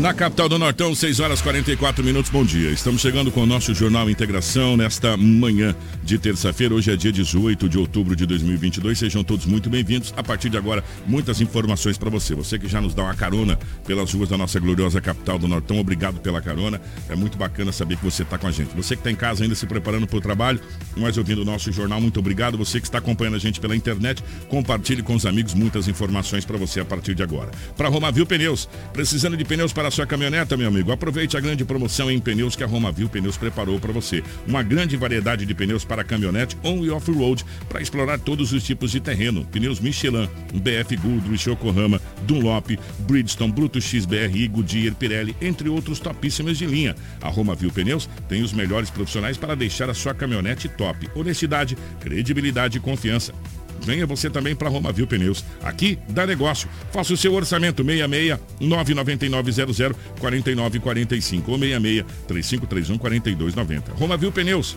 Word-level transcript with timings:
Na 0.00 0.14
capital 0.14 0.48
do 0.48 0.58
Nortão, 0.58 0.94
6 0.94 1.18
horas 1.18 1.40
44 1.40 2.04
minutos. 2.04 2.30
Bom 2.30 2.44
dia. 2.44 2.70
Estamos 2.70 3.00
chegando 3.00 3.32
com 3.32 3.42
o 3.42 3.46
nosso 3.46 3.74
Jornal 3.74 4.08
Integração 4.08 4.76
nesta 4.76 5.16
manhã 5.16 5.74
de 6.04 6.18
terça-feira. 6.18 6.74
Hoje 6.74 6.92
é 6.92 6.96
dia 6.96 7.10
18 7.10 7.68
de 7.68 7.78
outubro 7.78 8.14
de 8.14 8.24
2022. 8.24 8.98
Sejam 8.98 9.24
todos 9.24 9.46
muito 9.46 9.68
bem-vindos. 9.68 10.14
A 10.16 10.22
partir 10.22 10.50
de 10.50 10.56
agora, 10.56 10.84
muitas 11.06 11.40
informações 11.40 11.98
para 11.98 12.10
você. 12.10 12.34
Você 12.34 12.58
que 12.58 12.68
já 12.68 12.80
nos 12.80 12.94
dá 12.94 13.02
uma 13.02 13.14
carona 13.14 13.58
pelas 13.86 14.12
ruas 14.12 14.28
da 14.28 14.38
nossa 14.38 14.60
gloriosa 14.60 15.00
capital 15.00 15.38
do 15.38 15.48
Nortão, 15.48 15.80
obrigado 15.80 16.20
pela 16.20 16.40
carona. 16.40 16.80
É 17.08 17.16
muito 17.16 17.38
bacana 17.38 17.72
saber 17.72 17.96
que 17.96 18.04
você 18.04 18.24
está 18.24 18.38
com 18.38 18.46
a 18.46 18.52
gente. 18.52 18.76
Você 18.76 18.94
que 18.94 19.00
está 19.00 19.10
em 19.10 19.16
casa 19.16 19.42
ainda 19.42 19.54
se 19.54 19.66
preparando 19.66 20.06
para 20.06 20.18
o 20.18 20.20
trabalho, 20.20 20.60
mas 20.96 21.18
ouvindo 21.18 21.42
o 21.42 21.44
nosso 21.46 21.72
jornal, 21.72 22.00
muito 22.00 22.20
obrigado. 22.20 22.58
Você 22.58 22.78
que 22.78 22.86
está 22.86 22.98
acompanhando 22.98 23.36
a 23.36 23.40
gente 23.40 23.58
pela 23.58 23.74
internet, 23.74 24.22
compartilhe 24.48 25.02
com 25.02 25.14
os 25.14 25.26
amigos 25.26 25.54
muitas 25.54 25.88
informações 25.88 26.44
para 26.44 26.58
você 26.58 26.80
a 26.80 26.84
partir 26.84 27.14
de 27.14 27.22
agora. 27.22 27.50
Para 27.76 27.88
Romavil 27.88 28.26
Pneus, 28.26 28.68
precisando 28.92 29.36
de 29.38 29.44
pneus 29.44 29.72
para 29.72 29.90
sua 29.90 30.04
caminhoneta, 30.04 30.56
meu 30.56 30.66
amigo? 30.66 30.90
Aproveite 30.90 31.36
a 31.36 31.40
grande 31.40 31.64
promoção 31.64 32.10
em 32.10 32.18
pneus 32.18 32.56
que 32.56 32.64
a 32.64 32.66
Romavil 32.66 33.08
Pneus 33.08 33.36
preparou 33.36 33.78
para 33.78 33.92
você. 33.92 34.22
Uma 34.46 34.62
grande 34.64 34.96
variedade 34.96 35.46
de 35.46 35.54
pneus 35.54 35.84
para 35.84 36.02
caminhonete 36.02 36.58
on 36.64 36.84
e 36.84 36.90
off-road 36.90 37.44
para 37.68 37.80
explorar 37.80 38.18
todos 38.18 38.52
os 38.52 38.64
tipos 38.64 38.90
de 38.90 38.98
terreno. 39.00 39.46
Pneus 39.46 39.78
Michelin, 39.78 40.28
BF 40.52 40.96
Goodrich, 40.96 41.48
Yokohama, 41.48 42.00
Dunlop, 42.26 42.76
Bridgestone, 43.06 43.52
Brutus 43.52 43.84
XBRI, 43.84 44.48
Goodyear, 44.48 44.94
Pirelli, 44.96 45.36
entre 45.40 45.68
outros 45.68 46.00
topíssimos 46.00 46.58
de 46.58 46.66
linha. 46.66 46.96
A 47.20 47.28
Romavil 47.28 47.70
Pneus 47.70 48.08
tem 48.28 48.42
os 48.42 48.52
melhores 48.52 48.90
profissionais 48.90 49.36
para 49.36 49.54
deixar 49.54 49.88
a 49.88 49.94
sua 49.94 50.14
caminhonete 50.14 50.68
top. 50.68 51.08
Honestidade, 51.14 51.78
credibilidade 52.00 52.78
e 52.78 52.80
confiança. 52.80 53.32
Venha 53.80 54.06
você 54.06 54.28
também 54.28 54.54
para 54.54 54.68
Romavil 54.68 55.06
Pneus. 55.06 55.44
Aqui 55.62 55.98
dá 56.08 56.26
negócio. 56.26 56.68
Faça 56.92 57.12
o 57.12 57.16
seu 57.16 57.34
orçamento 57.34 57.84
66 57.84 58.38
99900 58.60 59.96
4945 60.18 61.50
ou 61.50 61.58
66 61.58 62.04
3531 62.26 62.98
4290. 62.98 63.92
Romavil 63.92 64.32
Pneus 64.32 64.76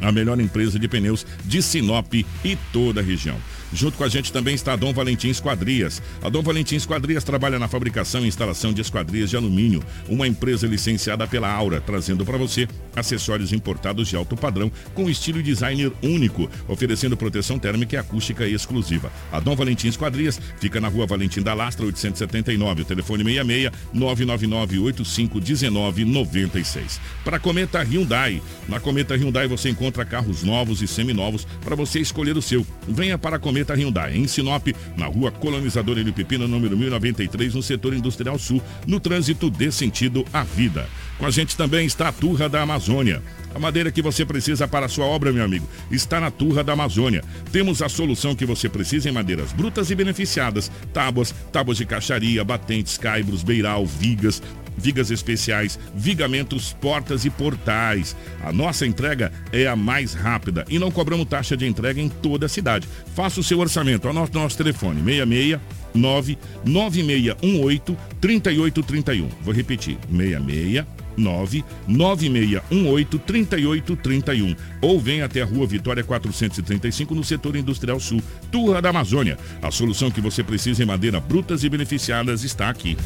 a 0.00 0.12
melhor 0.12 0.40
empresa 0.40 0.78
de 0.78 0.88
pneus 0.88 1.26
de 1.44 1.62
Sinop 1.62 2.12
e 2.14 2.58
toda 2.72 3.00
a 3.00 3.04
região. 3.04 3.36
Junto 3.72 3.98
com 3.98 4.04
a 4.04 4.08
gente 4.08 4.32
também 4.32 4.54
está 4.54 4.72
a 4.72 4.76
Dom 4.76 4.92
Valentim 4.92 5.28
Esquadrias. 5.28 6.02
A 6.22 6.28
Dom 6.28 6.42
Valentim 6.42 6.76
Esquadrias 6.76 7.22
trabalha 7.22 7.58
na 7.58 7.68
fabricação 7.68 8.24
e 8.24 8.28
instalação 8.28 8.72
de 8.72 8.80
esquadrias 8.80 9.28
de 9.28 9.36
alumínio, 9.36 9.82
uma 10.08 10.26
empresa 10.26 10.66
licenciada 10.66 11.26
pela 11.26 11.50
Aura, 11.50 11.80
trazendo 11.80 12.24
para 12.24 12.38
você 12.38 12.66
acessórios 12.96 13.52
importados 13.52 14.08
de 14.08 14.16
alto 14.16 14.36
padrão 14.36 14.72
com 14.94 15.08
estilo 15.10 15.40
e 15.40 15.42
designer 15.42 15.92
único, 16.02 16.50
oferecendo 16.66 17.16
proteção 17.16 17.58
térmica 17.58 17.96
e 17.96 17.98
acústica 17.98 18.46
exclusiva. 18.46 19.12
A 19.30 19.38
Dom 19.38 19.54
Valentim 19.54 19.88
Esquadrias 19.88 20.40
fica 20.58 20.80
na 20.80 20.88
rua 20.88 21.06
Valentim 21.06 21.42
da 21.42 21.52
Lastra, 21.52 21.84
879, 21.84 22.82
o 22.82 22.84
telefone 22.84 23.24
66 23.24 23.70
999 23.92 24.78
85 24.78 25.40
19 25.40 26.04
96. 26.04 27.00
Para 27.24 27.38
Cometa 27.38 27.82
Hyundai. 27.82 28.42
Na 28.68 28.80
Cometa 28.80 29.14
Hyundai 29.14 29.46
você 29.46 29.68
encontra 29.68 30.04
carros 30.04 30.42
novos 30.42 30.80
e 30.82 30.86
seminovos 30.86 31.46
para 31.62 31.76
você 31.76 32.00
escolher 32.00 32.36
o 32.36 32.42
seu. 32.42 32.66
Venha 32.86 33.18
para 33.18 33.36
a 33.36 33.38
Cometa 33.38 33.57
Cometa 33.58 33.74
Hyundai, 33.74 34.16
em 34.16 34.28
Sinop, 34.28 34.68
na 34.96 35.06
rua 35.06 35.32
Colonizador 35.32 35.98
N. 35.98 36.12
Pepino, 36.12 36.46
número 36.46 36.76
1093, 36.76 37.54
no 37.54 37.62
setor 37.62 37.92
industrial 37.92 38.38
sul, 38.38 38.62
no 38.86 39.00
trânsito 39.00 39.50
dê 39.50 39.72
sentido 39.72 40.24
à 40.32 40.44
vida. 40.44 40.86
Com 41.18 41.26
a 41.26 41.30
gente 41.30 41.56
também 41.56 41.84
está 41.84 42.08
a 42.08 42.12
Turra 42.12 42.48
da 42.48 42.62
Amazônia. 42.62 43.20
A 43.52 43.58
madeira 43.58 43.90
que 43.90 44.00
você 44.00 44.24
precisa 44.24 44.68
para 44.68 44.86
a 44.86 44.88
sua 44.88 45.06
obra, 45.06 45.32
meu 45.32 45.44
amigo, 45.44 45.66
está 45.90 46.20
na 46.20 46.30
Turra 46.30 46.62
da 46.62 46.74
Amazônia. 46.74 47.24
Temos 47.50 47.82
a 47.82 47.88
solução 47.88 48.36
que 48.36 48.46
você 48.46 48.68
precisa 48.68 49.08
em 49.08 49.12
madeiras 49.12 49.52
brutas 49.52 49.90
e 49.90 49.96
beneficiadas: 49.96 50.70
tábuas, 50.92 51.34
tábuas 51.50 51.78
de 51.78 51.84
caixaria, 51.84 52.44
batentes, 52.44 52.96
caibros, 52.96 53.42
beiral, 53.42 53.84
vigas, 53.84 54.40
vigas 54.78 55.10
especiais, 55.10 55.78
vigamentos, 55.94 56.72
portas 56.72 57.24
e 57.24 57.30
portais. 57.30 58.16
A 58.42 58.52
nossa 58.52 58.86
entrega 58.86 59.32
é 59.52 59.66
a 59.66 59.76
mais 59.76 60.14
rápida 60.14 60.64
e 60.68 60.78
não 60.78 60.90
cobramos 60.90 61.26
taxa 61.26 61.56
de 61.56 61.66
entrega 61.66 62.00
em 62.00 62.08
toda 62.08 62.46
a 62.46 62.48
cidade. 62.48 62.88
Faça 63.14 63.40
o 63.40 63.44
seu 63.44 63.58
orçamento. 63.58 64.08
Anote 64.08 64.34
nosso 64.34 64.56
telefone: 64.56 65.02
66 65.02 65.60
99618 65.94 67.96
3831. 68.20 69.28
Vou 69.42 69.52
repetir: 69.52 69.98
66 70.10 70.84
99618 71.18 73.18
3831 73.18 74.54
ou 74.80 75.00
vem 75.00 75.22
até 75.22 75.42
a 75.42 75.44
Rua 75.44 75.66
Vitória 75.66 76.04
435 76.04 77.14
no 77.14 77.22
setor 77.24 77.56
industrial 77.56 78.00
sul, 78.00 78.22
Turra 78.50 78.80
da 78.80 78.88
Amazônia. 78.90 79.36
A 79.60 79.70
solução 79.70 80.10
que 80.10 80.20
você 80.20 80.42
precisa 80.42 80.82
em 80.82 80.86
madeira 80.86 81.20
brutas 81.20 81.62
e 81.64 81.68
beneficiadas 81.68 82.44
está 82.44 82.70
aqui. 82.70 82.96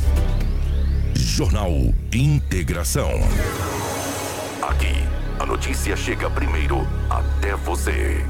Jornal 1.23 1.71
Integração. 2.13 3.09
Aqui, 4.61 4.93
a 5.39 5.47
notícia 5.47 5.97
chega 5.97 6.29
primeiro 6.29 6.87
até 7.09 7.55
você. 7.55 8.25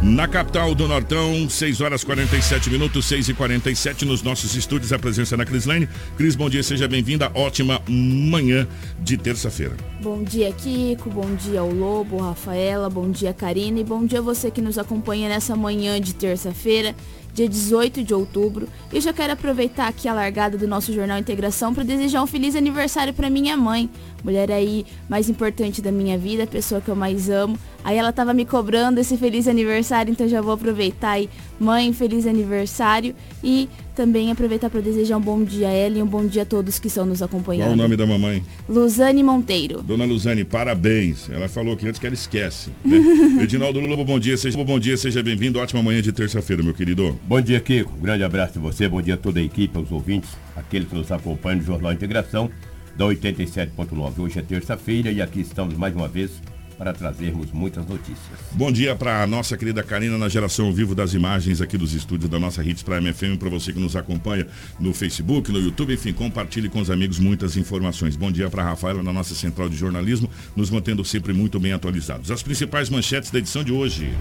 Na 0.00 0.28
capital 0.28 0.72
do 0.72 0.86
Nortão, 0.86 1.50
6 1.50 1.80
horas 1.80 2.04
47 2.04 2.70
minutos, 2.70 3.06
6 3.06 3.30
e 3.30 3.34
47 3.34 4.04
nos 4.04 4.22
nossos 4.22 4.54
estúdios, 4.54 4.92
a 4.92 4.98
presença 5.00 5.36
da 5.36 5.44
Cris 5.44 5.66
Lane. 5.66 5.88
Cris, 6.16 6.36
bom 6.36 6.48
dia, 6.48 6.62
seja 6.62 6.86
bem-vinda. 6.86 7.32
Ótima 7.34 7.82
manhã 7.88 8.68
de 9.00 9.16
terça-feira. 9.16 9.76
Bom 10.00 10.22
dia, 10.22 10.52
Kiko. 10.52 11.10
Bom 11.10 11.34
dia 11.34 11.60
ao 11.60 11.72
Lobo, 11.72 12.18
Rafaela. 12.18 12.88
Bom 12.88 13.10
dia, 13.10 13.34
Karina. 13.34 13.80
E 13.80 13.84
bom 13.84 14.06
dia 14.06 14.20
a 14.20 14.22
você 14.22 14.48
que 14.48 14.62
nos 14.62 14.78
acompanha 14.78 15.28
nessa 15.28 15.56
manhã 15.56 16.00
de 16.00 16.14
terça-feira 16.14 16.94
dia 17.36 17.48
18 17.48 18.02
de 18.02 18.14
outubro. 18.14 18.66
E 18.90 18.98
já 18.98 19.12
quero 19.12 19.34
aproveitar 19.34 19.88
aqui 19.88 20.08
a 20.08 20.14
largada 20.14 20.56
do 20.56 20.66
nosso 20.66 20.92
Jornal 20.92 21.18
Integração 21.18 21.74
para 21.74 21.84
desejar 21.84 22.22
um 22.22 22.26
feliz 22.26 22.56
aniversário 22.56 23.12
para 23.12 23.28
minha 23.28 23.56
mãe, 23.56 23.90
mulher 24.26 24.50
aí 24.50 24.84
mais 25.08 25.28
importante 25.30 25.80
da 25.80 25.92
minha 25.92 26.18
vida, 26.18 26.42
a 26.42 26.46
pessoa 26.46 26.80
que 26.80 26.88
eu 26.88 26.96
mais 26.96 27.30
amo. 27.30 27.56
Aí 27.84 27.96
ela 27.96 28.12
tava 28.12 28.34
me 28.34 28.44
cobrando 28.44 28.98
esse 28.98 29.16
feliz 29.16 29.46
aniversário, 29.46 30.10
então 30.10 30.28
já 30.28 30.40
vou 30.40 30.52
aproveitar 30.52 31.10
aí. 31.10 31.30
Mãe, 31.60 31.92
feliz 31.92 32.26
aniversário 32.26 33.14
e 33.42 33.68
também 33.94 34.30
aproveitar 34.30 34.68
para 34.68 34.80
desejar 34.80 35.16
um 35.16 35.20
bom 35.20 35.42
dia 35.42 35.68
a 35.68 35.70
ela 35.70 35.96
e 35.96 36.02
um 36.02 36.06
bom 36.06 36.26
dia 36.26 36.42
a 36.42 36.44
todos 36.44 36.78
que 36.78 36.88
estão 36.88 37.06
nos 37.06 37.22
acompanhando. 37.22 37.68
Qual 37.68 37.74
o 37.74 37.76
nome 37.76 37.96
da 37.96 38.04
mamãe? 38.04 38.42
Luzane 38.68 39.22
Monteiro. 39.22 39.80
Dona 39.80 40.04
Luzane, 40.04 40.44
parabéns. 40.44 41.30
Ela 41.30 41.48
falou 41.48 41.76
que 41.76 41.86
antes 41.86 42.00
que 42.00 42.06
ela 42.06 42.14
esquece. 42.14 42.70
Né? 42.84 42.98
Edinaldo 43.40 43.78
Lobo, 43.78 44.04
bom 44.04 44.18
dia. 44.18 44.36
Seja, 44.36 44.62
bom 44.62 44.78
dia, 44.78 44.96
seja 44.96 45.22
bem-vindo. 45.22 45.60
Ótima 45.60 45.82
manhã 45.82 46.02
de 46.02 46.12
terça-feira, 46.12 46.62
meu 46.62 46.74
querido. 46.74 47.18
Bom 47.26 47.40
dia, 47.40 47.60
Kiko. 47.60 47.92
Um 47.96 48.02
grande 48.02 48.24
abraço 48.24 48.58
a 48.58 48.60
você, 48.62 48.88
bom 48.88 49.00
dia 49.00 49.14
a 49.14 49.16
toda 49.16 49.38
a 49.38 49.42
equipe, 49.42 49.78
aos 49.78 49.90
ouvintes, 49.92 50.30
aqueles 50.56 50.88
que 50.88 50.94
nos 50.94 51.10
acompanham 51.12 51.58
no 51.58 51.64
Jornal 51.64 51.92
Integração 51.92 52.50
da 52.96 53.04
87.9. 53.04 54.18
Hoje 54.18 54.38
é 54.38 54.42
terça-feira 54.42 55.10
e 55.10 55.20
aqui 55.20 55.40
estamos 55.40 55.76
mais 55.76 55.94
uma 55.94 56.08
vez 56.08 56.30
para 56.76 56.92
trazermos 56.92 57.50
muitas 57.52 57.86
notícias. 57.86 58.38
Bom 58.52 58.70
dia 58.70 58.94
para 58.94 59.22
a 59.22 59.26
nossa 59.26 59.56
querida 59.56 59.82
Karina 59.82 60.18
na 60.18 60.28
geração 60.28 60.72
vivo 60.72 60.94
das 60.94 61.14
imagens 61.14 61.60
aqui 61.60 61.78
dos 61.78 61.94
estúdios 61.94 62.30
da 62.30 62.38
nossa 62.38 62.62
Hits 62.62 62.82
Prime 62.82 63.12
FM, 63.12 63.38
para 63.38 63.48
você 63.48 63.72
que 63.72 63.80
nos 63.80 63.96
acompanha 63.96 64.46
no 64.78 64.92
Facebook, 64.92 65.50
no 65.50 65.58
YouTube, 65.58 65.94
enfim, 65.94 66.12
compartilhe 66.12 66.68
com 66.68 66.80
os 66.80 66.90
amigos 66.90 67.18
muitas 67.18 67.56
informações. 67.56 68.14
Bom 68.14 68.30
dia 68.30 68.50
para 68.50 68.62
a 68.62 68.66
Rafaela 68.66 69.02
na 69.02 69.12
nossa 69.12 69.34
central 69.34 69.68
de 69.68 69.76
jornalismo, 69.76 70.30
nos 70.54 70.70
mantendo 70.70 71.04
sempre 71.04 71.32
muito 71.32 71.58
bem 71.58 71.72
atualizados. 71.72 72.30
As 72.30 72.42
principais 72.42 72.90
manchetes 72.90 73.30
da 73.30 73.38
edição 73.38 73.64
de 73.64 73.72
hoje. 73.72 74.12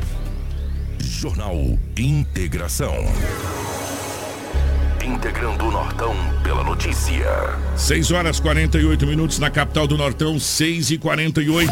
Jornal 1.00 1.78
Integração. 1.98 2.94
Integrando 5.06 5.68
o 5.68 5.72
Nortão 5.72 6.16
pela 6.42 6.64
notícia. 6.64 7.30
6 7.78 8.12
horas 8.12 8.40
48 8.40 9.06
minutos 9.06 9.38
na 9.38 9.52
capital 9.52 9.86
do 9.86 9.96
Nortão, 9.96 10.40
6 10.40 10.90
e 10.92 10.98
48 10.98 11.72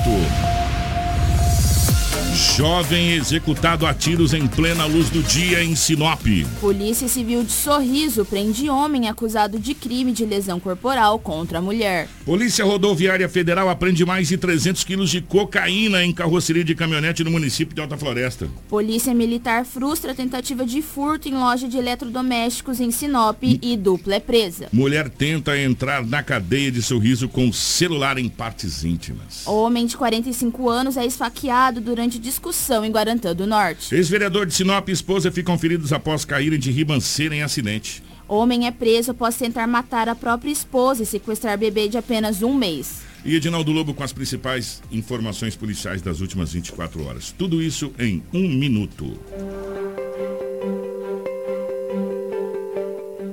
Jovem 2.34 3.12
executado 3.12 3.86
a 3.86 3.94
tiros 3.94 4.34
em 4.34 4.48
plena 4.48 4.86
luz 4.86 5.08
do 5.12 5.22
dia 5.22 5.64
em 5.64 5.76
Sinop. 5.76 6.26
Polícia 6.60 7.08
Civil 7.08 7.44
de 7.44 7.52
Sorriso 7.52 8.26
prende 8.26 8.68
homem 8.72 9.08
acusado 9.08 9.60
de 9.60 9.76
crime 9.76 10.12
de 10.12 10.26
lesão 10.26 10.60
corporal 10.60 11.20
contra 11.20 11.60
a 11.60 11.62
mulher. 11.62 12.08
Polícia 12.26 12.66
Rodoviária 12.66 13.30
Federal 13.30 13.70
aprende 13.70 14.04
mais 14.04 14.30
de 14.30 14.38
300 14.38 14.84
quilos 14.84 15.12
de 15.12 15.22
cocaína 15.22 16.04
em 16.04 16.12
carroceria 16.12 16.64
de 16.64 16.74
caminhonete 16.74 17.24
no 17.24 17.30
município 17.30 17.76
de 17.76 17.82
Alta 17.82 17.98
Floresta. 17.98 18.50
Polícia 18.68 19.14
Militar 19.14 19.64
frustra 19.64 20.16
tentativa 20.16 20.66
de 20.66 20.82
furto 20.82 21.30
em 21.30 21.36
loja 21.36 21.68
de 21.68 21.78
eletrodomésticos 21.78 22.80
em 22.80 22.90
Sinop 22.90 23.44
e 23.44 23.78
dupla 23.78 24.16
é 24.16 24.20
presa. 24.20 24.70
Mulher 24.74 25.08
tenta 25.08 25.56
entrar 25.56 26.04
na 26.04 26.24
cadeia 26.24 26.72
de 26.72 26.82
sorriso 26.82 27.30
com 27.30 27.54
celular 27.54 28.18
em 28.18 28.28
partes 28.28 28.84
íntimas. 28.84 29.46
Homem 29.46 29.86
de 29.86 29.96
45 29.96 30.68
anos 30.68 30.98
é 30.98 31.06
esfaqueado 31.06 31.80
durante 31.80 32.23
discussão 32.24 32.86
em 32.86 32.92
Guarantã 32.92 33.36
do 33.36 33.46
Norte. 33.46 33.94
Ex-vereador 33.94 34.46
de 34.46 34.54
Sinop 34.54 34.88
e 34.88 34.94
esposa 34.94 35.30
ficam 35.30 35.58
feridos 35.58 35.92
após 35.92 36.24
caírem 36.24 36.58
de 36.58 36.72
ribanceira 36.72 37.36
em 37.36 37.44
acidente. 37.44 38.02
Homem 38.28 38.66
é 38.66 38.72
preso 38.72 39.12
após 39.12 39.36
tentar 39.36 39.68
matar 39.68 40.08
a 40.08 40.16
própria 40.16 40.50
esposa 40.50 41.04
e 41.04 41.06
sequestrar 41.06 41.58
bebê 41.58 41.90
de 41.90 41.98
apenas 41.98 42.42
um 42.42 42.54
mês. 42.56 43.02
E 43.26 43.36
Edinaldo 43.36 43.72
Lobo 43.72 43.94
com 43.94 44.04
as 44.04 44.14
principais 44.14 44.82
informações 44.90 45.56
policiais 45.56 46.02
das 46.02 46.22
últimas 46.22 46.54
24 46.54 47.06
horas. 47.06 47.34
Tudo 47.38 47.62
isso 47.62 47.94
em 48.00 48.24
um 48.34 48.48
minuto. 48.48 49.20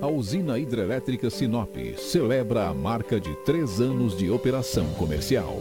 A 0.02 0.08
usina 0.08 0.58
hidrelétrica 0.58 1.30
Sinop 1.30 1.76
celebra 1.96 2.68
a 2.68 2.74
marca 2.74 3.20
de 3.20 3.32
três 3.44 3.80
anos 3.80 4.18
de 4.18 4.30
operação 4.30 4.86
comercial. 4.94 5.60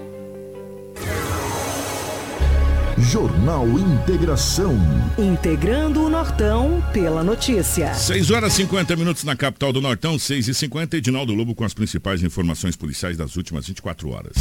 Jornal 3.09 3.67
Integração. 3.67 4.77
Integrando 5.17 6.03
o 6.03 6.09
Nortão 6.09 6.83
pela 6.93 7.23
notícia. 7.23 7.93
6 7.93 8.29
horas 8.29 8.53
e 8.53 8.57
50 8.57 8.95
minutos 8.95 9.23
na 9.23 9.35
capital 9.35 9.73
do 9.73 9.81
Nortão, 9.81 10.19
6 10.19 10.47
e 10.47 10.53
50 10.53 10.97
Edinaldo 10.97 11.33
Lobo 11.33 11.55
com 11.55 11.63
as 11.63 11.73
principais 11.73 12.21
informações 12.21 12.75
policiais 12.75 13.17
das 13.17 13.35
últimas 13.35 13.67
24 13.67 14.09
horas. 14.09 14.35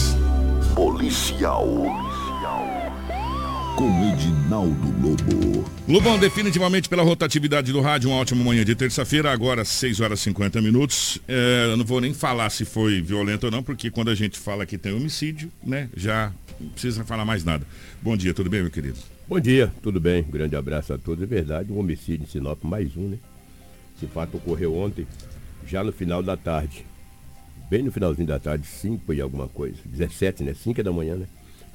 Policial. 0.75 1.67
Com 3.77 4.13
Edinaldo 4.13 4.95
Lobo. 5.01 5.65
Lobão, 5.89 6.19
definitivamente 6.19 6.89
pela 6.89 7.03
rotatividade 7.03 7.73
do 7.73 7.81
rádio, 7.81 8.11
uma 8.11 8.19
ótima 8.19 8.45
manhã 8.45 8.63
de 8.63 8.75
terça-feira, 8.75 9.33
agora 9.33 9.65
6 9.65 10.01
horas 10.01 10.21
e 10.21 10.25
50 10.25 10.61
minutos. 10.61 11.19
É, 11.27 11.69
eu 11.71 11.77
não 11.79 11.85
vou 11.85 12.01
nem 12.01 12.13
falar 12.13 12.51
se 12.51 12.67
foi 12.67 13.01
violento 13.01 13.45
ou 13.45 13.51
não, 13.51 13.63
porque 13.63 13.91
quando 13.91 14.11
a 14.11 14.15
gente 14.15 14.39
fala 14.39 14.67
que 14.67 14.77
tem 14.77 14.93
homicídio, 14.93 15.51
né, 15.65 15.89
já 15.97 16.31
não 16.61 16.69
precisa 16.69 17.05
falar 17.05 17.25
mais 17.25 17.43
nada. 17.43 17.67
Bom 18.03 18.17
dia, 18.17 18.35
tudo 18.35 18.51
bem, 18.51 18.61
meu 18.61 18.71
querido? 18.71 18.99
Bom 19.27 19.41
dia, 19.41 19.73
tudo 19.83 19.99
bem? 19.99 20.23
Um 20.23 20.31
grande 20.31 20.55
abraço 20.55 20.93
a 20.93 20.99
todos. 20.99 21.23
É 21.23 21.27
verdade, 21.27 21.73
um 21.73 21.79
homicídio 21.79 22.25
em 22.25 22.27
Sinop, 22.27 22.63
mais 22.63 22.97
um, 22.97 23.09
né? 23.09 23.19
Esse 23.97 24.07
fato 24.07 24.37
ocorreu 24.37 24.77
ontem, 24.77 25.07
já 25.67 25.83
no 25.83 25.93
final 25.93 26.23
da 26.23 26.37
tarde. 26.37 26.85
Bem 27.71 27.83
no 27.83 27.93
finalzinho 27.93 28.27
da 28.27 28.39
tarde, 28.39 28.67
5 28.67 29.13
e 29.15 29.21
alguma 29.21 29.49
coisa. 29.49 29.79
17, 29.87 30.43
né? 30.43 30.55
5 30.55 30.83
da 30.83 30.93
manhã, 30.93 31.17
né? 31.17 31.27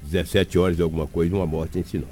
17 0.04 0.58
horas 0.60 0.78
e 0.78 0.82
alguma 0.82 1.08
coisa, 1.08 1.36
uma 1.36 1.48
morte 1.48 1.80
em 1.80 1.84
Sinop. 1.84 2.10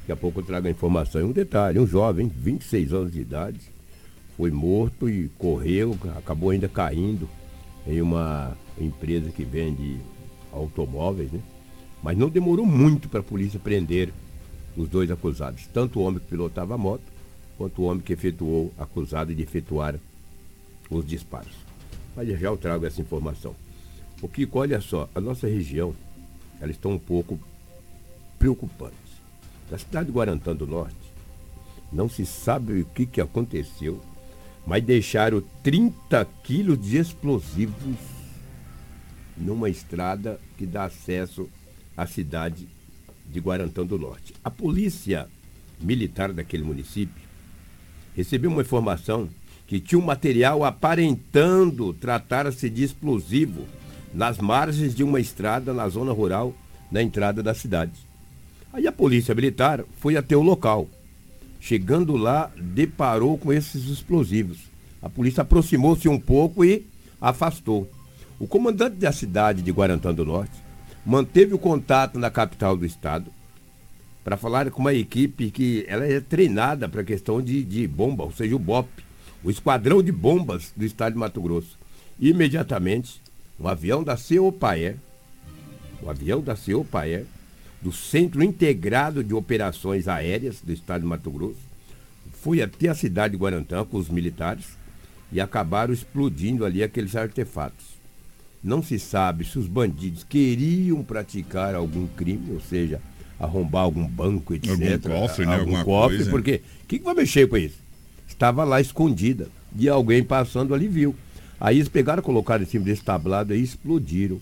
Daqui 0.00 0.12
a 0.12 0.16
pouco 0.16 0.40
eu 0.40 0.44
trago 0.44 0.66
a 0.66 0.70
informação. 0.70 1.20
E 1.20 1.24
um 1.24 1.32
detalhe, 1.32 1.78
um 1.78 1.86
jovem, 1.86 2.28
26 2.28 2.92
anos 2.92 3.12
de 3.12 3.20
idade, 3.20 3.60
foi 4.36 4.50
morto 4.50 5.08
e 5.08 5.28
correu, 5.38 5.96
acabou 6.16 6.50
ainda 6.50 6.68
caindo 6.68 7.28
em 7.86 8.02
uma 8.02 8.56
empresa 8.78 9.30
que 9.30 9.44
vende 9.44 9.98
automóveis, 10.52 11.30
né? 11.30 11.40
Mas 12.04 12.18
não 12.18 12.28
demorou 12.28 12.66
muito 12.66 13.08
para 13.08 13.20
a 13.20 13.22
polícia 13.22 13.58
prender 13.58 14.12
os 14.76 14.90
dois 14.90 15.10
acusados, 15.10 15.66
tanto 15.72 15.98
o 15.98 16.02
homem 16.02 16.20
que 16.20 16.26
pilotava 16.26 16.74
a 16.74 16.78
moto, 16.78 17.02
quanto 17.56 17.80
o 17.80 17.86
homem 17.86 18.02
que 18.02 18.12
efetuou, 18.12 18.70
acusado 18.76 19.34
de 19.34 19.42
efetuar 19.42 19.98
os 20.90 21.06
disparos. 21.06 21.54
Mas 22.14 22.28
já 22.28 22.48
eu 22.48 22.58
trago 22.58 22.84
essa 22.84 23.00
informação. 23.00 23.56
O 24.20 24.28
que, 24.28 24.46
olha 24.52 24.82
só, 24.82 25.08
a 25.14 25.20
nossa 25.20 25.48
região, 25.48 25.94
ela 26.60 26.70
está 26.70 26.90
um 26.90 26.98
pouco 26.98 27.40
preocupante. 28.38 28.94
Na 29.70 29.78
cidade 29.78 30.08
de 30.08 30.12
Guarantã 30.12 30.54
do 30.54 30.66
Norte, 30.66 30.94
não 31.90 32.06
se 32.06 32.26
sabe 32.26 32.82
o 32.82 32.84
que, 32.84 33.06
que 33.06 33.20
aconteceu, 33.20 33.98
mas 34.66 34.84
deixaram 34.84 35.42
30 35.62 36.22
quilos 36.42 36.78
de 36.82 36.98
explosivos 36.98 37.96
numa 39.38 39.70
estrada 39.70 40.38
que 40.58 40.66
dá 40.66 40.84
acesso 40.84 41.48
a 41.96 42.06
cidade 42.06 42.68
de 43.26 43.40
Guarantã 43.40 43.84
do 43.84 43.98
Norte. 43.98 44.34
A 44.42 44.50
polícia 44.50 45.28
militar 45.80 46.32
daquele 46.32 46.62
município 46.62 47.22
recebeu 48.14 48.50
uma 48.50 48.62
informação 48.62 49.28
que 49.66 49.80
tinha 49.80 49.98
um 49.98 50.04
material 50.04 50.64
aparentando 50.64 51.92
tratar-se 51.94 52.68
de 52.68 52.84
explosivo 52.84 53.64
nas 54.12 54.38
margens 54.38 54.94
de 54.94 55.02
uma 55.02 55.18
estrada 55.18 55.72
na 55.72 55.88
zona 55.88 56.12
rural, 56.12 56.54
na 56.90 57.02
entrada 57.02 57.42
da 57.42 57.54
cidade. 57.54 57.92
Aí 58.72 58.86
a 58.86 58.92
polícia 58.92 59.34
militar 59.34 59.84
foi 59.98 60.16
até 60.16 60.36
o 60.36 60.42
local. 60.42 60.88
Chegando 61.60 62.16
lá, 62.16 62.52
deparou 62.56 63.38
com 63.38 63.52
esses 63.52 63.88
explosivos. 63.88 64.58
A 65.00 65.08
polícia 65.08 65.42
aproximou-se 65.42 66.08
um 66.08 66.20
pouco 66.20 66.64
e 66.64 66.86
afastou. 67.20 67.90
O 68.38 68.46
comandante 68.46 68.96
da 68.96 69.12
cidade 69.12 69.62
de 69.62 69.72
Guarantã 69.72 70.12
do 70.12 70.24
Norte 70.24 70.63
manteve 71.04 71.54
o 71.54 71.58
contato 71.58 72.18
na 72.18 72.30
capital 72.30 72.76
do 72.76 72.86
estado 72.86 73.30
para 74.24 74.38
falar 74.38 74.70
com 74.70 74.80
uma 74.80 74.94
equipe 74.94 75.50
que 75.50 75.84
ela 75.86 76.06
é 76.06 76.18
treinada 76.18 76.88
para 76.88 77.02
a 77.02 77.04
questão 77.04 77.42
de, 77.42 77.62
de 77.62 77.86
bomba, 77.86 78.24
ou 78.24 78.32
seja, 78.32 78.56
o 78.56 78.58
BOP, 78.58 78.88
o 79.42 79.50
Esquadrão 79.50 80.02
de 80.02 80.10
Bombas 80.10 80.72
do 80.74 80.84
estado 80.84 81.12
de 81.12 81.18
Mato 81.18 81.42
Grosso. 81.42 81.78
Imediatamente, 82.18 83.20
um 83.60 83.68
avião 83.68 84.02
da 84.02 84.16
CEOPAER, 84.16 84.96
o 86.02 86.08
avião 86.08 86.40
da 86.40 86.56
CEOPAER, 86.56 87.26
do 87.82 87.92
Centro 87.92 88.42
Integrado 88.42 89.22
de 89.22 89.34
Operações 89.34 90.08
Aéreas 90.08 90.62
do 90.62 90.72
estado 90.72 91.02
de 91.02 91.06
Mato 91.06 91.30
Grosso, 91.30 91.60
foi 92.32 92.62
até 92.62 92.88
a 92.88 92.94
cidade 92.94 93.32
de 93.32 93.38
Guarantã 93.38 93.84
com 93.84 93.98
os 93.98 94.08
militares 94.08 94.64
e 95.30 95.38
acabaram 95.38 95.92
explodindo 95.92 96.64
ali 96.64 96.82
aqueles 96.82 97.14
artefatos. 97.14 97.93
Não 98.64 98.82
se 98.82 98.98
sabe 98.98 99.44
se 99.44 99.58
os 99.58 99.66
bandidos 99.66 100.24
queriam 100.24 101.04
praticar 101.04 101.74
algum 101.74 102.06
crime, 102.06 102.50
ou 102.50 102.60
seja, 102.60 102.98
arrombar 103.38 103.82
algum 103.82 104.06
banco, 104.06 104.54
etc. 104.54 104.70
Algum 104.70 105.20
cofre, 105.20 105.44
né? 105.44 105.52
Algum 105.52 105.76
Alguma 105.76 105.84
cofre, 105.84 106.16
coisa. 106.16 106.30
porque 106.30 106.62
o 106.82 106.86
que, 106.86 106.98
que 106.98 107.04
vai 107.04 107.12
mexer 107.14 107.46
com 107.46 107.58
isso? 107.58 107.76
Estava 108.26 108.64
lá 108.64 108.80
escondida 108.80 109.48
e 109.78 109.86
alguém 109.86 110.24
passando 110.24 110.72
ali 110.72 110.88
viu. 110.88 111.14
Aí 111.60 111.76
eles 111.76 111.90
pegaram, 111.90 112.22
colocaram 112.22 112.62
em 112.62 112.66
cima 112.66 112.86
desse 112.86 113.04
tablado 113.04 113.54
e 113.54 113.62
explodiram 113.62 114.40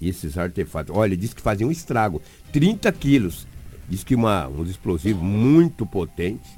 esses 0.00 0.38
artefatos. 0.38 0.94
Olha, 0.94 1.16
diz 1.16 1.34
que 1.34 1.42
faziam 1.42 1.68
um 1.68 1.72
estrago. 1.72 2.22
30 2.52 2.90
quilos. 2.92 3.48
Diz 3.88 4.04
que 4.04 4.14
uma, 4.14 4.46
um 4.46 4.64
explosivo 4.64 5.24
muito 5.24 5.84
potente, 5.84 6.48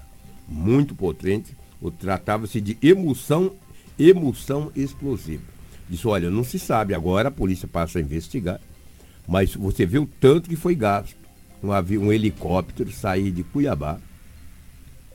muito 0.47 0.95
potente. 0.95 1.57
Tratava-se 1.99 2.61
de 2.61 2.77
emulsão, 2.83 3.53
emulsão 3.99 4.71
explosiva. 4.77 5.58
Disse, 5.88 6.07
olha, 6.07 6.30
não 6.30 6.45
se 6.45 6.59
sabe, 6.59 6.95
agora 6.95 7.28
a 7.28 7.30
polícia 7.30 7.66
passa 7.66 7.99
a 7.99 8.02
investigar. 8.02 8.61
Mas 9.26 9.54
você 9.54 9.85
vê 9.87 9.99
o 9.99 10.07
tanto 10.21 10.49
que 10.49 10.57
foi 10.57 10.75
gasto. 10.75 11.16
Um, 11.62 11.73
avião, 11.73 12.04
um 12.04 12.12
helicóptero 12.12 12.90
sair 12.92 13.30
de 13.30 13.42
Cuiabá. 13.42 13.99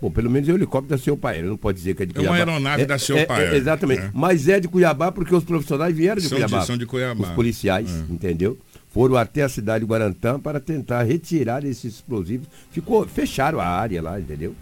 Bom, 0.01 0.11
pelo 0.11 0.29
menos 0.29 0.49
é 0.49 0.51
o 0.51 0.55
helicóptero 0.57 0.97
da 0.97 1.01
seu 1.01 1.15
pai. 1.15 1.41
Não 1.41 1.55
pode 1.55 1.77
dizer 1.77 1.95
que 1.95 2.03
é 2.03 2.05
de 2.05 2.17
É 2.17 2.19
uma 2.21 2.29
Cuiabá. 2.29 2.51
aeronave 2.51 2.85
da 2.85 2.97
seu 2.99 3.25
pai, 3.25 3.55
exatamente. 3.55 4.01
é. 4.01 4.11
Mas 4.13 4.47
é 4.49 4.59
de 4.59 4.67
Cuiabá 4.67 5.11
porque 5.11 5.33
os 5.33 5.43
profissionais 5.43 5.95
vieram 5.95 6.21
de 6.21 6.27
São 6.27 6.37
de- 6.37 6.43
Cuiabá. 6.45 6.65
são 6.65 6.77
de 6.77 6.85
Cuiabá. 6.85 7.23
Os 7.23 7.29
policiais, 7.29 7.89
É. 7.89 8.13
entendeu? 8.13 8.57
foram 8.91 9.15
até 9.15 9.41
a 9.41 9.49
cidade 9.49 9.83
de 9.83 9.89
Guarantã 9.89 10.39
para 10.39 10.59
tentar 10.59 11.01
retirar 11.01 11.65
esses 11.65 11.95
explosivos. 11.95 12.47
Ficou, 12.69 13.07
fecharam 13.07 13.59
a 13.59 13.65
área 13.65 13.99
lá, 14.03 14.19
entendeu? 14.19 14.53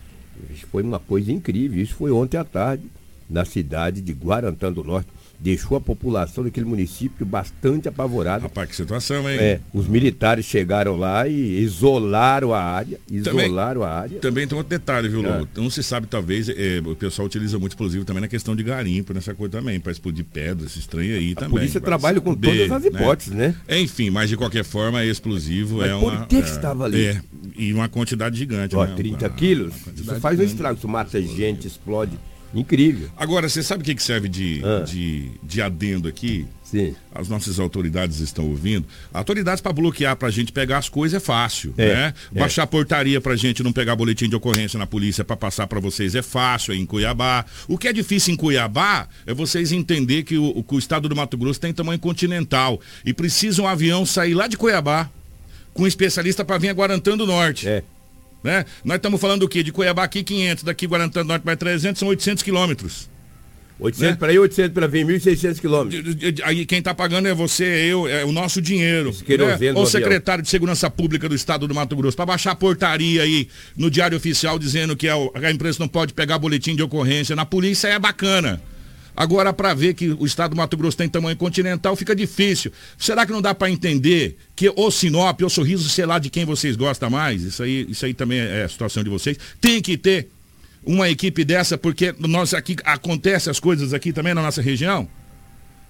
Isso 0.56 0.66
foi 0.72 0.84
uma 0.84 1.00
coisa 1.00 1.30
incrível. 1.34 1.84
Isso 1.84 1.96
foi 1.96 2.12
ontem 2.12 2.38
à 2.38 2.46
tarde, 2.46 2.84
na 3.30 3.44
cidade 3.44 4.00
de 4.00 4.14
Guarantã 4.14 4.72
do 4.72 4.86
Norte 4.86 5.10
deixou 5.42 5.76
a 5.76 5.82
população 5.82 6.44
daquele 6.44 6.66
município 6.66 7.26
bastante 7.26 7.88
apavorada. 7.88 8.44
Rapaz, 8.44 8.70
que 8.70 8.76
situação, 8.76 9.28
hein? 9.30 9.38
É, 9.40 9.60
os 9.74 9.88
militares 9.88 10.46
chegaram 10.46 10.96
lá 10.96 11.28
e 11.28 11.60
isolaram 11.62 12.54
a 12.54 12.62
área, 12.62 13.00
isolaram 13.10 13.82
também, 13.82 13.84
a 13.84 13.90
área. 13.90 14.20
Também 14.20 14.48
tem 14.48 14.56
outro 14.56 14.70
detalhe, 14.70 15.10
viu, 15.10 15.22
Lobo? 15.22 15.48
É. 15.56 15.60
Não 15.60 15.70
se 15.70 15.82
sabe, 15.82 16.06
talvez, 16.06 16.48
é, 16.48 16.80
o 16.86 16.96
pessoal 16.96 17.26
utiliza 17.26 17.58
muito 17.58 17.72
explosivo 17.72 18.06
também 18.06 18.22
na 18.22 18.28
questão 18.28 18.56
de 18.56 18.62
garimpo, 18.62 19.14
nessa 19.14 19.34
coisa 19.34 19.52
também, 19.52 19.80
para 19.80 19.92
explodir 19.92 20.26
pedras, 20.26 20.78
trem 20.86 21.12
aí 21.12 21.32
a 21.32 21.36
também. 21.36 21.58
A 21.58 21.60
polícia 21.60 21.82
trabalha 21.82 22.22
com 22.22 22.36
todas 22.36 22.72
as 22.72 22.84
né? 22.84 22.88
hipóteses, 22.88 23.34
né? 23.34 23.56
né? 23.68 23.80
Enfim, 23.80 24.12
mas 24.12 24.30
de 24.30 24.38
qualquer 24.38 24.64
forma, 24.64 25.02
é 25.02 25.08
explosivo 25.08 25.78
mas 25.78 25.90
é 25.90 26.00
por 26.00 26.14
uma... 26.14 26.26
que, 26.28 26.36
que 26.36 26.50
é, 26.50 26.54
estava 26.54 26.86
ali? 26.86 27.06
É, 27.06 27.22
e 27.58 27.74
uma 27.74 27.90
quantidade 27.90 28.38
gigante, 28.38 28.76
Ó, 28.76 28.86
né? 28.86 28.94
30 28.96 29.30
quilos, 29.32 29.74
isso 29.96 30.16
faz 30.20 30.40
um 30.40 30.44
estrago, 30.44 30.78
isso 30.78 30.88
mata 30.88 31.20
gente, 31.20 31.66
explode. 31.66 32.20
Incrível. 32.54 33.10
Agora, 33.16 33.48
você 33.48 33.64
sabe 33.64 33.82
o 33.82 33.96
que, 33.96 34.02
serve 34.02 34.28
de, 34.28 34.62
ah. 34.64 34.84
de, 34.84 35.32
de 35.42 35.62
adendo 35.62 36.08
aqui? 36.08 36.46
Sim. 36.64 36.96
As 37.14 37.28
nossas 37.28 37.60
autoridades 37.60 38.20
estão 38.20 38.48
ouvindo. 38.50 38.88
Autoridades 39.14 39.62
para 39.62 39.74
bloquear 39.74 40.16
para 40.16 40.30
a 40.30 40.32
gente 40.32 40.54
pegar 40.54 40.78
as 40.78 40.88
coisas 40.88 41.22
é 41.22 41.24
fácil, 41.24 41.74
é, 41.78 41.88
né? 41.88 42.14
É. 42.34 42.40
Baixar 42.40 42.66
portaria 42.66 43.20
para 43.20 43.34
a 43.34 43.36
gente 43.36 43.62
não 43.62 43.74
pegar 43.74 43.96
boletim 43.96 44.30
de 44.30 44.36
ocorrência 44.36 44.80
na 44.80 44.88
polícia 44.88 45.24
para 45.24 45.36
passar 45.36 45.68
para 45.68 45.82
vocês 45.82 46.16
é 46.16 46.22
fácil, 46.22 46.74
é 46.74 46.78
em 46.78 46.86
Cuiabá. 46.86 47.46
O 47.68 47.78
que 47.78 47.90
é 47.90 47.94
difícil 47.94 48.34
em 48.34 48.38
Cuiabá 48.38 49.08
é 49.26 49.34
vocês 49.34 49.74
entender 49.74 50.24
que 50.24 50.38
o, 50.38 50.64
que 50.64 50.76
o 50.76 50.80
estado 50.80 51.10
do 51.10 51.16
Mato 51.16 51.38
Grosso 51.38 51.60
tem 51.60 51.74
tamanho 51.74 52.00
continental 52.00 52.80
e 53.04 53.14
precisa 53.14 53.62
um 53.62 53.68
avião 53.68 54.06
sair 54.06 54.34
lá 54.34 54.48
de 54.48 54.56
Cuiabá 54.56 55.10
com 55.74 55.84
um 55.84 55.88
especialista 55.88 56.44
para 56.44 56.58
vir 56.58 56.70
a 56.70 56.74
Guarantã 56.74 57.18
do 57.18 57.26
Norte. 57.26 57.68
É. 57.68 57.84
Né? 58.44 58.66
Nós 58.84 58.96
estamos 58.96 59.22
falando 59.22 59.42
do 59.42 59.50
quê? 59.50 59.64
De 59.64 59.72
Cuiabá 59.72 60.04
aqui 60.04 60.24
500, 60.24 60.64
daqui 60.64 60.88
Guarantã 60.88 61.22
do 61.22 61.28
Norte 61.28 61.46
mais 61.46 61.58
300, 61.58 62.00
são 62.00 62.08
800 62.08 62.44
quilômetros. 62.44 63.10
800 63.82 64.12
né? 64.12 64.16
para 64.16 64.32
ir, 64.32 64.38
800 64.38 64.74
para 64.74 64.88
vir, 64.88 65.06
1.600 65.06 65.60
quilômetros. 65.60 66.16
Aí 66.44 66.66
quem 66.68 66.80
está 66.80 66.94
pagando 66.94 67.28
é 67.28 67.34
você, 67.34 67.64
eu, 67.64 68.08
é 68.08 68.24
o 68.24 68.32
nosso 68.32 68.62
dinheiro. 68.62 69.12
Né? 69.12 69.74
Ou 69.74 69.84
o 69.84 69.88
secretário 69.88 70.44
de 70.44 70.50
Segurança 70.50 70.90
Pública 70.90 71.28
do 71.28 71.34
Estado 71.34 71.68
do 71.68 71.74
Mato 71.74 71.96
Grosso, 71.96 72.16
para 72.16 72.28
baixar 72.28 72.52
a 72.52 72.56
portaria 72.56 73.24
aí 73.24 73.48
no 73.76 73.90
Diário 73.90 74.16
Oficial 74.16 74.60
dizendo 74.60 74.96
que 74.96 75.10
a, 75.10 75.16
a 75.16 75.52
imprensa 75.52 75.80
não 75.80 75.88
pode 75.88 76.14
pegar 76.14 76.38
boletim 76.38 76.76
de 76.76 76.84
ocorrência 76.84 77.36
na 77.36 77.46
polícia 77.46 77.88
é 77.88 77.98
bacana. 77.98 78.62
Agora, 79.16 79.52
para 79.52 79.74
ver 79.74 79.94
que 79.94 80.10
o 80.10 80.26
estado 80.26 80.52
do 80.52 80.58
Mato 80.58 80.78
Grosso 80.78 80.98
tem 80.98 81.10
tamanho 81.10 81.36
continental, 81.36 81.96
fica 81.96 82.16
difícil. 82.16 82.72
Será 82.98 83.26
que 83.26 83.32
não 83.32 83.42
dá 83.42 83.54
para 83.54 83.70
entender 83.70 84.38
que 84.56 84.72
o 84.76 84.92
Sinop, 84.92 85.42
o 85.42 85.50
Sorriso, 85.50 85.90
sei 85.90 86.06
lá 86.06 86.18
de 86.18 86.30
quem 86.30 86.46
vocês 86.46 86.76
gostam 86.76 87.10
mais, 87.10 87.44
isso 87.44 87.62
aí, 87.62 87.86
isso 87.90 88.06
aí 88.06 88.14
também 88.14 88.40
é 88.40 88.64
a 88.64 88.70
situação 88.70 89.04
de 89.04 89.10
vocês, 89.10 89.38
tem 89.60 89.82
que 89.82 89.98
ter 89.98 90.30
uma 90.84 91.10
equipe 91.10 91.44
dessa, 91.44 91.78
porque 91.78 92.14
nós 92.20 92.54
aqui 92.54 92.76
acontece 92.84 93.50
as 93.50 93.60
coisas 93.60 93.94
aqui 93.94 94.12
também 94.12 94.34
na 94.34 94.42
nossa 94.42 94.62
região? 94.62 95.08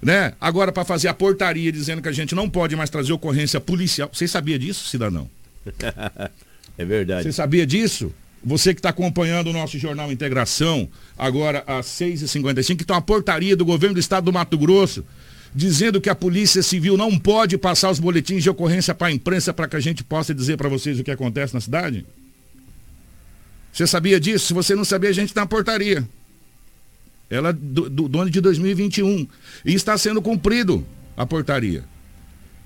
Né? 0.02 0.34
Agora, 0.42 0.72
para 0.72 0.84
fazer 0.84 1.08
a 1.08 1.14
portaria 1.14 1.72
dizendo 1.72 2.02
que 2.02 2.10
a 2.10 2.12
gente 2.12 2.34
não 2.34 2.50
pode 2.50 2.76
mais 2.76 2.90
trazer 2.90 3.14
ocorrência 3.14 3.60
policial. 3.62 4.10
Você 4.12 4.28
sabia 4.28 4.58
disso, 4.58 4.88
cidadão? 4.88 5.30
é 6.78 6.84
verdade. 6.84 7.24
Você 7.24 7.32
sabia 7.32 7.68
disso? 7.68 8.12
Você 8.44 8.74
que 8.74 8.80
está 8.80 8.90
acompanhando 8.90 9.48
o 9.48 9.54
nosso 9.54 9.78
Jornal 9.78 10.12
Integração, 10.12 10.90
agora 11.18 11.64
às 11.68 11.86
6h55, 11.88 12.76
que 12.76 12.84
está 12.84 12.96
uma 12.96 13.02
portaria 13.02 13.56
do 13.56 13.64
governo 13.64 13.96
do 13.96 14.00
estado 14.00 14.26
do 14.26 14.34
Mato 14.34 14.58
Grosso, 14.58 15.06
dizendo 15.54 16.02
que 16.02 16.10
a 16.10 16.16
Polícia 16.16 16.64
Civil 16.64 16.98
não 16.98 17.20
pode 17.20 17.58
passar 17.58 17.92
os 17.92 18.00
boletins 18.00 18.42
de 18.42 18.50
ocorrência 18.50 18.96
para 18.96 19.08
a 19.08 19.12
imprensa 19.12 19.54
para 19.54 19.68
que 19.68 19.76
a 19.76 19.80
gente 19.80 20.04
possa 20.04 20.34
dizer 20.34 20.58
para 20.58 20.70
vocês 20.70 21.00
o 21.00 21.04
que 21.04 21.12
acontece 21.12 21.54
na 21.54 21.60
cidade? 21.60 22.06
Você 23.72 23.86
sabia 23.86 24.20
disso? 24.20 24.48
Se 24.48 24.54
você 24.54 24.76
não 24.76 24.84
sabia, 24.84 25.10
a 25.10 25.14
gente 25.14 25.30
está 25.30 25.42
na 25.42 25.48
portaria. 25.48 26.08
Ela 27.30 27.50
é 27.50 27.54
do, 27.54 27.90
do, 27.90 28.10
do 28.10 28.20
ano 28.20 28.30
de 28.30 28.42
2021. 28.42 29.28
E 29.64 29.74
está 29.74 29.98
sendo 29.98 30.22
cumprido 30.22 30.86
a 31.16 31.26
portaria. 31.26 31.86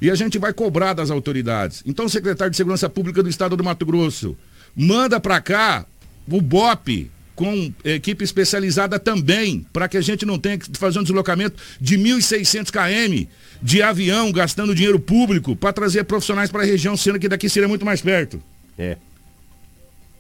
E 0.01 0.09
a 0.09 0.15
gente 0.15 0.39
vai 0.39 0.51
cobrar 0.51 0.93
das 0.93 1.11
autoridades. 1.11 1.83
Então, 1.85 2.09
secretário 2.09 2.51
de 2.51 2.57
Segurança 2.57 2.89
Pública 2.89 3.21
do 3.21 3.29
Estado 3.29 3.55
do 3.55 3.63
Mato 3.63 3.85
Grosso, 3.85 4.35
manda 4.75 5.19
para 5.19 5.39
cá 5.39 5.85
o 6.27 6.41
BOP 6.41 7.09
com 7.35 7.71
equipe 7.83 8.23
especializada 8.23 8.97
também, 8.97 9.65
para 9.73 9.87
que 9.87 9.97
a 9.97 10.01
gente 10.01 10.25
não 10.25 10.39
tenha 10.39 10.57
que 10.57 10.69
fazer 10.77 10.99
um 10.99 11.03
deslocamento 11.03 11.61
de 11.79 11.97
1.600 11.97 12.71
km 12.71 13.29
de 13.61 13.81
avião, 13.81 14.31
gastando 14.31 14.73
dinheiro 14.73 14.99
público 14.99 15.55
para 15.55 15.73
trazer 15.73 16.05
profissionais 16.05 16.49
para 16.49 16.63
a 16.63 16.65
região, 16.65 16.95
sendo 16.95 17.19
que 17.19 17.27
daqui 17.27 17.49
seria 17.49 17.67
muito 17.67 17.85
mais 17.85 18.01
perto. 18.01 18.41
É. 18.77 18.97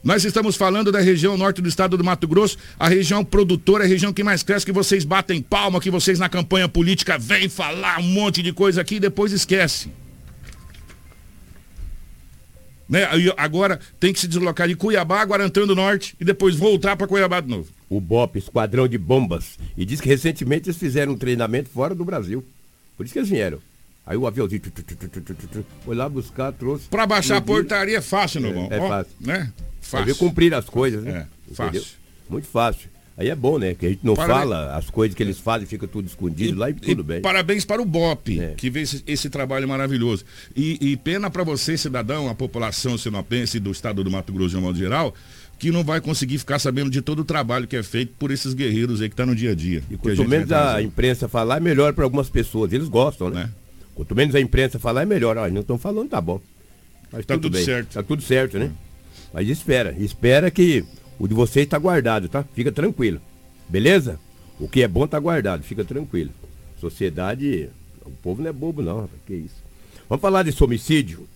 Nós 0.03 0.23
estamos 0.23 0.55
falando 0.55 0.91
da 0.91 0.99
região 0.99 1.35
norte 1.35 1.61
do 1.61 1.67
estado 1.67 1.97
do 1.97 2.03
Mato 2.03 2.27
Grosso, 2.27 2.57
a 2.77 2.87
região 2.87 3.25
produtora, 3.25 3.85
a 3.85 3.87
região 3.87 4.13
que 4.13 4.23
mais 4.23 4.43
cresce, 4.43 4.65
que 4.65 4.71
vocês 4.71 5.03
batem 5.03 5.41
palma, 5.41 5.81
que 5.81 5.89
vocês 5.89 6.19
na 6.19 6.29
campanha 6.29 6.69
política 6.69 7.17
vêm 7.17 7.49
falar 7.49 7.99
um 7.99 8.03
monte 8.03 8.43
de 8.43 8.53
coisa 8.53 8.81
aqui 8.81 8.95
e 8.95 8.99
depois 8.99 9.31
esquece. 9.31 9.89
Né? 12.87 13.07
Agora 13.37 13.79
tem 13.99 14.13
que 14.13 14.19
se 14.19 14.27
deslocar 14.27 14.67
de 14.67 14.75
Cuiabá, 14.75 15.23
Guarantã 15.23 15.65
do 15.65 15.75
Norte 15.75 16.15
e 16.19 16.25
depois 16.25 16.55
voltar 16.55 16.95
para 16.95 17.07
Cuiabá 17.07 17.41
de 17.41 17.49
novo. 17.49 17.67
O 17.89 17.99
BOP, 17.99 18.37
Esquadrão 18.37 18.87
de 18.87 18.97
Bombas. 18.97 19.57
E 19.75 19.85
diz 19.85 19.99
que 19.99 20.07
recentemente 20.07 20.69
eles 20.69 20.77
fizeram 20.77 21.13
um 21.13 21.17
treinamento 21.17 21.69
fora 21.69 21.95
do 21.95 22.05
Brasil. 22.05 22.45
Por 22.95 23.05
isso 23.05 23.13
que 23.13 23.19
eles 23.19 23.29
vieram. 23.29 23.59
Aí 24.05 24.15
o 24.15 24.27
aviãozinho 24.27 24.61
tu, 24.61 24.69
tu, 24.69 24.83
tu, 24.83 25.65
foi 25.83 25.95
lá 25.95 26.07
buscar, 26.07 26.51
trouxe. 26.53 26.87
Para 26.87 27.07
baixar 27.07 27.37
a 27.37 27.41
portaria 27.41 27.97
é 27.97 28.01
fácil, 28.01 28.41
meu 28.41 28.51
irmão. 28.51 28.67
É, 28.69 28.77
é 28.77 28.87
fácil. 28.87 29.13
Né? 29.19 29.53
Fácil. 29.81 30.05
Ver 30.05 30.15
cumprir 30.15 30.53
as 30.53 30.65
coisas, 30.69 31.03
né? 31.03 31.27
É, 31.51 31.53
fácil. 31.53 31.83
Muito 32.29 32.47
fácil. 32.47 32.89
Aí 33.17 33.29
é 33.29 33.35
bom, 33.35 33.57
né? 33.57 33.73
Que 33.73 33.85
a 33.85 33.89
gente 33.89 34.01
não 34.03 34.13
parabéns. 34.13 34.39
fala 34.39 34.75
as 34.75 34.89
coisas 34.89 35.15
que 35.15 35.23
eles 35.23 35.39
fazem, 35.39 35.65
fica 35.65 35.87
tudo 35.87 36.05
escondido 36.05 36.53
e, 36.53 36.59
lá 36.59 36.69
e 36.69 36.73
tudo 36.73 36.99
e 36.99 37.03
bem. 37.03 37.21
Parabéns 37.21 37.63
para 37.63 37.81
o 37.81 37.85
BOP, 37.85 38.39
é. 38.39 38.53
que 38.57 38.69
fez 38.69 38.93
esse, 38.93 39.03
esse, 39.07 39.29
trabalho 39.29 39.67
maravilhoso. 39.67 40.25
E, 40.53 40.77
e 40.81 40.97
pena 40.97 41.29
para 41.29 41.43
você, 41.43 41.77
cidadão, 41.77 42.29
a 42.29 42.35
população 42.35 42.97
sinopense 42.97 43.57
do 43.57 43.71
estado 43.71 44.03
do 44.03 44.11
Mato 44.11 44.33
Grosso 44.33 44.49
de 44.49 44.57
um 44.57 44.61
modo 44.61 44.77
geral, 44.77 45.13
que 45.57 45.71
não 45.71 45.81
vai 45.81 46.01
conseguir 46.01 46.37
ficar 46.39 46.59
sabendo 46.59 46.89
de 46.89 47.01
todo 47.01 47.19
o 47.19 47.25
trabalho 47.25 47.65
que 47.67 47.77
é 47.77 47.83
feito 47.83 48.13
por 48.19 48.31
esses 48.31 48.53
guerreiros 48.53 49.01
aí 49.01 49.07
que 49.07 49.13
estão 49.13 49.25
tá 49.25 49.31
no 49.31 49.35
dia 49.35 49.51
a 49.51 49.55
dia. 49.55 49.81
E 49.89 49.95
quanto 49.95 50.27
menos 50.27 50.51
a, 50.51 50.75
a 50.75 50.81
imprensa 50.81 51.29
falar, 51.29 51.57
é 51.57 51.61
melhor 51.61 51.93
para 51.93 52.03
algumas 52.03 52.29
pessoas. 52.29 52.73
Eles 52.73 52.89
gostam, 52.89 53.29
né? 53.29 53.49
É. 53.49 53.65
Quanto 53.95 54.13
menos 54.13 54.35
a 54.35 54.41
imprensa 54.41 54.77
falar, 54.77 55.03
é 55.03 55.05
melhor. 55.05 55.37
Ó, 55.37 55.47
não 55.49 55.61
estão 55.61 55.77
falando, 55.77 56.09
tá 56.09 56.19
bom. 56.19 56.41
Mas 57.13 57.25
tá 57.25 57.35
tudo, 57.35 57.43
tudo 57.51 57.63
certo. 57.63 57.93
Tá 57.93 58.03
tudo 58.03 58.21
certo, 58.21 58.59
né? 58.59 58.71
Mas 59.33 59.47
espera, 59.47 59.95
espera 59.97 60.51
que 60.51 60.83
o 61.19 61.27
de 61.27 61.33
vocês 61.33 61.65
está 61.65 61.77
guardado, 61.77 62.27
tá? 62.27 62.43
Fica 62.53 62.71
tranquilo. 62.71 63.21
Beleza? 63.69 64.19
O 64.59 64.67
que 64.67 64.83
é 64.83 64.87
bom 64.87 65.05
está 65.05 65.19
guardado, 65.19 65.63
fica 65.63 65.83
tranquilo. 65.83 66.31
Sociedade, 66.79 67.69
o 68.05 68.11
povo 68.11 68.41
não 68.41 68.49
é 68.49 68.53
bobo 68.53 68.81
não, 68.81 69.01
rapaz, 69.01 69.21
que 69.25 69.33
isso. 69.33 69.63
Vamos 70.07 70.21
falar 70.21 70.43
desse 70.43 70.63
homicídio 70.63 71.27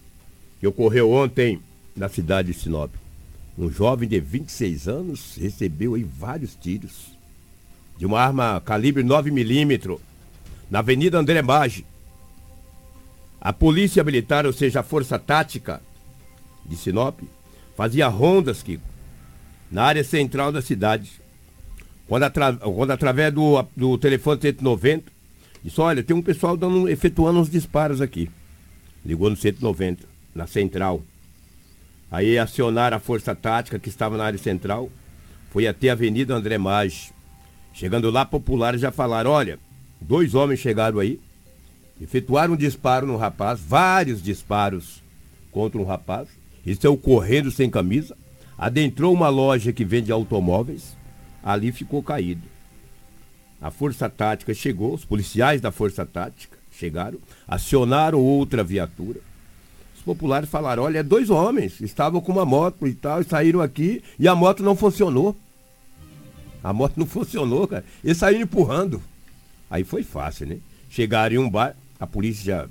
que 0.59 0.67
ocorreu 0.67 1.11
ontem 1.11 1.59
na 1.95 2.07
cidade 2.07 2.51
de 2.51 2.59
Sinop. 2.59 2.93
Um 3.57 3.69
jovem 3.69 4.07
de 4.07 4.19
26 4.19 4.87
anos 4.87 5.35
recebeu 5.37 5.95
aí 5.95 6.03
vários 6.03 6.55
tiros 6.55 7.17
de 7.97 8.05
uma 8.05 8.21
arma 8.21 8.61
calibre 8.61 9.03
9mm 9.03 9.99
na 10.69 10.79
Avenida 10.79 11.17
André 11.17 11.41
Maggi. 11.41 11.85
A 13.41 13.51
polícia 13.51 14.03
militar, 14.03 14.45
ou 14.45 14.53
seja, 14.53 14.81
a 14.81 14.83
força 14.83 15.17
tática 15.17 15.81
de 16.65 16.75
Sinop, 16.75 17.19
fazia 17.75 18.07
rondas, 18.07 18.61
Kiko, 18.61 18.83
na 19.71 19.83
área 19.83 20.03
central 20.03 20.51
da 20.51 20.61
cidade. 20.61 21.11
Quando, 22.07 22.23
atra, 22.23 22.53
quando 22.53 22.91
através 22.91 23.33
do, 23.33 23.63
do 23.75 23.97
telefone 23.97 24.41
190, 24.41 25.11
disse, 25.63 25.79
olha, 25.79 26.03
tem 26.03 26.15
um 26.15 26.21
pessoal 26.21 26.57
dando, 26.57 26.89
efetuando 26.89 27.39
uns 27.39 27.49
disparos 27.49 28.01
aqui. 28.01 28.29
Ligou 29.05 29.29
no 29.29 29.35
190, 29.35 30.05
na 30.33 30.47
central. 30.47 31.03
Aí 32.11 32.37
acionaram 32.37 32.97
a 32.97 32.99
força 32.99 33.35
tática 33.35 33.77
que 33.77 33.89
estava 33.89 34.17
na 34.17 34.25
área 34.25 34.39
central, 34.39 34.89
foi 35.51 35.67
até 35.67 35.89
a 35.89 35.93
Avenida 35.93 36.33
André 36.33 36.57
Maggi. 36.57 37.11
Chegando 37.73 38.09
lá, 38.09 38.25
populares 38.25 38.81
já 38.81 38.91
falaram, 38.91 39.29
olha, 39.29 39.59
dois 40.01 40.33
homens 40.33 40.59
chegaram 40.59 40.99
aí, 40.99 41.19
efetuaram 42.01 42.53
um 42.53 42.57
disparo 42.57 43.05
no 43.05 43.15
rapaz, 43.15 43.59
vários 43.59 44.21
disparos 44.21 45.03
contra 45.51 45.79
um 45.79 45.85
rapaz, 45.85 46.27
Ele 46.65 46.75
saiu 46.75 46.97
correndo 46.97 47.51
sem 47.51 47.69
camisa, 47.69 48.17
adentrou 48.59 49.13
uma 49.13 49.29
loja 49.29 49.71
que 49.71 49.85
vende 49.85 50.11
automóveis, 50.11 50.97
ali 51.41 51.71
ficou 51.71 52.03
caído. 52.03 52.43
A 53.61 53.71
Força 53.71 54.09
Tática 54.09 54.53
chegou, 54.53 54.93
os 54.93 55.05
policiais 55.05 55.61
da 55.61 55.71
Força 55.71 56.05
Tática 56.05 56.57
chegaram, 56.71 57.19
acionaram 57.47 58.19
outra 58.19 58.63
viatura. 58.63 59.21
Os 59.95 60.01
populares 60.01 60.49
falaram: 60.49 60.83
olha, 60.83 61.03
dois 61.03 61.29
homens 61.29 61.79
estavam 61.79 62.21
com 62.21 62.31
uma 62.31 62.45
moto 62.45 62.85
e 62.85 62.93
tal, 62.93 63.21
e 63.21 63.25
saíram 63.25 63.61
aqui 63.61 64.03
e 64.17 64.27
a 64.27 64.35
moto 64.35 64.61
não 64.61 64.75
funcionou. 64.75 65.35
A 66.61 66.73
moto 66.73 66.97
não 66.97 67.05
funcionou, 67.05 67.67
cara. 67.67 67.85
Eles 68.03 68.17
saíram 68.17 68.41
empurrando. 68.41 69.01
Aí 69.69 69.83
foi 69.85 70.03
fácil, 70.03 70.47
né? 70.47 70.57
Chegaram 70.89 71.35
em 71.35 71.37
um 71.37 71.49
bar, 71.49 71.75
a 71.99 72.07
polícia 72.07 72.43
já 72.43 72.69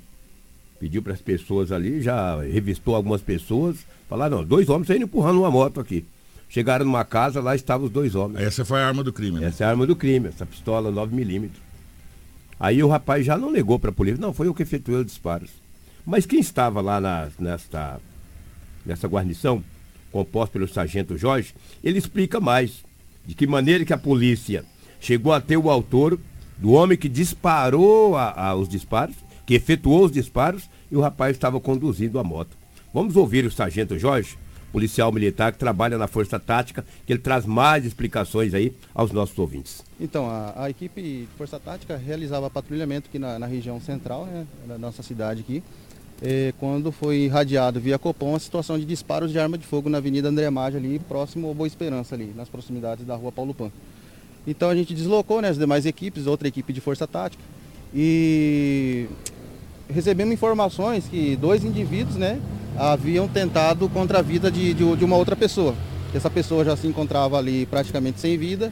pediu 0.79 1.01
para 1.01 1.13
as 1.13 1.21
pessoas 1.21 1.71
ali, 1.71 2.01
já 2.01 2.41
revistou 2.41 2.95
algumas 2.95 3.21
pessoas, 3.21 3.77
falaram, 4.07 4.37
não, 4.37 4.45
dois 4.45 4.69
homens 4.69 4.87
saindo 4.87 5.03
empurrando 5.03 5.39
uma 5.39 5.51
moto 5.51 5.79
aqui. 5.79 6.05
Chegaram 6.47 6.85
numa 6.85 7.05
casa, 7.05 7.41
lá 7.41 7.55
estavam 7.55 7.85
os 7.85 7.91
dois 7.91 8.15
homens. 8.15 8.41
Essa 8.41 8.65
foi 8.65 8.81
a 8.81 8.87
arma 8.87 9.03
do 9.03 9.13
crime, 9.13 9.39
né? 9.39 9.47
Essa 9.47 9.63
é 9.63 9.67
a 9.67 9.69
arma 9.69 9.85
do 9.85 9.95
crime, 9.95 10.29
essa 10.29 10.45
pistola 10.45 10.91
9mm. 10.91 11.49
Aí 12.59 12.81
o 12.81 12.87
rapaz 12.87 13.25
já 13.25 13.37
não 13.37 13.51
negou 13.51 13.77
para 13.77 13.91
a 13.91 13.93
polícia, 13.93 14.19
não, 14.19 14.33
foi 14.33 14.47
eu 14.47 14.53
que 14.53 14.63
efetuei 14.63 14.99
os 14.99 15.05
disparos. 15.05 15.51
Mas 16.05 16.25
quem 16.25 16.39
estava 16.39 16.81
lá 16.81 16.99
na, 16.99 17.27
nesta, 17.37 17.99
nessa 18.85 19.07
guarnição, 19.07 19.63
composta 20.11 20.53
pelo 20.53 20.67
sargento 20.67 21.17
Jorge, 21.17 21.53
ele 21.83 21.99
explica 21.99 22.39
mais 22.39 22.83
de 23.25 23.35
que 23.35 23.45
maneira 23.45 23.85
que 23.85 23.93
a 23.93 23.97
polícia 23.97 24.65
chegou 24.99 25.31
a 25.31 25.39
ter 25.39 25.57
o 25.57 25.69
autor 25.69 26.19
do 26.57 26.71
homem 26.71 26.97
que 26.97 27.07
disparou 27.07 28.17
a, 28.17 28.31
a, 28.47 28.55
os 28.55 28.67
disparos, 28.67 29.15
que 29.49 29.55
efetuou 29.55 30.05
os 30.05 30.11
disparos, 30.11 30.69
e 30.91 30.95
o 30.95 31.01
rapaz 31.01 31.35
estava 31.35 31.59
conduzindo 31.59 32.19
a 32.19 32.23
moto. 32.23 32.55
Vamos 32.93 33.15
ouvir 33.15 33.45
o 33.45 33.51
sargento 33.51 33.97
Jorge, 33.97 34.37
policial 34.71 35.11
militar 35.11 35.51
que 35.51 35.57
trabalha 35.57 35.97
na 35.97 36.05
Força 36.05 36.39
Tática, 36.39 36.85
que 37.03 37.11
ele 37.11 37.19
traz 37.19 37.47
mais 37.47 37.83
explicações 37.83 38.53
aí 38.53 38.71
aos 38.93 39.11
nossos 39.11 39.35
ouvintes. 39.39 39.83
Então, 39.99 40.29
a, 40.29 40.53
a 40.65 40.69
equipe 40.69 41.01
de 41.01 41.27
Força 41.35 41.59
Tática 41.59 41.97
realizava 41.97 42.47
patrulhamento 42.47 43.09
aqui 43.09 43.17
na, 43.17 43.39
na 43.39 43.47
região 43.47 43.81
central, 43.81 44.27
né, 44.27 44.45
da 44.67 44.77
nossa 44.77 45.01
cidade 45.01 45.41
aqui, 45.41 45.63
quando 46.59 46.91
foi 46.91 47.21
irradiado 47.21 47.79
via 47.79 47.97
Copom 47.97 48.35
a 48.35 48.39
situação 48.39 48.77
de 48.77 48.85
disparos 48.85 49.31
de 49.31 49.39
arma 49.39 49.57
de 49.57 49.65
fogo 49.65 49.89
na 49.89 49.97
Avenida 49.97 50.29
André 50.29 50.47
Maggi, 50.51 50.77
ali 50.77 50.99
próximo 50.99 51.47
ao 51.47 51.55
Boa 51.55 51.65
Esperança, 51.65 52.13
ali, 52.13 52.31
nas 52.35 52.49
proximidades 52.49 53.03
da 53.03 53.15
rua 53.15 53.31
Paulo 53.31 53.55
Pan. 53.55 53.71
Então 54.45 54.69
a 54.69 54.75
gente 54.75 54.93
deslocou 54.93 55.41
né, 55.41 55.49
as 55.49 55.57
demais 55.57 55.87
equipes, 55.87 56.27
outra 56.27 56.47
equipe 56.47 56.71
de 56.71 56.79
força 56.79 57.07
tática, 57.07 57.41
e 57.91 59.07
recebemos 59.89 60.33
informações 60.33 61.05
que 61.05 61.35
dois 61.35 61.63
indivíduos 61.63 62.15
né, 62.15 62.39
haviam 62.77 63.27
tentado 63.27 63.89
contra 63.89 64.19
a 64.19 64.21
vida 64.21 64.51
de, 64.51 64.73
de, 64.73 64.95
de 64.95 65.05
uma 65.05 65.17
outra 65.17 65.35
pessoa. 65.35 65.75
Essa 66.13 66.29
pessoa 66.29 66.63
já 66.63 66.75
se 66.75 66.87
encontrava 66.87 67.37
ali 67.37 67.65
praticamente 67.65 68.19
sem 68.19 68.37
vida 68.37 68.71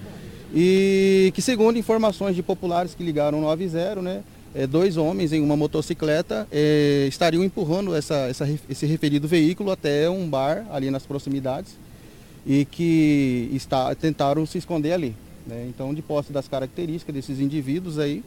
e 0.53 1.31
que 1.36 1.41
segundo 1.41 1.77
informações 1.77 2.36
de 2.36 2.41
populares 2.41 2.95
que 2.95 3.03
ligaram 3.03 3.39
no 3.41 3.47
90, 3.47 4.01
né, 4.01 4.24
é, 4.55 4.65
dois 4.65 4.97
homens 4.97 5.33
em 5.33 5.41
uma 5.41 5.57
motocicleta 5.57 6.47
é, 6.51 7.05
estariam 7.07 7.43
empurrando 7.43 7.95
essa, 7.95 8.15
essa, 8.29 8.47
esse 8.69 8.86
referido 8.86 9.27
veículo 9.27 9.71
até 9.71 10.09
um 10.09 10.27
bar 10.27 10.65
ali 10.71 10.89
nas 10.89 11.05
proximidades 11.05 11.75
e 12.45 12.65
que 12.65 13.50
está, 13.53 13.93
tentaram 13.93 14.45
se 14.45 14.57
esconder 14.57 14.93
ali. 14.93 15.15
Né? 15.45 15.67
Então, 15.69 15.93
de 15.93 16.01
posse 16.01 16.31
das 16.31 16.47
características 16.47 17.13
desses 17.13 17.39
indivíduos 17.39 18.00
aí, 18.00 18.24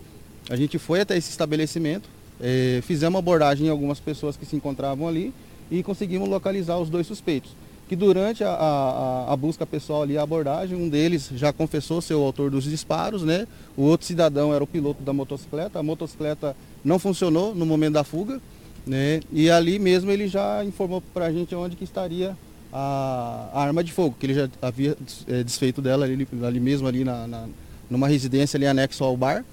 a 0.49 0.57
gente 0.57 0.79
foi 0.79 1.01
até 1.01 1.17
esse 1.17 1.31
estabelecimento, 1.31 2.09
é, 2.41 2.81
fizemos 2.83 3.19
abordagem 3.19 3.67
em 3.67 3.71
algumas 3.71 4.01
pessoas 4.01 4.37
que 4.37 4.47
se 4.47 4.57
encontravam 4.57 5.07
ali 5.07 5.33
e 5.71 5.83
conseguimos 5.83 6.29
localizar 6.29 6.79
os 6.79 6.89
dois 6.89 7.07
suspeitos 7.07 7.55
que 7.91 7.97
durante 7.97 8.45
a, 8.45 8.53
a, 8.53 9.33
a, 9.33 9.37
busca 9.37 9.67
pessoal 9.67 10.03
ali, 10.03 10.17
a 10.17 10.23
abordagem, 10.23 10.79
um 10.79 10.89
deles 10.89 11.29
já 11.35 11.53
confessou 11.53 12.01
ser 12.01 12.15
o 12.15 12.23
autor 12.23 12.49
dos 12.49 12.63
disparos, 12.63 13.25
né? 13.25 13.49
O 13.77 13.83
outro 13.83 14.07
cidadão 14.07 14.55
era 14.55 14.63
o 14.63 14.67
piloto 14.67 15.03
da 15.03 15.13
motocicleta, 15.13 15.81
a 15.81 15.83
motocicleta 15.83 16.55
não 16.85 17.01
funcionou 17.01 17.53
no 17.53 17.67
momento 17.67 17.95
da 17.95 18.05
fuga, 18.05 18.41
né? 18.87 19.19
E 19.33 19.51
ali 19.51 19.81
mesmo 19.81 20.09
ele 20.09 20.29
já 20.29 20.65
informou 20.65 21.03
para 21.13 21.27
a 21.27 21.33
gente 21.33 21.53
onde 21.53 21.75
que 21.75 21.83
estaria 21.83 22.37
a, 22.73 23.49
a, 23.53 23.61
arma 23.61 23.83
de 23.83 23.93
fogo, 23.93 24.15
que 24.21 24.27
ele 24.27 24.35
já 24.35 24.49
havia 24.63 24.97
é, 25.27 25.43
desfeito 25.43 25.83
dela 25.83 26.05
ali, 26.05 26.29
ali 26.47 26.61
mesmo, 26.61 26.87
ali 26.87 27.03
na, 27.03 27.27
na, 27.27 27.49
numa 27.91 28.07
residência 28.07 28.57
ali 28.57 28.69
anexo 28.69 29.03
ao 29.03 29.17
bar, 29.17 29.45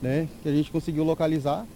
né? 0.00 0.26
Que 0.42 0.48
a 0.48 0.52
gente 0.52 0.70
conseguiu 0.70 1.04
localizar 1.04 1.66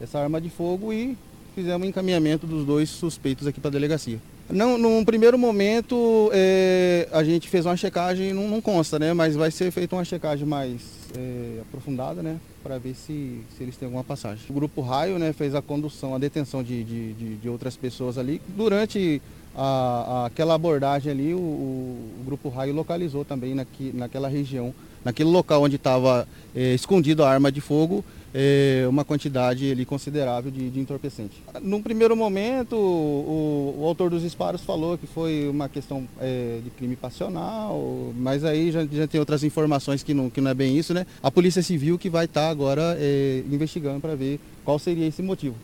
essa 0.00 0.18
arma 0.18 0.40
de 0.40 0.50
fogo 0.50 0.92
e 0.92 1.16
fizemos 1.54 1.86
encaminhamento 1.86 2.46
dos 2.46 2.66
dois 2.66 2.90
suspeitos 2.90 3.46
aqui 3.46 3.60
para 3.60 3.68
a 3.68 3.72
delegacia. 3.72 4.18
Não, 4.50 4.76
num 4.76 5.04
primeiro 5.04 5.38
momento 5.38 6.30
é, 6.32 7.08
a 7.10 7.24
gente 7.24 7.48
fez 7.48 7.64
uma 7.64 7.76
checagem, 7.76 8.34
não, 8.34 8.46
não, 8.46 8.60
consta, 8.60 8.98
né? 8.98 9.14
Mas 9.14 9.34
vai 9.34 9.50
ser 9.50 9.70
feita 9.70 9.96
uma 9.96 10.04
checagem 10.04 10.46
mais 10.46 10.82
é, 11.16 11.60
aprofundada, 11.62 12.22
né? 12.22 12.38
Para 12.62 12.76
ver 12.76 12.94
se, 12.94 13.40
se 13.56 13.62
eles 13.62 13.76
têm 13.76 13.86
alguma 13.86 14.04
passagem. 14.04 14.44
O 14.50 14.52
grupo 14.52 14.82
Raio 14.82 15.18
né, 15.18 15.32
fez 15.32 15.54
a 15.54 15.62
condução, 15.62 16.14
a 16.14 16.18
detenção 16.18 16.62
de, 16.62 16.84
de, 16.84 17.12
de, 17.14 17.34
de 17.36 17.48
outras 17.48 17.74
pessoas 17.74 18.18
ali. 18.18 18.40
Durante 18.48 19.20
a, 19.56 19.62
a, 19.62 20.26
aquela 20.26 20.54
abordagem 20.54 21.10
ali, 21.10 21.32
o, 21.32 21.38
o, 21.38 22.24
Grupo 22.26 22.48
Raio 22.50 22.74
localizou 22.74 23.24
também 23.24 23.54
naqui, 23.54 23.92
naquela 23.94 24.28
região, 24.28 24.74
naquele 25.04 25.30
local 25.30 25.62
onde 25.62 25.76
estava 25.76 26.28
é, 26.54 26.74
escondido 26.74 27.24
a 27.24 27.30
arma 27.30 27.50
de 27.50 27.60
fogo, 27.60 28.04
é, 28.34 28.84
uma 28.88 29.04
quantidade 29.04 29.70
ali, 29.70 29.84
considerável 29.84 30.50
de, 30.50 30.68
de 30.68 30.80
entorpecente. 30.80 31.40
Num 31.62 31.80
primeiro 31.80 32.16
momento, 32.16 32.74
o, 32.74 33.76
o, 33.78 33.86
autor 33.86 34.10
dos 34.10 34.22
disparos 34.22 34.62
falou 34.62 34.98
que 34.98 35.06
foi 35.06 35.48
uma 35.48 35.68
questão 35.68 36.06
é, 36.20 36.58
de 36.62 36.70
crime 36.70 36.96
passional, 36.96 38.12
mas 38.16 38.44
aí 38.44 38.72
já, 38.72 38.84
já, 38.84 39.06
tem 39.06 39.20
outras 39.20 39.44
informações 39.44 40.02
que 40.02 40.12
não, 40.12 40.28
que 40.28 40.40
não 40.40 40.50
é 40.50 40.54
bem 40.54 40.76
isso, 40.76 40.92
né? 40.92 41.06
A 41.22 41.30
Polícia 41.30 41.62
Civil 41.62 41.96
que 41.96 42.10
vai 42.10 42.24
estar 42.24 42.42
tá 42.42 42.50
agora 42.50 42.96
é, 42.98 43.44
investigando 43.48 44.00
para 44.00 44.16
ver 44.16 44.40
qual 44.64 44.78
seria 44.80 45.06
esse 45.06 45.22
motivo. 45.22 45.54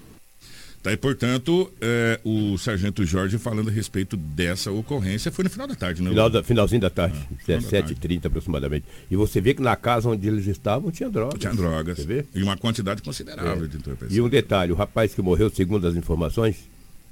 Tá, 0.82 0.90
e, 0.90 0.96
portanto, 0.96 1.70
é, 1.78 2.18
o 2.24 2.56
sargento 2.56 3.04
Jorge 3.04 3.36
falando 3.36 3.68
a 3.68 3.72
respeito 3.72 4.16
dessa 4.16 4.72
ocorrência 4.72 5.30
foi 5.30 5.44
no 5.44 5.50
final 5.50 5.66
da 5.66 5.74
tarde, 5.74 6.02
né? 6.02 6.08
Final 6.08 6.30
da, 6.30 6.42
finalzinho 6.42 6.80
da 6.80 6.88
tarde, 6.88 7.18
ah, 7.30 7.34
17h30 7.46 8.26
aproximadamente. 8.26 8.86
E 9.10 9.14
você 9.14 9.42
vê 9.42 9.52
que 9.52 9.60
na 9.60 9.76
casa 9.76 10.08
onde 10.08 10.26
eles 10.26 10.46
estavam 10.46 10.90
tinha 10.90 11.10
drogas. 11.10 11.38
Tinha 11.38 11.52
drogas. 11.52 11.98
Você 11.98 12.06
vê? 12.06 12.24
E 12.34 12.42
uma 12.42 12.56
quantidade 12.56 13.02
considerável 13.02 13.64
é. 13.64 13.68
de 13.68 13.76
entorpecentes. 13.76 14.16
E 14.16 14.22
um 14.22 14.28
detalhe, 14.28 14.72
o 14.72 14.74
rapaz 14.74 15.14
que 15.14 15.20
morreu, 15.20 15.50
segundo 15.50 15.86
as 15.86 15.96
informações 15.96 16.56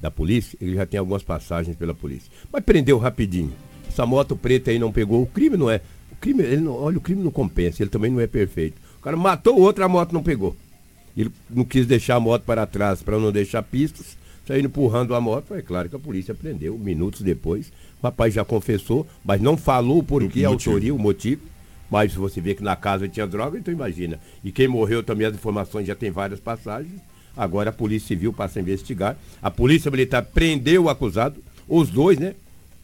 da 0.00 0.10
polícia, 0.10 0.56
ele 0.62 0.76
já 0.76 0.86
tem 0.86 0.98
algumas 0.98 1.22
passagens 1.22 1.76
pela 1.76 1.94
polícia. 1.94 2.30
Mas 2.50 2.64
prendeu 2.64 2.96
rapidinho. 2.96 3.52
Essa 3.86 4.06
moto 4.06 4.34
preta 4.34 4.70
aí 4.70 4.78
não 4.78 4.90
pegou. 4.90 5.22
O 5.22 5.26
crime 5.26 5.58
não 5.58 5.70
é. 5.70 5.82
O 6.10 6.16
crime, 6.16 6.42
ele 6.42 6.62
não, 6.62 6.72
olha, 6.72 6.96
o 6.96 7.00
crime 7.02 7.22
não 7.22 7.30
compensa, 7.30 7.82
ele 7.82 7.90
também 7.90 8.10
não 8.10 8.20
é 8.20 8.26
perfeito. 8.26 8.80
O 8.98 9.02
cara 9.02 9.16
matou 9.16 9.58
o 9.58 9.60
outro, 9.60 9.84
a 9.84 9.88
moto 9.88 10.12
não 10.12 10.22
pegou. 10.22 10.56
Ele 11.18 11.32
não 11.50 11.64
quis 11.64 11.84
deixar 11.84 12.14
a 12.14 12.20
moto 12.20 12.44
para 12.44 12.64
trás 12.64 13.02
para 13.02 13.18
não 13.18 13.32
deixar 13.32 13.60
pistas, 13.64 14.16
saindo 14.46 14.66
empurrando 14.66 15.16
a 15.16 15.20
moto. 15.20 15.52
É 15.52 15.60
claro 15.60 15.88
que 15.88 15.96
a 15.96 15.98
polícia 15.98 16.32
prendeu 16.32 16.78
minutos 16.78 17.22
depois. 17.22 17.72
O 18.00 18.06
rapaz 18.06 18.32
já 18.32 18.44
confessou, 18.44 19.04
mas 19.24 19.40
não 19.40 19.56
falou 19.56 20.00
por 20.00 20.26
que 20.28 20.44
a 20.44 20.48
autoria, 20.48 20.94
o 20.94 20.98
motivo. 20.98 21.42
Mas 21.90 22.14
você 22.14 22.40
vê 22.40 22.54
que 22.54 22.62
na 22.62 22.76
casa 22.76 23.08
tinha 23.08 23.26
droga, 23.26 23.58
então 23.58 23.74
imagina. 23.74 24.20
E 24.44 24.52
quem 24.52 24.68
morreu 24.68 25.02
também, 25.02 25.26
as 25.26 25.34
informações 25.34 25.88
já 25.88 25.96
tem 25.96 26.10
várias 26.10 26.38
passagens. 26.38 27.00
Agora 27.36 27.70
a 27.70 27.72
Polícia 27.72 28.08
Civil 28.08 28.32
passa 28.32 28.60
a 28.60 28.62
investigar. 28.62 29.16
A 29.42 29.50
Polícia 29.50 29.90
Militar 29.90 30.22
prendeu 30.22 30.84
o 30.84 30.88
acusado, 30.88 31.42
os 31.66 31.88
dois, 31.90 32.16
né? 32.18 32.34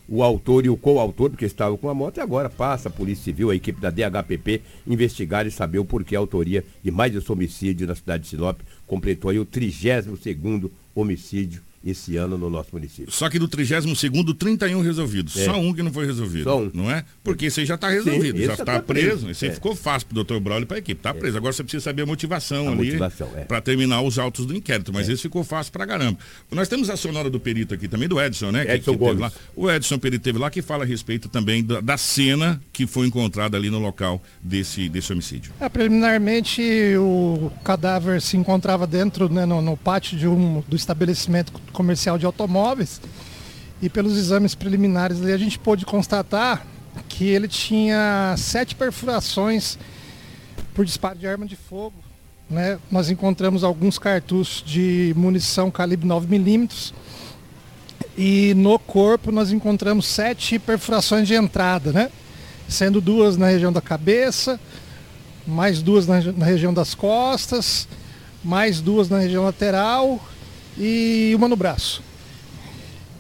O 0.08 0.22
autor 0.22 0.66
e 0.66 0.68
o 0.68 0.76
coautor, 0.76 1.30
porque 1.30 1.44
estavam 1.44 1.76
com 1.76 1.88
a 1.88 1.94
moto, 1.94 2.18
e 2.18 2.20
agora 2.20 2.50
passa 2.50 2.88
a 2.88 2.92
Polícia 2.92 3.24
Civil, 3.24 3.50
a 3.50 3.56
equipe 3.56 3.80
da 3.80 3.90
DHPP, 3.90 4.62
investigar 4.86 5.46
e 5.46 5.50
saber 5.50 5.78
o 5.78 5.84
porquê 5.84 6.16
a 6.16 6.18
autoria 6.18 6.64
de 6.82 6.90
mais 6.90 7.14
esse 7.14 7.30
homicídio 7.30 7.86
na 7.86 7.94
cidade 7.94 8.24
de 8.24 8.28
Sinop. 8.28 8.60
Completou 8.86 9.30
aí 9.30 9.38
o 9.38 9.44
32 9.44 10.20
segundo 10.20 10.70
homicídio 10.94 11.62
esse 11.84 12.16
ano 12.16 12.38
no 12.38 12.48
nosso 12.48 12.70
município. 12.72 13.12
Só 13.12 13.28
que 13.28 13.38
do 13.38 13.48
32º, 13.48 14.36
31 14.36 14.80
resolvidos. 14.80 15.36
É. 15.36 15.44
Só 15.44 15.58
um 15.58 15.72
que 15.72 15.82
não 15.82 15.92
foi 15.92 16.06
resolvido. 16.06 16.44
Só 16.44 16.58
um. 16.58 16.70
Não 16.72 16.90
é? 16.90 17.04
Porque 17.22 17.46
esse 17.46 17.60
aí 17.60 17.66
já 17.66 17.74
está 17.74 17.90
resolvido, 17.90 18.38
Sim, 18.38 18.44
já 18.46 18.52
está 18.52 18.64
tá 18.64 18.80
preso. 18.80 19.08
preso. 19.08 19.30
Esse 19.30 19.44
aí 19.44 19.50
é. 19.50 19.54
ficou 19.54 19.74
fácil 19.74 20.08
para 20.08 20.12
o 20.12 20.16
doutor 20.16 20.40
Braulio 20.40 20.64
e 20.64 20.66
para 20.66 20.76
a 20.76 20.78
equipe. 20.78 20.98
Está 20.98 21.10
é. 21.10 21.12
preso. 21.12 21.36
Agora 21.36 21.52
você 21.52 21.62
precisa 21.62 21.84
saber 21.84 22.02
a 22.02 22.06
motivação 22.06 22.68
a 22.68 22.72
ali 22.72 22.96
é. 23.36 23.44
para 23.44 23.60
terminar 23.60 24.00
os 24.00 24.18
autos 24.18 24.46
do 24.46 24.56
inquérito. 24.56 24.92
Mas 24.92 25.08
é. 25.08 25.12
esse 25.12 25.22
ficou 25.22 25.44
fácil 25.44 25.72
para 25.72 25.86
caramba. 25.86 26.18
Nós 26.50 26.68
temos 26.68 26.88
a 26.88 26.96
sonora 26.96 27.28
do 27.28 27.38
perito 27.38 27.74
aqui 27.74 27.86
também, 27.88 28.08
do 28.08 28.20
Edson, 28.20 28.50
né? 28.50 28.62
Edson 28.74 28.96
que, 28.96 29.04
que. 29.04 29.12
Lá. 29.14 29.32
O 29.54 29.70
Edson 29.70 29.98
Perito 29.98 30.24
teve 30.24 30.38
lá 30.38 30.50
que 30.50 30.62
fala 30.62 30.84
a 30.84 30.86
respeito 30.86 31.28
também 31.28 31.62
da, 31.62 31.80
da, 31.80 31.96
cena 31.96 32.60
que 32.72 32.86
foi 32.86 33.06
encontrada 33.06 33.56
ali 33.56 33.70
no 33.70 33.78
local 33.78 34.22
desse, 34.42 34.88
desse 34.88 35.12
homicídio. 35.12 35.52
É, 35.60 35.68
preliminarmente, 35.68 36.62
o 36.98 37.50
cadáver 37.62 38.20
se 38.20 38.36
encontrava 38.36 38.86
dentro, 38.86 39.28
né, 39.28 39.44
no, 39.46 39.60
no 39.60 39.76
pátio 39.76 40.16
de 40.18 40.26
um, 40.26 40.62
do 40.66 40.76
estabelecimento 40.76 41.52
comercial 41.74 42.16
de 42.16 42.24
automóveis 42.24 43.00
e 43.82 43.90
pelos 43.90 44.16
exames 44.16 44.54
preliminares 44.54 45.20
ali 45.20 45.32
a 45.32 45.36
gente 45.36 45.58
pôde 45.58 45.84
constatar 45.84 46.64
que 47.08 47.28
ele 47.28 47.48
tinha 47.48 48.34
sete 48.38 48.74
perfurações 48.74 49.78
por 50.72 50.84
disparo 50.84 51.18
de 51.18 51.26
arma 51.26 51.44
de 51.44 51.56
fogo. 51.56 51.94
Né? 52.48 52.78
Nós 52.90 53.10
encontramos 53.10 53.64
alguns 53.64 53.98
cartuchos 53.98 54.62
de 54.64 55.12
munição 55.16 55.70
calibre 55.70 56.08
9mm 56.08 56.92
e 58.16 58.54
no 58.54 58.78
corpo 58.78 59.32
nós 59.32 59.50
encontramos 59.50 60.06
sete 60.06 60.58
perfurações 60.58 61.26
de 61.26 61.34
entrada, 61.34 61.92
né? 61.92 62.10
sendo 62.68 63.00
duas 63.00 63.36
na 63.36 63.48
região 63.48 63.72
da 63.72 63.80
cabeça, 63.80 64.58
mais 65.46 65.82
duas 65.82 66.06
na, 66.06 66.20
na 66.20 66.46
região 66.46 66.72
das 66.72 66.94
costas, 66.94 67.88
mais 68.42 68.80
duas 68.80 69.08
na 69.08 69.18
região 69.18 69.44
lateral 69.44 70.20
e 70.78 71.32
uma 71.36 71.48
no 71.48 71.56
braço. 71.56 72.02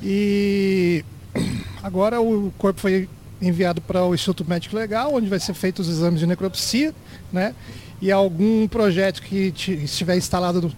E 0.02 1.04
agora 1.82 2.20
o 2.20 2.52
corpo 2.58 2.80
foi 2.80 3.08
enviado 3.40 3.80
para 3.80 4.04
o 4.04 4.14
Instituto 4.14 4.48
Médico 4.48 4.76
Legal, 4.76 5.14
onde 5.14 5.28
vai 5.28 5.38
ser 5.38 5.54
feito 5.54 5.80
os 5.80 5.88
exames 5.88 6.20
de 6.20 6.26
necropsia, 6.26 6.94
né? 7.32 7.54
E 8.00 8.10
algum 8.10 8.66
projeto 8.68 9.22
que 9.22 9.52
estiver 9.56 10.16
instalado 10.16 10.72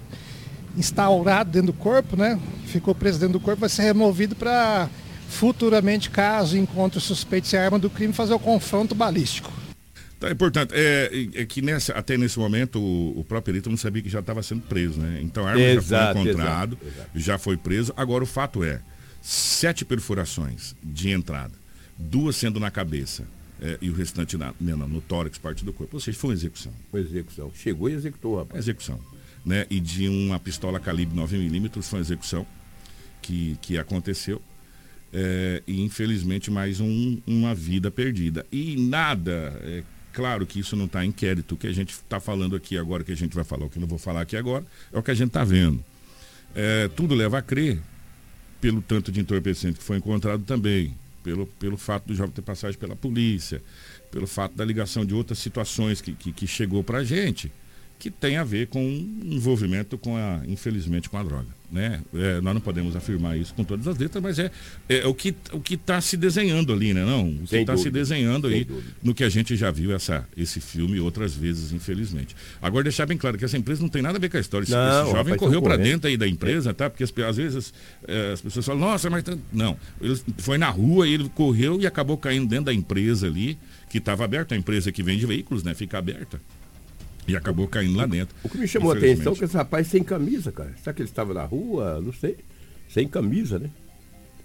instaurado 0.77 1.51
dentro 1.51 1.69
do 1.69 1.73
corpo, 1.73 2.17
né? 2.17 2.39
Ficou 2.67 2.95
preso 2.95 3.19
dentro 3.19 3.39
do 3.39 3.41
corpo, 3.41 3.61
vai 3.61 3.69
ser 3.69 3.83
removido 3.83 4.37
para 4.37 4.89
futuramente, 5.29 6.11
caso 6.11 6.57
encontre 6.57 7.01
suspeitos 7.01 7.53
e 7.53 7.57
arma 7.57 7.79
do 7.79 7.91
crime, 7.91 8.13
fazer 8.13 8.35
o 8.35 8.39
confronto 8.39 8.95
balístico. 8.95 9.51
Tá, 10.19 10.29
é 10.29 10.33
importante. 10.33 10.73
É, 10.75 11.29
é 11.35 11.45
que 11.45 11.61
nessa, 11.61 11.93
até 11.93 12.17
nesse 12.17 12.39
momento 12.39 12.81
o, 12.81 13.21
o 13.21 13.25
próprio 13.25 13.53
perito 13.53 13.69
não 13.69 13.77
sabia 13.77 14.03
que 14.03 14.09
já 14.09 14.21
estava 14.21 14.43
sendo 14.43 14.63
preso, 14.63 14.99
né? 14.99 15.21
Então 15.23 15.47
a 15.47 15.51
arma 15.51 15.61
Exato, 15.63 15.89
já 15.89 16.13
foi 16.13 16.23
encontrado, 16.23 16.79
exato, 16.83 16.87
exato. 16.97 17.11
já 17.21 17.39
foi 17.39 17.57
preso. 17.57 17.93
Agora 17.97 18.25
o 18.25 18.27
fato 18.27 18.65
é, 18.65 18.81
sete 19.21 19.85
perfurações 19.85 20.75
de 20.83 21.11
entrada, 21.11 21.53
duas 21.99 22.37
sendo 22.37 22.59
na 22.59 22.71
cabeça 22.71 23.25
é, 23.61 23.79
e 23.83 23.91
o 23.91 23.93
restante 23.95 24.37
na, 24.39 24.55
né, 24.61 24.75
no, 24.75 25.01
tórax, 25.03 25.37
parte 25.39 25.65
do 25.65 25.73
corpo. 25.73 25.97
Ou 25.97 26.01
seja, 26.01 26.17
foi 26.19 26.31
uma 26.31 26.35
execução. 26.35 26.73
Foi 26.91 27.01
execução. 27.01 27.53
Chegou 27.55 27.89
e 27.91 27.93
executou, 27.93 28.37
rapaz. 28.37 28.59
execução. 28.59 28.99
Né? 29.45 29.67
E 29.71 29.81
de 29.81 30.09
uma 30.09 30.39
pistola 30.41 30.81
calibre 30.81 31.17
9mm 31.17 31.83
foi 31.83 31.99
uma 31.99 32.03
execução 32.03 32.47
que, 33.21 33.59
que 33.61 33.77
aconteceu. 33.79 34.41
É, 35.13 35.63
e 35.67 35.81
infelizmente 35.83 36.51
mais 36.51 36.81
um- 36.81 37.19
uma 37.27 37.55
vida 37.55 37.91
perdida. 37.91 38.45
E 38.51 38.77
nada, 38.77 39.59
é 39.63 39.83
claro 40.17 40.47
que 40.47 40.59
isso 40.59 40.75
não 40.75 40.87
está 40.87 41.05
em 41.05 41.11
inquérito, 41.11 41.55
o 41.55 41.59
que 41.59 41.67
a 41.67 41.73
gente 41.73 41.91
está 41.91 42.19
falando 42.19 42.57
aqui 42.57 42.79
agora, 42.79 43.05
que 43.05 43.13
a 43.13 43.17
gente 43.17 43.35
vai 43.35 43.45
falar, 43.45 43.67
o 43.67 43.69
que 43.69 43.79
não 43.79 43.87
vou 43.87 43.99
falar 43.99 44.23
aqui 44.23 44.35
agora, 44.35 44.65
é 44.91 44.99
o 44.99 45.03
que 45.03 45.11
a 45.11 45.15
gente 45.15 45.29
está 45.29 45.45
vendo. 45.45 45.85
É, 46.55 46.89
tudo 46.89 47.15
leva 47.15 47.37
a 47.37 47.43
crer, 47.43 47.79
pelo 48.59 48.81
tanto 48.81 49.13
de 49.13 49.21
entorpecente 49.21 49.79
que 49.79 49.85
foi 49.85 49.99
encontrado 49.99 50.43
também, 50.45 50.95
pelo, 51.23 51.47
pelo 51.47 51.77
fato 51.77 52.07
do 52.07 52.15
jovem 52.15 52.33
ter 52.33 52.41
passagem 52.41 52.81
pela 52.81 52.97
polícia, 52.97 53.63
pelo 54.11 54.27
fato 54.27 54.55
da 54.57 54.65
ligação 54.65 55.05
de 55.05 55.13
outras 55.13 55.39
situações 55.39 56.01
que, 56.01 56.15
que, 56.15 56.33
que 56.33 56.47
chegou 56.47 56.83
para 56.83 56.99
a 56.99 57.05
gente, 57.05 57.53
que 57.99 58.11
tem 58.11 58.37
a 58.37 58.45
ver 58.45 58.69
com 58.69 58.81
envolvimento 58.81 59.97
com 59.97 60.17
a, 60.17 60.43
infelizmente, 60.47 61.09
com 61.09 61.17
a 61.17 61.23
droga. 61.23 61.57
Né? 61.71 62.01
É, 62.15 62.41
nós 62.41 62.55
não 62.55 62.61
podemos 62.61 62.95
afirmar 62.95 63.37
isso 63.37 63.53
com 63.53 63.65
todas 63.65 63.89
as 63.89 63.99
letras, 63.99 64.23
mas 64.23 64.39
é, 64.39 64.51
é 64.89 65.05
o 65.05 65.13
que 65.13 65.35
o 65.53 65.61
que 65.61 65.75
está 65.75 66.01
se 66.01 66.17
desenhando 66.17 66.73
ali, 66.73 66.95
né? 66.95 67.05
Não, 67.05 67.29
o 67.29 67.45
que 67.45 67.57
está 67.57 67.77
se 67.77 67.91
desenhando 67.91 68.47
aí 68.47 68.69
no 69.03 69.13
que 69.13 69.25
a 69.25 69.29
gente 69.29 69.57
já 69.57 69.69
viu 69.73 69.93
essa, 69.93 70.29
esse 70.37 70.61
filme 70.61 71.01
outras 71.01 71.35
vezes, 71.35 71.73
infelizmente. 71.73 72.37
Agora 72.63 72.85
deixar 72.85 73.05
bem 73.05 73.19
claro 73.19 73.37
que 73.37 73.45
essa 73.45 73.59
empresa 73.59 73.83
não 73.83 73.89
tem 73.89 74.01
nada 74.01 74.17
a 74.17 74.21
ver 74.21 74.29
com 74.31 74.37
a 74.37 74.41
história. 74.41 74.65
Esse, 74.65 74.73
Não, 74.73 75.03
esse 75.03 75.11
jovem 75.11 75.37
correu 75.37 75.61
para 75.61 75.77
dentro 75.77 76.07
aí 76.07 76.17
da 76.17 76.29
empresa, 76.29 76.73
tá? 76.73 76.89
Porque 76.89 77.03
as 77.03 77.13
às 77.27 77.37
vezes 77.37 77.75
eh, 78.07 78.31
as 78.35 78.41
pessoas 78.41 78.65
falam, 78.65 78.81
nossa, 78.83 79.11
mas 79.11 79.25
tá-" 79.25 79.37
não. 79.53 79.77
Ele 80.01 80.17
foi 80.39 80.59
na 80.59 80.71
rua, 80.71 81.09
ele 81.09 81.29
correu 81.31 81.81
e 81.81 81.87
acabou 81.87 82.17
caindo 82.17 82.47
dentro 82.49 82.67
da 82.67 82.75
empresa 82.75 83.27
ali, 83.27 83.59
que 83.91 83.99
estava 83.99 84.25
aberta, 84.25 84.55
a 84.55 84.59
empresa 84.59 84.93
que 84.93 85.03
vende 85.03 85.27
veículos, 85.27 85.65
né? 85.65 85.75
Fica 85.75 85.99
aberta. 85.99 86.41
E 87.29 87.37
acabou 87.37 87.67
caindo 87.67 87.97
lá 87.97 88.07
dentro. 88.07 88.35
O 88.43 88.49
que 88.49 88.59
me 88.59 88.69
chamou 88.69 88.93
a 88.93 88.97
atenção 88.97 89.33
é 89.33 89.37
que 89.37 89.45
esse 89.45 89.57
rapaz 89.57 89.87
sem 89.89 90.03
camisa, 90.03 90.53
cara. 90.53 90.75
Será 90.83 90.93
que 90.95 91.03
ele 91.03 91.09
estava 91.09 91.35
na 91.35 91.45
rua? 91.45 92.01
Não 92.01 92.13
sei. 92.13 92.37
Sem 92.89 93.09
camisa, 93.09 93.59
né? 93.59 93.71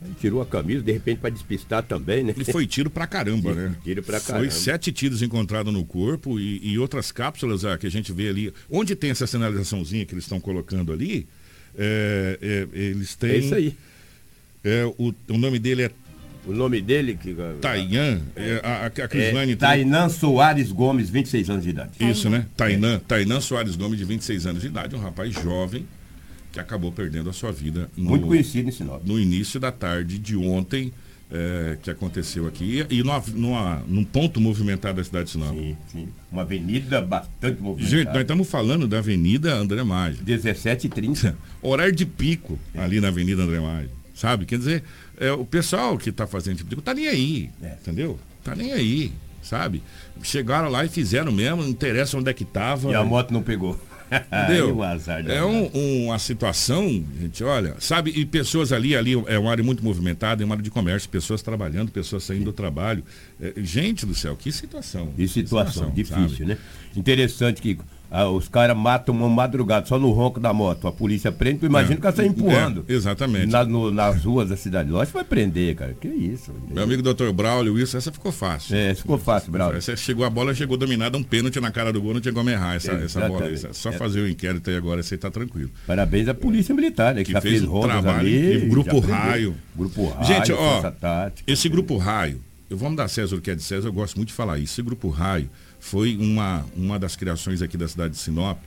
Ele 0.04 0.16
tirou 0.20 0.42
a 0.42 0.46
camisa, 0.48 0.82
de 0.82 0.92
repente, 0.92 1.20
para 1.20 1.30
despistar 1.30 1.84
também, 1.84 2.24
né? 2.24 2.34
Ele 2.36 2.44
foi 2.52 2.66
tiro 2.66 2.90
pra 2.90 3.06
caramba, 3.06 3.54
né? 3.54 3.76
Tiro 3.84 4.02
pra 4.02 4.20
Foi 4.20 4.34
caramba. 4.34 4.52
sete 4.52 4.92
tiros 4.92 5.22
encontrados 5.22 5.72
no 5.72 5.86
corpo 5.86 6.40
e, 6.40 6.60
e 6.72 6.80
outras 6.80 7.12
cápsulas 7.12 7.64
ah, 7.64 7.78
que 7.78 7.86
a 7.86 7.92
gente 7.92 8.12
vê 8.12 8.30
ali. 8.30 8.52
Onde 8.68 8.96
tem 8.96 9.12
essa 9.12 9.28
sinalizaçãozinha 9.28 10.04
que 10.04 10.16
eles 10.16 10.24
estão 10.24 10.40
colocando 10.40 10.92
ali, 10.92 11.28
é, 11.78 12.40
é, 12.42 12.68
eles 12.74 13.16
têm. 13.16 13.30
É 13.30 13.38
isso 13.38 13.54
aí. 13.54 13.76
é, 14.64 14.86
o, 14.98 15.14
o 15.30 15.38
nome 15.38 15.60
dele 15.60 15.84
é 15.84 15.92
O 16.46 16.54
nome 16.54 16.82
dele 16.82 17.16
que. 17.22 17.36
Tainan. 17.62 18.20
é, 18.36 18.60
a, 18.64 18.70
a, 18.70 18.86
a 18.86 18.90
Crislane 19.08 19.52
É, 19.54 19.56
tem- 19.56 19.58
Tainan 19.58 20.10
Soares 20.10 20.72
Gomes, 20.72 21.10
26 21.10 21.50
anos 21.52 21.64
de 21.64 21.70
idade. 21.70 21.92
Isso, 22.00 22.30
né? 22.30 22.46
Tainan, 22.58 23.00
Tainan 23.08 23.40
Soares 23.42 23.76
Gomes, 23.76 23.98
de 24.00 24.06
26 24.06 24.46
anos 24.48 24.62
de 24.62 24.68
idade, 24.68 24.96
um 24.96 25.00
rapaz 25.00 25.32
jovem 25.34 25.86
que 26.52 26.60
acabou 26.60 26.92
perdendo 26.92 27.30
a 27.30 27.34
sua 27.34 27.52
vida 27.52 27.90
no, 27.96 28.10
Muito 28.10 28.28
conhecido 28.28 28.68
em 28.68 28.72
Sinop. 28.72 29.02
no 29.06 29.18
início 29.20 29.58
da 29.60 29.72
tarde 29.72 30.20
de 30.20 30.36
ontem, 30.36 30.92
é, 31.32 31.78
que 31.82 31.90
aconteceu 31.90 32.46
aqui, 32.46 32.86
e 32.90 33.02
numa, 33.04 33.24
numa- 33.34 33.84
num 33.88 34.04
ponto 34.04 34.42
movimentado 34.42 34.98
da 34.98 35.04
cidade 35.04 35.26
de 35.26 35.32
Sinop. 35.32 35.54
Sim, 35.56 35.78
sim. 35.90 36.08
Uma 36.30 36.42
avenida 36.42 37.02
bastante 37.02 37.62
movimentada. 37.62 37.98
Gente, 37.98 38.08
nós 38.12 38.22
estamos 38.22 38.50
falando 38.50 38.86
da 38.88 38.98
Avenida 38.98 39.54
André 39.56 39.82
Maggi. 39.84 40.24
17h30. 40.26 41.34
Horário 41.62 41.94
de 41.96 42.06
pico 42.06 42.60
ali 42.76 43.00
na 43.00 43.08
Avenida 43.10 43.44
André 43.44 43.60
Maggi. 43.62 43.90
Sabe? 44.14 44.46
Quer 44.46 44.58
dizer, 44.60 44.84
é, 45.22 45.32
o 45.32 45.46
pessoal 45.46 45.98
que 45.98 46.10
está 46.10 46.28
fazendo 46.28 46.58
tipo 46.58 46.70
de 46.70 46.76
coisa 46.76 46.86
tá 46.86 46.94
nem 46.94 47.08
aí. 47.08 47.50
É. 47.62 47.74
Entendeu? 47.82 48.20
Tá 48.44 48.56
nem 48.56 48.74
aí. 48.74 49.12
Sabe? 49.42 49.82
Chegaram 50.22 50.70
lá 50.70 50.86
e 50.86 50.90
fizeram 50.90 51.32
mesmo, 51.32 51.64
não 51.64 51.70
interessa 51.70 52.18
onde 52.18 52.30
é 52.30 52.34
que 52.34 52.46
tava. 52.46 52.92
E 52.92 52.96
a 52.96 53.04
moto 53.04 53.32
não 53.32 53.42
pegou. 53.42 53.80
Entendeu? 54.12 54.78
É 55.28 55.44
um- 55.44 56.06
uma 56.06 56.20
situação, 56.20 56.86
gente, 57.20 57.44
olha, 57.44 57.76
sabe, 57.80 58.12
e 58.12 58.26
pessoas 58.26 58.74
ali, 58.74 58.94
ali 58.96 59.14
é 59.28 59.40
uma 59.40 59.50
área 59.50 59.64
muito 59.64 59.84
movimentada, 59.84 60.44
é 60.44 60.46
uma 60.46 60.54
área 60.56 60.64
de 60.64 60.70
comércio, 60.70 61.10
pessoas 61.10 61.42
trabalhando, 61.42 61.92
pessoas 61.92 62.24
saindo 62.26 62.46
do 62.46 62.54
trabalho. 62.54 63.04
É, 63.42 63.54
gente 63.58 64.06
do 64.06 64.14
céu, 64.14 64.36
que 64.36 64.52
situação. 64.52 65.08
Que 65.16 65.28
situação, 65.28 65.86
sabe? 65.86 65.96
difícil, 66.04 66.46
né? 66.46 66.58
Interessante 66.96 67.62
que 67.62 67.78
ah, 68.14 68.28
os 68.30 68.50
caras 68.50 68.76
matam 68.76 69.16
uma 69.16 69.30
madrugada 69.30 69.86
só 69.86 69.98
no 69.98 70.12
ronco 70.12 70.38
da 70.40 70.52
moto. 70.52 70.86
A 70.88 70.92
polícia 70.92 71.32
prende, 71.32 71.60
tu 71.60 71.66
imagina 71.66 71.94
É. 71.94 71.98
que 71.98 72.06
ela 72.06 72.16
sai 72.16 72.26
empurrando. 72.28 72.84
É, 72.88 72.94
exatamente. 72.94 73.48
Na- 73.48 73.64
no- 73.64 73.90
nas 73.90 74.24
ruas 74.26 74.50
da 74.50 74.58
cidade. 74.58 74.90
Lógico 74.92 75.18
vai 75.18 75.24
prender, 75.26 75.76
cara. 75.76 75.94
Que 76.00 76.10
isso? 76.10 76.52
Meu 76.70 76.84
amigo 76.84 77.02
Dr. 77.02 77.32
Braulio, 77.32 77.80
isso, 77.80 77.96
essa 77.96 78.12
ficou 78.12 78.32
fácil. 78.32 78.76
É, 78.76 78.94
ficou 78.94 79.18
fácil, 79.18 79.52
Bravo. 79.52 79.78
Essa 79.78 79.96
chegou 79.96 80.26
a 80.26 80.30
bola, 80.30 80.54
chegou 80.54 80.76
dominada, 80.76 81.18
um 81.18 81.24
pênalti 81.24 81.60
na 81.62 81.72
cara 81.72 81.94
do 81.94 82.02
gol, 82.02 82.14
não 82.14 82.20
tinha 82.22 82.34
como 82.34 82.50
errar 82.50 82.76
essa, 82.76 82.92
essa 82.92 83.28
bola. 83.28 83.50
É 83.50 83.56
só 83.72 83.92
fazer 83.94 84.20
o 84.22 84.28
inquérito 84.30 84.70
aí 84.70 84.76
agora, 84.76 85.02
você 85.02 85.18
tá 85.18 85.32
tranquilo. 85.32 85.70
Parabéns 85.88 86.28
à 86.28 86.34
Polícia 86.34 86.76
Militar, 86.76 87.16
né? 87.16 87.22
Que, 87.22 87.28
Que 87.28 87.32
já 87.32 87.40
fez 87.42 87.60
fez 87.60 87.64
um 87.64 87.72
rondas 87.72 87.92
trabalho 88.02 88.20
ali. 88.20 88.60
Grupo. 88.68 89.00
Raio. 89.00 89.56
Grupo 89.76 90.10
Raio, 90.10 90.26
Gente, 90.28 90.52
ó, 90.52 90.82
Tática. 90.92 91.50
Esse 91.52 91.70
grupo 91.70 91.96
raio, 91.98 92.42
eu 92.70 92.76
vamos 92.78 92.98
dar 92.98 93.08
César 93.08 93.36
o 93.38 93.42
que 93.42 93.50
é 93.52 93.56
de 93.56 93.64
César, 93.64 93.88
eu 93.88 93.94
gosto 93.94 94.16
muito 94.18 94.28
de 94.30 94.34
falar 94.34 94.58
isso. 94.60 94.74
Esse 94.74 94.82
grupo 94.82 95.08
raio 95.10 95.50
foi 95.82 96.16
uma, 96.16 96.66
uma 96.78 96.98
das 96.98 97.18
criações 97.18 97.62
aqui 97.62 97.76
da 97.76 97.88
cidade 97.90 98.14
de 98.14 98.20
Sinop, 98.20 98.58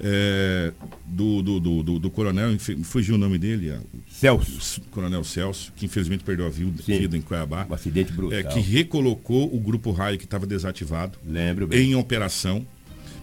é, 0.00 0.72
do, 1.04 1.42
do, 1.42 1.60
do, 1.82 1.98
do- 1.98 2.10
coronel, 2.10 2.56
fugiu 2.82 3.16
o 3.16 3.18
nome 3.18 3.36
dele, 3.36 3.68
é, 3.70 3.78
Celso. 4.10 4.80
o 4.80 4.84
coronel 4.90 5.22
Celso, 5.22 5.70
que 5.76 5.84
infelizmente 5.84 6.24
perdeu 6.24 6.46
a 6.46 6.48
vida, 6.48 6.82
Sim. 6.82 6.98
vida 7.00 7.16
em 7.16 7.20
Cuiabá, 7.20 7.66
Um 7.68 7.74
acidente 7.74 8.10
brutal. 8.12 8.38
é, 8.38 8.42
que 8.42 8.58
recolocou 8.60 9.54
o 9.54 9.60
grupo 9.60 9.90
raio 9.92 10.16
que 10.16 10.24
estava 10.24 10.46
desativado 10.46 11.18
Lembro 11.28 11.66
bem. 11.66 11.90
em 11.90 11.94
operação, 11.94 12.66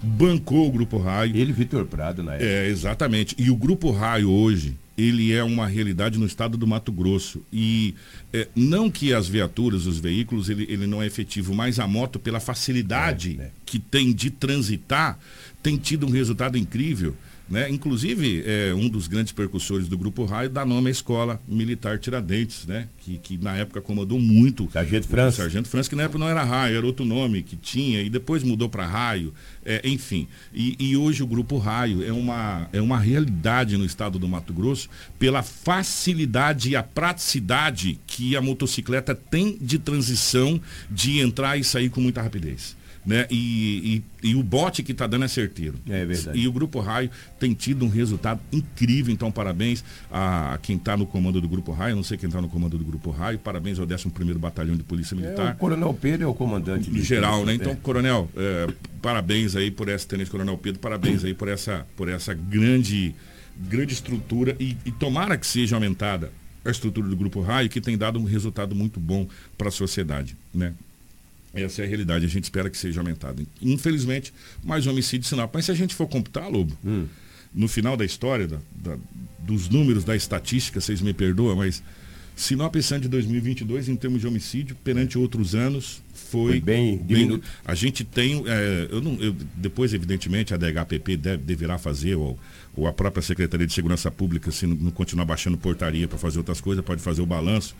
bancou 0.03 0.67
o 0.67 0.71
grupo 0.71 0.97
raio. 0.99 1.35
Ele, 1.35 1.51
Vitor 1.51 1.85
Prado, 1.85 2.21
na 2.21 2.33
época. 2.35 2.47
É, 2.47 2.67
exatamente. 2.67 3.35
E 3.37 3.49
o 3.49 3.55
Grupo 3.55 3.91
Raio 3.91 4.29
hoje, 4.29 4.77
ele 4.99 5.31
é 5.31 5.43
uma 5.43 5.65
realidade 5.65 6.19
no 6.19 6.25
estado 6.25 6.57
do 6.57 6.67
Mato 6.67 6.91
Grosso. 6.91 7.41
E 7.51 7.95
é, 8.33 8.47
não 8.55 8.91
que 8.91 9.13
as 9.13 9.27
viaturas, 9.27 9.85
os 9.85 9.99
veículos, 9.99 10.49
ele, 10.49 10.65
ele 10.69 10.85
não 10.85 11.01
é 11.01 11.07
efetivo, 11.07 11.55
mas 11.55 11.79
a 11.79 11.87
moto, 11.87 12.19
pela 12.19 12.39
facilidade 12.39 13.37
É, 13.39 13.43
é. 13.43 13.51
que 13.65 13.79
tem 13.79 14.11
de 14.13 14.29
transitar, 14.29 15.17
tem 15.63 15.77
tido 15.77 16.05
um 16.05 16.09
resultado 16.09 16.57
incrível. 16.57 17.15
Né? 17.49 17.69
Inclusive, 17.69 18.43
é, 18.45 18.73
um 18.75 18.87
dos 18.87 19.07
grandes 19.07 19.33
percussores 19.33 19.87
do 19.87 19.97
Grupo 19.97 20.23
Raio 20.23 20.49
dá 20.49 20.63
nome 20.63 20.89
à 20.89 20.91
Escola 20.91 21.41
Militar 21.47 21.97
Tiradentes, 21.97 22.67
né? 22.67 22.87
que, 22.99 23.17
que 23.17 23.37
na 23.37 23.57
época 23.57 23.81
comandou 23.81 24.19
muito. 24.19 24.69
Sargento 24.71 25.07
França. 25.07 25.37
Sargento 25.37 25.67
França, 25.67 25.89
que 25.89 25.95
na 25.95 26.03
época 26.03 26.19
não 26.19 26.29
era 26.29 26.43
Raio, 26.43 26.77
era 26.77 26.85
outro 26.85 27.03
nome 27.03 27.41
que 27.41 27.55
tinha, 27.55 28.01
e 28.01 28.09
depois 28.09 28.43
mudou 28.43 28.69
para 28.69 28.85
Raio, 28.85 29.33
é, 29.65 29.81
enfim. 29.83 30.27
E, 30.53 30.75
e 30.79 30.95
hoje 30.95 31.23
o 31.23 31.27
Grupo 31.27 31.57
Raio 31.57 32.03
é 32.03 32.11
uma, 32.11 32.69
é 32.71 32.81
uma 32.81 32.99
realidade 32.99 33.77
no 33.77 33.85
estado 33.85 34.19
do 34.19 34.27
Mato 34.27 34.53
Grosso 34.53 34.87
pela 35.17 35.41
facilidade 35.41 36.69
e 36.69 36.75
a 36.75 36.83
praticidade 36.83 37.99
que 38.05 38.35
a 38.35 38.41
motocicleta 38.41 39.15
tem 39.15 39.57
de 39.59 39.79
transição, 39.79 40.61
de 40.89 41.19
entrar 41.19 41.57
e 41.57 41.63
sair 41.63 41.89
com 41.89 41.99
muita 41.99 42.21
rapidez. 42.21 42.77
Né? 43.05 43.25
E, 43.31 44.03
e, 44.21 44.29
e 44.29 44.35
o 44.35 44.43
bote 44.43 44.83
que 44.83 44.91
está 44.91 45.07
dando 45.07 45.25
é 45.25 45.27
certeiro. 45.27 45.79
É 45.87 46.05
verdade. 46.05 46.37
E 46.37 46.47
o 46.47 46.51
Grupo 46.51 46.79
Raio 46.79 47.09
tem 47.39 47.53
tido 47.53 47.85
um 47.85 47.89
resultado 47.89 48.39
incrível, 48.51 49.11
então 49.13 49.31
parabéns 49.31 49.83
a 50.11 50.59
quem 50.61 50.75
está 50.75 50.97
no 50.97 51.05
comando 51.05 51.39
do 51.39 51.47
Grupo 51.47 51.71
Raio, 51.71 51.95
não 51.95 52.03
sei 52.03 52.17
quem 52.17 52.27
está 52.27 52.41
no 52.41 52.49
comando 52.49 52.77
do 52.77 52.83
Grupo 52.83 53.09
Raio, 53.09 53.39
parabéns 53.39 53.79
ao 53.79 53.87
11º 53.87 54.37
Batalhão 54.37 54.75
de 54.75 54.83
Polícia 54.83 55.15
É, 55.15 55.17
Militar. 55.17 55.53
o 55.53 55.57
Coronel 55.57 55.93
Pedro 55.93 56.25
é 56.25 56.27
o 56.27 56.33
comandante. 56.33 56.91
De 56.91 57.01
geral, 57.01 57.45
né? 57.45 57.53
tudo. 57.53 57.61
Então, 57.63 57.75
coronel, 57.77 58.29
é, 58.35 58.67
parabéns 59.01 59.55
aí 59.55 59.71
por 59.71 59.87
essa, 59.87 60.07
Tenente 60.07 60.29
Coronel 60.29 60.57
Pedro, 60.57 60.79
parabéns 60.79 61.23
aí 61.23 61.33
por 61.33 61.47
essa, 61.47 61.87
por 61.95 62.09
essa 62.09 62.33
grande, 62.33 63.15
grande 63.57 63.93
estrutura 63.93 64.55
e, 64.59 64.75
e 64.85 64.91
tomara 64.91 65.37
que 65.37 65.47
seja 65.47 65.75
aumentada 65.77 66.31
a 66.65 66.69
estrutura 66.69 67.07
do 67.07 67.15
Grupo 67.15 67.41
Raio, 67.41 67.69
que 67.69 67.79
tem 67.79 67.97
dado 67.97 68.19
um 68.19 68.25
resultado 68.25 68.75
muito 68.75 68.99
bom 68.99 69.27
para 69.57 69.69
a 69.69 69.71
sociedade, 69.71 70.35
né? 70.53 70.73
Essa 71.53 71.81
é 71.81 71.85
a 71.85 71.87
realidade, 71.87 72.25
a 72.25 72.29
gente 72.29 72.43
espera 72.43 72.69
que 72.69 72.77
seja 72.77 72.99
aumentado. 73.01 73.45
Infelizmente, 73.61 74.31
mais 74.63 74.85
um 74.85 74.91
homicídio 74.91 75.27
Sinop. 75.27 75.51
Mas 75.53 75.65
se 75.65 75.71
a 75.71 75.75
gente 75.75 75.95
for 75.95 76.07
computar, 76.07 76.49
Lobo, 76.49 76.77
Hum. 76.85 77.05
no 77.53 77.67
final 77.67 77.97
da 77.97 78.05
história, 78.05 78.47
da- 78.47 78.59
da- 78.75 78.97
dos 79.39 79.67
números 79.67 80.03
da 80.03 80.15
estatística, 80.15 80.79
vocês 80.79 81.01
me 81.01 81.13
perdoam, 81.13 81.55
mas 81.55 81.81
Sinop 82.35 82.73
esse 82.77 82.93
ano 82.93 83.01
de 83.03 83.09
2022, 83.09 83.89
em 83.89 83.95
termos 83.97 84.21
de 84.21 84.27
homicídio, 84.27 84.73
perante 84.83 85.17
outros 85.17 85.55
anos, 85.55 86.01
foi, 86.13 86.51
foi 86.51 86.59
bem 86.61 86.97
diminuto. 86.99 87.45
A 87.65 87.73
gente 87.75 88.03
tem, 88.05 88.43
é, 88.47 88.87
eu 88.91 89.01
não, 89.01 89.15
eu, 89.21 89.35
depois 89.57 89.93
evidentemente 89.93 90.53
a 90.53 90.57
DHPP 90.57 91.17
deve, 91.17 91.43
deverá 91.43 91.77
fazer, 91.77 92.15
ou, 92.15 92.39
ou 92.79 92.87
a 92.87 92.93
própria 92.93 93.21
Secretaria 93.21 93.67
de 93.67 93.73
Segurança 93.73 94.09
Pública, 94.09 94.49
se 94.51 94.65
não, 94.65 94.89
continuar 94.91 95.25
baixando 95.25 95.57
portaria 95.57 96.07
para 96.07 96.17
fazer 96.17 96.37
outras 96.37 96.61
coisas, 96.61 96.83
pode 96.83 97.01
fazer 97.01 97.21
o 97.21 97.25
balanço 97.25 97.75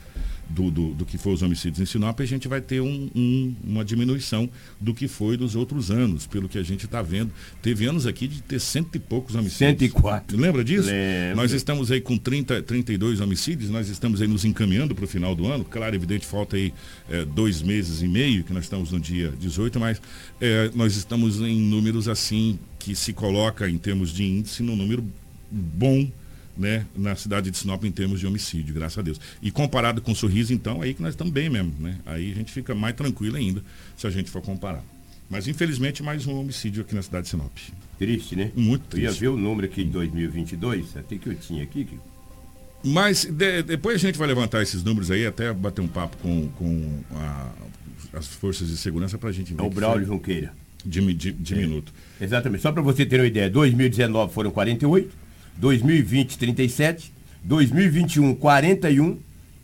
do, 0.49 0.69
do, 0.69 0.93
do, 0.93 1.05
que 1.05 1.17
foi 1.17 1.33
os 1.33 1.41
homicídios 1.41 1.79
em 1.79 1.85
Sinop, 1.85 2.19
a 2.19 2.25
gente 2.25 2.47
vai 2.47 2.59
ter 2.59 2.81
um, 2.81 3.09
um, 3.15 3.55
uma 3.63 3.85
diminuição 3.85 4.49
do 4.81 4.93
que 4.93 5.07
foi 5.07 5.37
dos 5.37 5.55
outros 5.55 5.91
anos, 5.91 6.25
pelo 6.25 6.49
que 6.49 6.57
a 6.57 6.63
gente 6.63 6.85
está 6.85 7.01
vendo. 7.01 7.31
Teve 7.61 7.85
anos 7.85 8.07
aqui 8.07 8.27
de 8.27 8.41
ter 8.41 8.59
cento 8.59 8.95
e 8.95 8.99
poucos 8.99 9.35
homicídios. 9.35 9.79
104. 9.79 10.37
Lembra 10.37 10.63
disso? 10.63 10.89
Lembra. 10.89 11.35
Nós 11.35 11.51
estamos 11.51 11.91
aí 11.91 12.01
com 12.01 12.17
30, 12.17 12.63
32 12.63 13.21
homicídios, 13.21 13.69
nós 13.69 13.87
estamos 13.89 14.21
aí 14.21 14.27
nos 14.27 14.43
encaminhando 14.43 14.95
para 14.95 15.05
o 15.05 15.07
final 15.07 15.35
do 15.35 15.47
ano. 15.47 15.63
Claro, 15.63 15.95
evidente, 15.95 16.25
falta 16.25 16.57
aí 16.57 16.73
é, 17.09 17.23
dois 17.23 17.61
meses 17.61 18.01
e 18.01 18.07
meio, 18.07 18.43
que 18.43 18.51
nós 18.51 18.63
estamos 18.63 18.91
no 18.91 18.99
dia 18.99 19.31
18, 19.39 19.79
mas 19.79 20.01
é, 20.41 20.71
nós 20.73 20.95
estamos 20.95 21.39
em 21.39 21.57
números 21.61 22.07
assim 22.07 22.59
que 22.79 22.95
se 22.95 23.13
coloca 23.13 23.69
em 23.69 23.77
termos 23.77 24.11
de 24.11 24.23
índice 24.23 24.63
num 24.63 24.75
número 24.75 25.05
bom 25.51 26.09
né, 26.59 26.85
na 26.93 27.15
cidade 27.15 27.49
de 27.49 27.57
Sinop 27.57 27.85
em 27.85 27.91
termos 27.91 28.19
de 28.19 28.27
homicídio, 28.27 28.73
graças 28.75 28.97
a 28.97 29.01
Deus. 29.01 29.19
E 29.41 29.49
comparado 29.49 30.01
com 30.01 30.11
o 30.11 30.15
Sorriso, 30.15 30.53
então, 30.53 30.81
aí 30.81 30.93
que 30.93 31.01
nós 31.01 31.11
estamos 31.11 31.31
bem 31.31 31.49
mesmo, 31.49 31.73
né? 31.79 31.97
Aí 32.05 32.33
a 32.33 32.35
gente 32.35 32.51
fica 32.51 32.75
mais 32.75 32.93
tranquilo 32.95 33.37
ainda, 33.37 33.63
se 33.95 34.05
a 34.05 34.09
gente 34.09 34.29
for 34.29 34.41
comparar. 34.41 34.83
Mas 35.29 35.47
infelizmente 35.47 36.03
mais 36.03 36.25
um 36.25 36.37
homicídio 36.37 36.81
aqui 36.81 36.93
na 36.93 37.01
cidade 37.01 37.25
de 37.25 37.29
Sinop. 37.29 37.51
Triste, 37.97 38.35
né? 38.35 38.51
Muito 38.55 38.83
triste. 38.87 39.05
Eu 39.05 39.13
ia 39.13 39.19
ver 39.19 39.27
o 39.29 39.37
número 39.37 39.67
aqui 39.67 39.85
de 39.85 39.91
2022, 39.91 40.97
até 40.97 41.17
que 41.17 41.29
eu 41.29 41.35
tinha 41.35 41.63
aqui. 41.63 41.85
Que... 41.85 41.97
Mas 42.83 43.23
de, 43.23 43.63
depois 43.63 43.95
a 43.95 43.99
gente 43.99 44.17
vai 44.17 44.27
levantar 44.27 44.61
esses 44.61 44.83
números 44.83 45.09
aí, 45.11 45.25
até 45.25 45.53
bater 45.53 45.81
um 45.81 45.87
papo 45.87 46.17
com, 46.17 46.49
com 46.49 46.99
a, 47.11 47.51
as 48.13 48.27
forças 48.27 48.67
de 48.67 48.75
segurança 48.75 49.17
para 49.17 49.29
a 49.29 49.33
gente 49.33 49.53
ver. 49.53 49.61
É 49.61 49.65
o 49.65 49.69
Braulio 49.69 50.07
Junqueira. 50.07 50.53
De, 50.85 51.13
de, 51.13 51.31
de 51.31 51.53
é. 51.53 51.57
minuto. 51.57 51.93
Exatamente. 52.21 52.61
Só 52.61 52.71
para 52.71 52.81
você 52.81 53.05
ter 53.05 53.19
uma 53.19 53.27
ideia, 53.27 53.49
2019 53.49 54.33
foram 54.33 54.51
48, 54.51 55.09
2020, 55.57 56.37
37, 56.37 57.11
2021, 57.43 58.35
41 58.35 59.17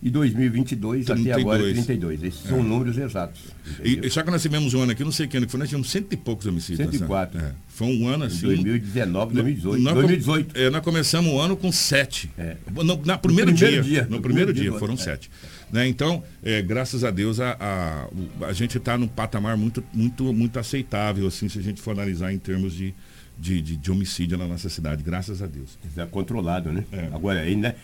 e 0.06 0.10
2022 0.12 1.06
32. 1.06 1.32
até 1.32 1.42
agora 1.42 1.64
32. 1.64 2.24
Esses 2.24 2.46
é. 2.46 2.50
são 2.50 2.62
números 2.62 2.96
exatos. 2.96 3.42
E, 3.84 4.08
só 4.12 4.22
que 4.22 4.30
nós 4.30 4.40
tivemos 4.40 4.74
um 4.76 4.82
ano 4.82 4.92
aqui, 4.92 5.04
não 5.04 5.12
sei 5.12 5.26
que 5.26 5.36
ano 5.36 5.48
que 5.48 5.52
foi, 5.52 5.60
nós 5.60 5.68
tivemos 5.68 5.90
cento 5.90 6.14
e 6.14 6.18
poucos 6.18 6.46
homicídios. 6.46 6.92
104. 6.92 7.40
É. 7.40 7.52
Foi 7.70 7.88
um 7.88 8.08
ano 8.08 8.26
assim. 8.26 8.46
2019, 8.46 9.34
2018. 9.34 9.82
Nós, 9.82 9.94
2018. 9.96 10.60
É, 10.60 10.70
nós 10.70 10.84
começamos 10.84 11.34
o 11.34 11.40
ano 11.40 11.58
com 11.58 11.72
sete. 11.72 12.30
É. 12.38 12.56
No, 12.72 13.02
na 13.04 13.18
primeiro, 13.18 13.52
no 13.52 13.58
primeiro 13.58 13.58
dia, 13.58 13.82
dia, 13.82 14.08
No, 14.08 14.22
primeiro, 14.22 14.54
dia, 14.54 14.70
dia 14.70 14.80
foram 14.80 14.96
sete. 14.96 15.32
Né? 15.72 15.88
Então, 15.88 16.24
é, 16.44 16.62
graças 16.62 17.04
a 17.04 17.12
Deus, 17.12 17.40
a, 17.40 17.58
a, 17.60 18.48
a 18.48 18.54
gente 18.54 18.78
está 18.78 18.98
num 18.98 19.08
patamar 19.08 19.58
muito, 19.58 19.84
muito, 19.94 20.32
muito 20.34 20.60
aceitável, 20.60 21.28
assim, 21.28 21.50
se 21.50 21.60
a 21.60 21.62
gente 21.62 21.82
for 21.82 21.92
analisar 21.92 22.32
em 22.32 22.38
termos 22.38 22.74
de, 22.74 22.94
de, 23.38 23.62
de, 23.62 23.78
de 23.78 23.92
homicídio 23.92 24.38
na 24.38 24.48
nossa 24.48 24.70
cidade, 24.70 25.04
graças 25.04 25.42
a 25.42 25.48
Deus. 25.48 25.78
É 25.98 26.06
controlado, 26.06 26.72
né? 26.72 26.86
É. 26.92 27.10
Agora, 27.14 27.42
ainda 27.42 27.76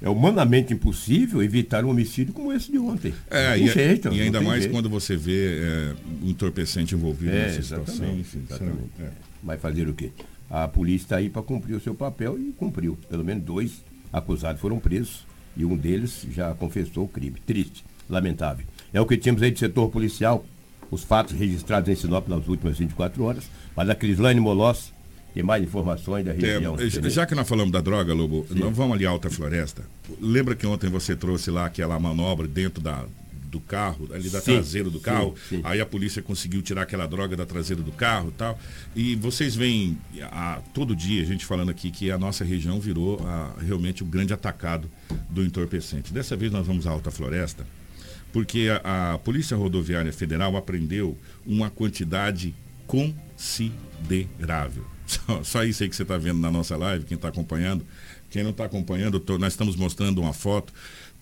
é 0.00 0.08
humanamente 0.08 0.74
impossível 0.74 1.42
evitar 1.42 1.84
um 1.84 1.90
homicídio 1.90 2.32
como 2.32 2.52
esse 2.52 2.70
de 2.70 2.78
ontem. 2.78 3.14
É, 3.30 3.56
e, 3.56 3.68
é- 3.68 3.72
jeito, 3.72 4.12
e, 4.12 4.20
ainda 4.20 4.40
mais 4.40 4.62
jeito. 4.62 4.72
quando 4.72 4.90
você 4.90 5.16
vê 5.16 5.60
é, 5.60 5.94
um 6.22 6.30
entorpecente 6.30 6.94
envolvido 6.94 7.32
é, 7.32 7.46
nessa 7.46 7.62
situação. 7.62 8.18
Enfim, 8.18 8.42
exatamente. 8.48 8.90
É. 9.00 9.10
Vai 9.42 9.58
fazer 9.58 9.88
o 9.88 9.94
quê? 9.94 10.10
A 10.50 10.66
polícia 10.66 11.04
está 11.04 11.16
aí 11.16 11.30
para 11.30 11.42
cumprir 11.42 11.74
o 11.74 11.80
seu 11.80 11.94
papel 11.94 12.38
e 12.38 12.52
cumpriu. 12.52 12.98
Pelo 13.08 13.24
menos 13.24 13.44
dois 13.44 13.84
acusados 14.12 14.60
foram 14.60 14.78
presos 14.78 15.24
e 15.56 15.64
um 15.64 15.76
deles 15.76 16.26
já 16.30 16.54
confessou 16.54 17.04
o 17.04 17.08
crime. 17.08 17.36
Triste, 17.46 17.84
lamentável. 18.08 18.64
É 18.92 19.00
o 19.00 19.06
que 19.06 19.16
tínhamos 19.16 19.42
aí 19.42 19.50
de 19.50 19.58
setor 19.58 19.90
policial, 19.90 20.44
os 20.90 21.02
fatos 21.02 21.34
registrados 21.34 21.88
em 21.88 21.94
Sinop 21.94 22.28
nas 22.28 22.46
últimas 22.48 22.78
24 22.78 23.22
horas. 23.24 23.44
Mas 23.74 23.88
a 23.88 23.94
Crislane 23.94 24.40
Molossi 24.40 24.92
tem 25.32 25.42
mais 25.42 25.62
informações 25.62 26.24
da 26.24 26.32
região. 26.32 26.76
É, 26.78 27.10
já 27.10 27.24
que 27.24 27.34
nós 27.34 27.48
falamos 27.48 27.72
da 27.72 27.80
droga, 27.80 28.12
Lobo, 28.12 28.46
Sim. 28.48 28.58
nós 28.58 28.76
vamos 28.76 28.94
ali 28.94 29.06
à 29.06 29.10
Alta 29.10 29.30
Floresta. 29.30 29.82
Lembra 30.20 30.54
que 30.54 30.66
ontem 30.66 30.90
você 30.90 31.16
trouxe 31.16 31.50
lá 31.50 31.64
aquela 31.64 31.98
manobra 31.98 32.46
dentro 32.46 32.82
da, 32.82 33.04
do 33.52 33.60
carro, 33.60 34.08
ali 34.14 34.30
da 34.30 34.40
sim, 34.40 34.54
traseira 34.54 34.88
do 34.88 34.98
carro. 34.98 35.34
Sim, 35.48 35.56
sim. 35.56 35.60
Aí 35.62 35.78
a 35.78 35.84
polícia 35.84 36.22
conseguiu 36.22 36.62
tirar 36.62 36.82
aquela 36.82 37.06
droga 37.06 37.36
da 37.36 37.44
traseira 37.44 37.82
do 37.82 37.92
carro 37.92 38.30
e 38.30 38.32
tal. 38.32 38.58
E 38.96 39.14
vocês 39.14 39.54
veem 39.54 39.98
a, 40.22 40.62
todo 40.72 40.96
dia 40.96 41.22
a 41.22 41.26
gente 41.26 41.44
falando 41.44 41.70
aqui 41.70 41.90
que 41.90 42.10
a 42.10 42.16
nossa 42.16 42.44
região 42.44 42.80
virou 42.80 43.20
a, 43.26 43.54
realmente 43.60 44.02
o 44.02 44.06
grande 44.06 44.32
atacado 44.32 44.90
do 45.28 45.44
entorpecente. 45.44 46.14
Dessa 46.14 46.34
vez 46.34 46.50
nós 46.50 46.66
vamos 46.66 46.86
à 46.86 46.90
Alta 46.90 47.10
Floresta, 47.10 47.66
porque 48.32 48.68
a, 48.82 49.12
a 49.12 49.18
Polícia 49.18 49.54
Rodoviária 49.54 50.12
Federal 50.14 50.56
apreendeu 50.56 51.18
uma 51.44 51.68
quantidade 51.68 52.54
considerável. 52.86 54.86
Só, 55.04 55.44
só 55.44 55.64
isso 55.64 55.82
aí 55.82 55.90
que 55.90 55.96
você 55.96 56.04
está 56.04 56.16
vendo 56.16 56.40
na 56.40 56.50
nossa 56.50 56.74
live, 56.74 57.04
quem 57.04 57.16
está 57.16 57.28
acompanhando. 57.28 57.84
Quem 58.30 58.42
não 58.42 58.50
está 58.50 58.64
acompanhando, 58.64 59.20
tô, 59.20 59.36
nós 59.36 59.52
estamos 59.52 59.76
mostrando 59.76 60.22
uma 60.22 60.32
foto 60.32 60.72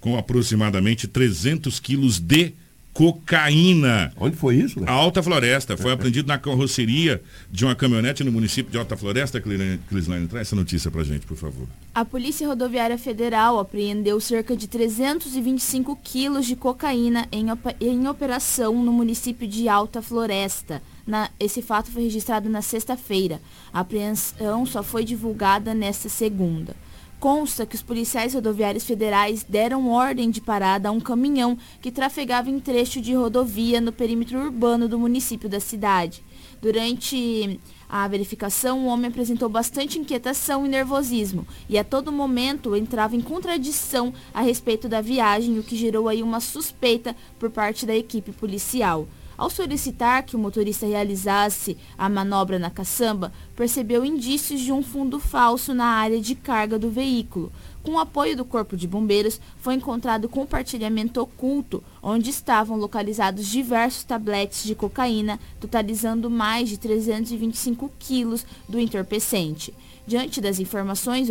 com 0.00 0.16
aproximadamente 0.16 1.06
300 1.06 1.78
quilos 1.78 2.18
de 2.18 2.54
cocaína. 2.92 4.12
Onde 4.16 4.36
foi 4.36 4.56
isso? 4.56 4.82
A 4.86 4.92
Alta 4.92 5.22
Floresta. 5.22 5.76
Foi 5.76 5.92
apreendido 5.92 6.28
na 6.28 6.38
carroceria 6.38 7.22
de 7.50 7.64
uma 7.64 7.74
caminhonete 7.74 8.24
no 8.24 8.32
município 8.32 8.70
de 8.70 8.78
Alta 8.78 8.96
Floresta. 8.96 9.40
Crislane, 9.40 10.26
traz 10.26 10.48
essa 10.48 10.56
notícia 10.56 10.90
pra 10.90 11.04
gente, 11.04 11.26
por 11.26 11.36
favor. 11.36 11.66
A 11.94 12.04
Polícia 12.04 12.46
Rodoviária 12.46 12.98
Federal 12.98 13.58
apreendeu 13.58 14.20
cerca 14.20 14.56
de 14.56 14.66
325 14.66 15.98
quilos 16.02 16.46
de 16.46 16.56
cocaína 16.56 17.26
em, 17.30 17.46
em 17.80 18.08
operação 18.08 18.84
no 18.84 18.92
município 18.92 19.46
de 19.46 19.68
Alta 19.68 20.02
Floresta. 20.02 20.82
Na, 21.06 21.30
esse 21.38 21.62
fato 21.62 21.90
foi 21.90 22.02
registrado 22.02 22.48
na 22.48 22.62
sexta-feira. 22.62 23.40
A 23.72 23.80
apreensão 23.80 24.66
só 24.66 24.82
foi 24.82 25.04
divulgada 25.04 25.74
nesta 25.74 26.08
segunda. 26.08 26.74
Consta 27.20 27.66
que 27.66 27.74
os 27.74 27.82
policiais 27.82 28.32
rodoviários 28.32 28.84
federais 28.84 29.44
deram 29.46 29.90
ordem 29.90 30.30
de 30.30 30.40
parada 30.40 30.88
a 30.88 30.92
um 30.92 30.98
caminhão 30.98 31.58
que 31.82 31.92
trafegava 31.92 32.48
em 32.48 32.58
trecho 32.58 32.98
de 32.98 33.12
rodovia 33.12 33.78
no 33.78 33.92
perímetro 33.92 34.38
urbano 34.38 34.88
do 34.88 34.98
município 34.98 35.46
da 35.46 35.60
cidade. 35.60 36.24
Durante 36.62 37.60
a 37.86 38.08
verificação, 38.08 38.86
o 38.86 38.86
homem 38.86 39.10
apresentou 39.10 39.50
bastante 39.50 39.98
inquietação 39.98 40.64
e 40.64 40.68
nervosismo 40.70 41.46
e 41.68 41.76
a 41.76 41.84
todo 41.84 42.10
momento 42.10 42.74
entrava 42.74 43.14
em 43.14 43.20
contradição 43.20 44.14
a 44.32 44.40
respeito 44.40 44.88
da 44.88 45.02
viagem, 45.02 45.58
o 45.58 45.62
que 45.62 45.76
gerou 45.76 46.08
aí 46.08 46.22
uma 46.22 46.40
suspeita 46.40 47.14
por 47.38 47.50
parte 47.50 47.84
da 47.84 47.94
equipe 47.94 48.32
policial. 48.32 49.06
Ao 49.40 49.48
solicitar 49.48 50.22
que 50.24 50.36
o 50.36 50.38
motorista 50.38 50.84
realizasse 50.84 51.74
a 51.96 52.10
manobra 52.10 52.58
na 52.58 52.68
caçamba, 52.68 53.32
percebeu 53.56 54.04
indícios 54.04 54.60
de 54.60 54.70
um 54.70 54.82
fundo 54.82 55.18
falso 55.18 55.72
na 55.72 55.86
área 55.86 56.20
de 56.20 56.34
carga 56.34 56.78
do 56.78 56.90
veículo. 56.90 57.50
Com 57.82 57.92
o 57.92 57.98
apoio 57.98 58.36
do 58.36 58.44
Corpo 58.44 58.76
de 58.76 58.86
Bombeiros, 58.86 59.40
foi 59.58 59.72
encontrado 59.72 60.28
compartilhamento 60.28 61.22
oculto, 61.22 61.82
onde 62.02 62.28
estavam 62.28 62.76
localizados 62.76 63.46
diversos 63.46 64.04
tabletes 64.04 64.62
de 64.62 64.74
cocaína, 64.74 65.40
totalizando 65.58 66.28
mais 66.28 66.68
de 66.68 66.76
325 66.76 67.90
quilos 67.98 68.44
do 68.68 68.78
entorpecente. 68.78 69.72
Diante 70.06 70.40
das 70.40 70.58
informações 70.58 71.28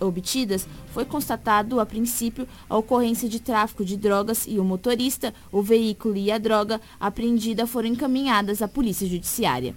obtidas, 0.00 0.66
foi 0.92 1.04
constatado, 1.04 1.80
a 1.80 1.86
princípio, 1.86 2.46
a 2.68 2.76
ocorrência 2.76 3.28
de 3.28 3.40
tráfico 3.40 3.84
de 3.84 3.96
drogas 3.96 4.46
e 4.46 4.58
o 4.58 4.64
motorista, 4.64 5.32
o 5.50 5.62
veículo 5.62 6.16
e 6.16 6.30
a 6.30 6.38
droga 6.38 6.80
apreendida 6.98 7.66
foram 7.66 7.88
encaminhadas 7.88 8.60
à 8.60 8.68
Polícia 8.68 9.08
Judiciária. 9.08 9.74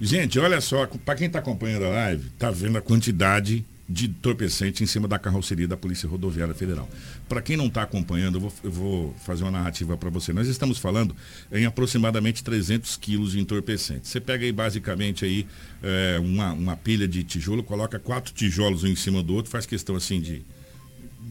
Gente, 0.00 0.38
olha 0.40 0.60
só, 0.60 0.86
para 1.04 1.14
quem 1.14 1.28
está 1.28 1.38
acompanhando 1.38 1.84
a 1.84 1.90
live, 1.90 2.26
está 2.28 2.50
vendo 2.50 2.76
a 2.76 2.82
quantidade 2.82 3.64
de 3.88 4.06
entorpecente 4.06 4.82
em 4.82 4.86
cima 4.86 5.08
da 5.08 5.18
carroceria 5.18 5.66
da 5.66 5.76
Polícia 5.76 6.08
Rodoviária 6.08 6.54
Federal. 6.54 6.88
Para 7.28 7.42
quem 7.42 7.56
não 7.56 7.66
está 7.66 7.82
acompanhando, 7.82 8.36
eu 8.36 8.40
vou, 8.40 8.52
eu 8.64 8.70
vou, 8.70 9.14
fazer 9.24 9.42
uma 9.44 9.50
narrativa 9.50 9.96
para 9.96 10.08
você. 10.08 10.32
Nós 10.32 10.46
estamos 10.46 10.78
falando 10.78 11.14
em 11.50 11.66
aproximadamente 11.66 12.42
300 12.44 12.96
quilos 12.96 13.32
de 13.32 13.40
entorpecente. 13.40 14.08
Você 14.08 14.20
pega 14.20 14.44
aí 14.44 14.52
basicamente 14.52 15.24
aí 15.24 15.46
é, 15.82 16.18
uma, 16.20 16.52
uma 16.52 16.76
pilha 16.76 17.08
de 17.08 17.22
tijolo, 17.24 17.62
coloca 17.62 17.98
quatro 17.98 18.32
tijolos 18.32 18.84
um 18.84 18.88
em 18.88 18.96
cima 18.96 19.22
do 19.22 19.34
outro, 19.34 19.50
faz 19.50 19.66
questão 19.66 19.96
assim 19.96 20.20
de 20.20 20.42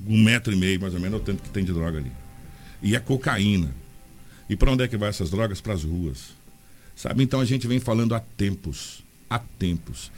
um 0.08 0.22
metro 0.22 0.52
e 0.54 0.56
meio 0.56 0.80
mais 0.80 0.94
ou 0.94 1.00
menos, 1.00 1.20
é 1.20 1.22
o 1.22 1.26
tanto 1.26 1.42
que 1.44 1.50
tem 1.50 1.64
de 1.64 1.72
droga 1.72 1.98
ali. 1.98 2.12
E 2.82 2.96
é 2.96 3.00
cocaína. 3.00 3.74
E 4.50 4.56
para 4.56 4.72
onde 4.72 4.84
é 4.84 4.88
que 4.88 4.98
vai 4.98 5.10
essas 5.10 5.30
drogas? 5.30 5.62
Para 5.62 5.74
as 5.74 5.84
ruas. 5.84 6.32
Sabe? 6.96 7.24
Então 7.24 7.40
a 7.40 7.46
gente 7.46 7.68
vem 7.68 7.80
falando 7.80 8.14
há 8.14 8.20
tempos, 8.20 9.04
há 9.30 9.40
tempos 9.40 10.12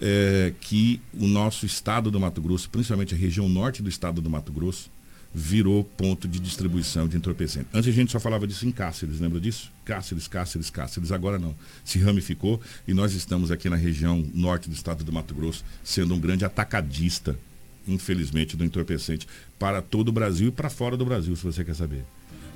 é, 0.00 0.52
que 0.60 1.00
o 1.14 1.26
nosso 1.26 1.64
estado 1.66 2.10
do 2.10 2.20
Mato 2.20 2.40
Grosso, 2.40 2.68
principalmente 2.68 3.14
a 3.14 3.18
região 3.18 3.48
norte 3.48 3.82
do 3.82 3.88
estado 3.88 4.20
do 4.20 4.30
Mato 4.30 4.52
Grosso, 4.52 4.90
virou 5.38 5.84
ponto 5.84 6.26
de 6.26 6.38
distribuição 6.38 7.06
de 7.06 7.16
entorpecente. 7.16 7.66
Antes 7.74 7.90
a 7.90 7.92
gente 7.92 8.10
só 8.10 8.18
falava 8.18 8.46
disso 8.46 8.66
em 8.66 8.72
Cáceres, 8.72 9.20
lembra 9.20 9.38
disso? 9.38 9.70
Cáceres, 9.84 10.26
Cáceres, 10.26 10.70
Cáceres. 10.70 11.12
Agora 11.12 11.38
não. 11.38 11.54
Se 11.84 11.98
ramificou 11.98 12.58
e 12.88 12.94
nós 12.94 13.12
estamos 13.12 13.50
aqui 13.50 13.68
na 13.68 13.76
região 13.76 14.24
norte 14.32 14.68
do 14.70 14.74
estado 14.74 15.04
do 15.04 15.12
Mato 15.12 15.34
Grosso 15.34 15.62
sendo 15.84 16.14
um 16.14 16.18
grande 16.18 16.46
atacadista, 16.46 17.38
infelizmente, 17.86 18.56
do 18.56 18.64
entorpecente 18.64 19.26
para 19.58 19.82
todo 19.82 20.08
o 20.08 20.12
Brasil 20.12 20.48
e 20.48 20.52
para 20.52 20.70
fora 20.70 20.96
do 20.96 21.04
Brasil, 21.04 21.36
se 21.36 21.44
você 21.44 21.62
quer 21.62 21.74
saber. 21.74 22.04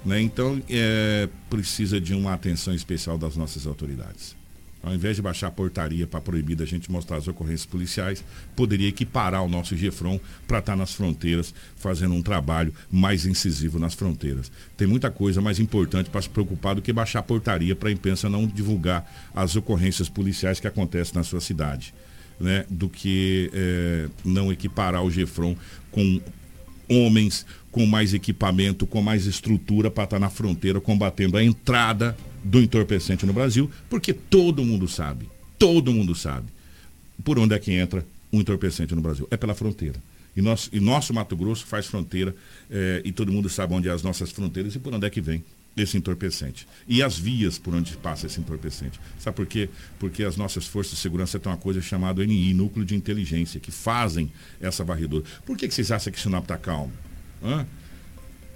Né? 0.02 0.20
Então, 0.22 0.62
é, 0.68 1.28
precisa 1.50 2.00
de 2.00 2.14
uma 2.14 2.32
atenção 2.32 2.74
especial 2.74 3.18
das 3.18 3.36
nossas 3.36 3.66
autoridades. 3.66 4.39
Ao 4.82 4.94
invés 4.94 5.16
de 5.16 5.22
baixar 5.22 5.48
a 5.48 5.50
portaria 5.50 6.06
para 6.06 6.20
proibir 6.20 6.56
da 6.56 6.64
gente 6.64 6.90
mostrar 6.90 7.18
as 7.18 7.28
ocorrências 7.28 7.66
policiais, 7.66 8.24
poderia 8.56 8.88
equiparar 8.88 9.44
o 9.44 9.48
nosso 9.48 9.76
GEFRON 9.76 10.18
para 10.48 10.58
estar 10.58 10.72
tá 10.72 10.76
nas 10.76 10.94
fronteiras, 10.94 11.54
fazendo 11.76 12.14
um 12.14 12.22
trabalho 12.22 12.72
mais 12.90 13.26
incisivo 13.26 13.78
nas 13.78 13.92
fronteiras. 13.92 14.50
Tem 14.76 14.86
muita 14.86 15.10
coisa 15.10 15.40
mais 15.40 15.58
importante 15.58 16.08
para 16.08 16.22
se 16.22 16.30
preocupar 16.30 16.74
do 16.74 16.82
que 16.82 16.92
baixar 16.92 17.18
a 17.18 17.22
portaria 17.22 17.76
para 17.76 17.90
a 17.90 17.92
imprensa 17.92 18.30
não 18.30 18.46
divulgar 18.46 19.30
as 19.34 19.54
ocorrências 19.54 20.08
policiais 20.08 20.60
que 20.60 20.66
acontecem 20.66 21.14
na 21.14 21.24
sua 21.24 21.40
cidade. 21.40 21.92
Né, 22.40 22.64
do 22.70 22.88
que 22.88 23.50
é, 23.52 24.08
não 24.24 24.50
equiparar 24.50 25.04
o 25.04 25.10
GEFRON 25.10 25.54
com 25.90 26.22
homens 26.88 27.44
com 27.70 27.84
mais 27.84 28.14
equipamento, 28.14 28.86
com 28.86 29.02
mais 29.02 29.26
estrutura 29.26 29.90
para 29.90 30.04
estar 30.04 30.16
tá 30.16 30.20
na 30.20 30.30
fronteira 30.30 30.80
combatendo 30.80 31.36
a 31.36 31.44
entrada 31.44 32.16
do 32.42 32.60
entorpecente 32.60 33.26
no 33.26 33.32
Brasil, 33.32 33.70
porque 33.88 34.12
todo 34.12 34.64
mundo 34.64 34.88
sabe, 34.88 35.28
todo 35.58 35.92
mundo 35.92 36.14
sabe 36.14 36.46
por 37.24 37.38
onde 37.38 37.54
é 37.54 37.58
que 37.58 37.72
entra 37.72 38.04
um 38.32 38.40
entorpecente 38.40 38.94
no 38.94 39.02
Brasil. 39.02 39.26
É 39.30 39.36
pela 39.36 39.54
fronteira. 39.54 40.00
E 40.36 40.40
nosso, 40.40 40.70
e 40.72 40.80
nosso 40.80 41.12
Mato 41.12 41.36
Grosso 41.36 41.66
faz 41.66 41.86
fronteira 41.86 42.34
é, 42.70 43.02
e 43.04 43.12
todo 43.12 43.32
mundo 43.32 43.48
sabe 43.48 43.74
onde 43.74 43.88
é 43.88 43.92
as 43.92 44.02
nossas 44.02 44.30
fronteiras 44.30 44.74
e 44.74 44.78
por 44.78 44.94
onde 44.94 45.06
é 45.06 45.10
que 45.10 45.20
vem 45.20 45.44
esse 45.76 45.96
entorpecente. 45.96 46.66
E 46.86 47.02
as 47.02 47.18
vias 47.18 47.58
por 47.58 47.74
onde 47.74 47.96
passa 47.96 48.26
esse 48.26 48.40
entorpecente. 48.40 48.98
Sabe 49.18 49.36
por 49.36 49.46
quê? 49.46 49.68
Porque 49.98 50.24
as 50.24 50.36
nossas 50.36 50.66
forças 50.66 50.94
de 50.94 51.00
segurança 51.00 51.38
têm 51.38 51.50
uma 51.50 51.58
coisa 51.58 51.80
chamada 51.80 52.24
NI, 52.24 52.54
Núcleo 52.54 52.84
de 52.84 52.94
Inteligência, 52.94 53.60
que 53.60 53.70
fazem 53.70 54.32
essa 54.60 54.84
varredura. 54.84 55.24
Por 55.44 55.56
que, 55.56 55.68
que 55.68 55.74
vocês 55.74 55.90
acham 55.90 56.12
que 56.12 56.20
Sinop 56.20 56.44
está 56.44 56.56
calmo? 56.56 56.92
Hã? 57.42 57.66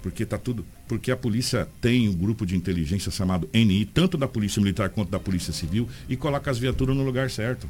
Porque 0.01 0.25
tá 0.25 0.37
tudo. 0.37 0.65
Porque 0.87 1.11
a 1.11 1.17
polícia 1.17 1.67
tem 1.81 2.07
um 2.07 2.13
grupo 2.13 2.45
de 2.45 2.55
inteligência 2.55 3.11
chamado 3.11 3.49
NI, 3.53 3.85
tanto 3.85 4.17
da 4.17 4.27
Polícia 4.27 4.61
Militar 4.61 4.89
quanto 4.89 5.09
da 5.09 5.19
Polícia 5.19 5.51
Civil, 5.51 5.89
e 6.07 6.15
coloca 6.15 6.51
as 6.51 6.59
viaturas 6.59 6.95
no 6.95 7.03
lugar 7.03 7.29
certo. 7.29 7.67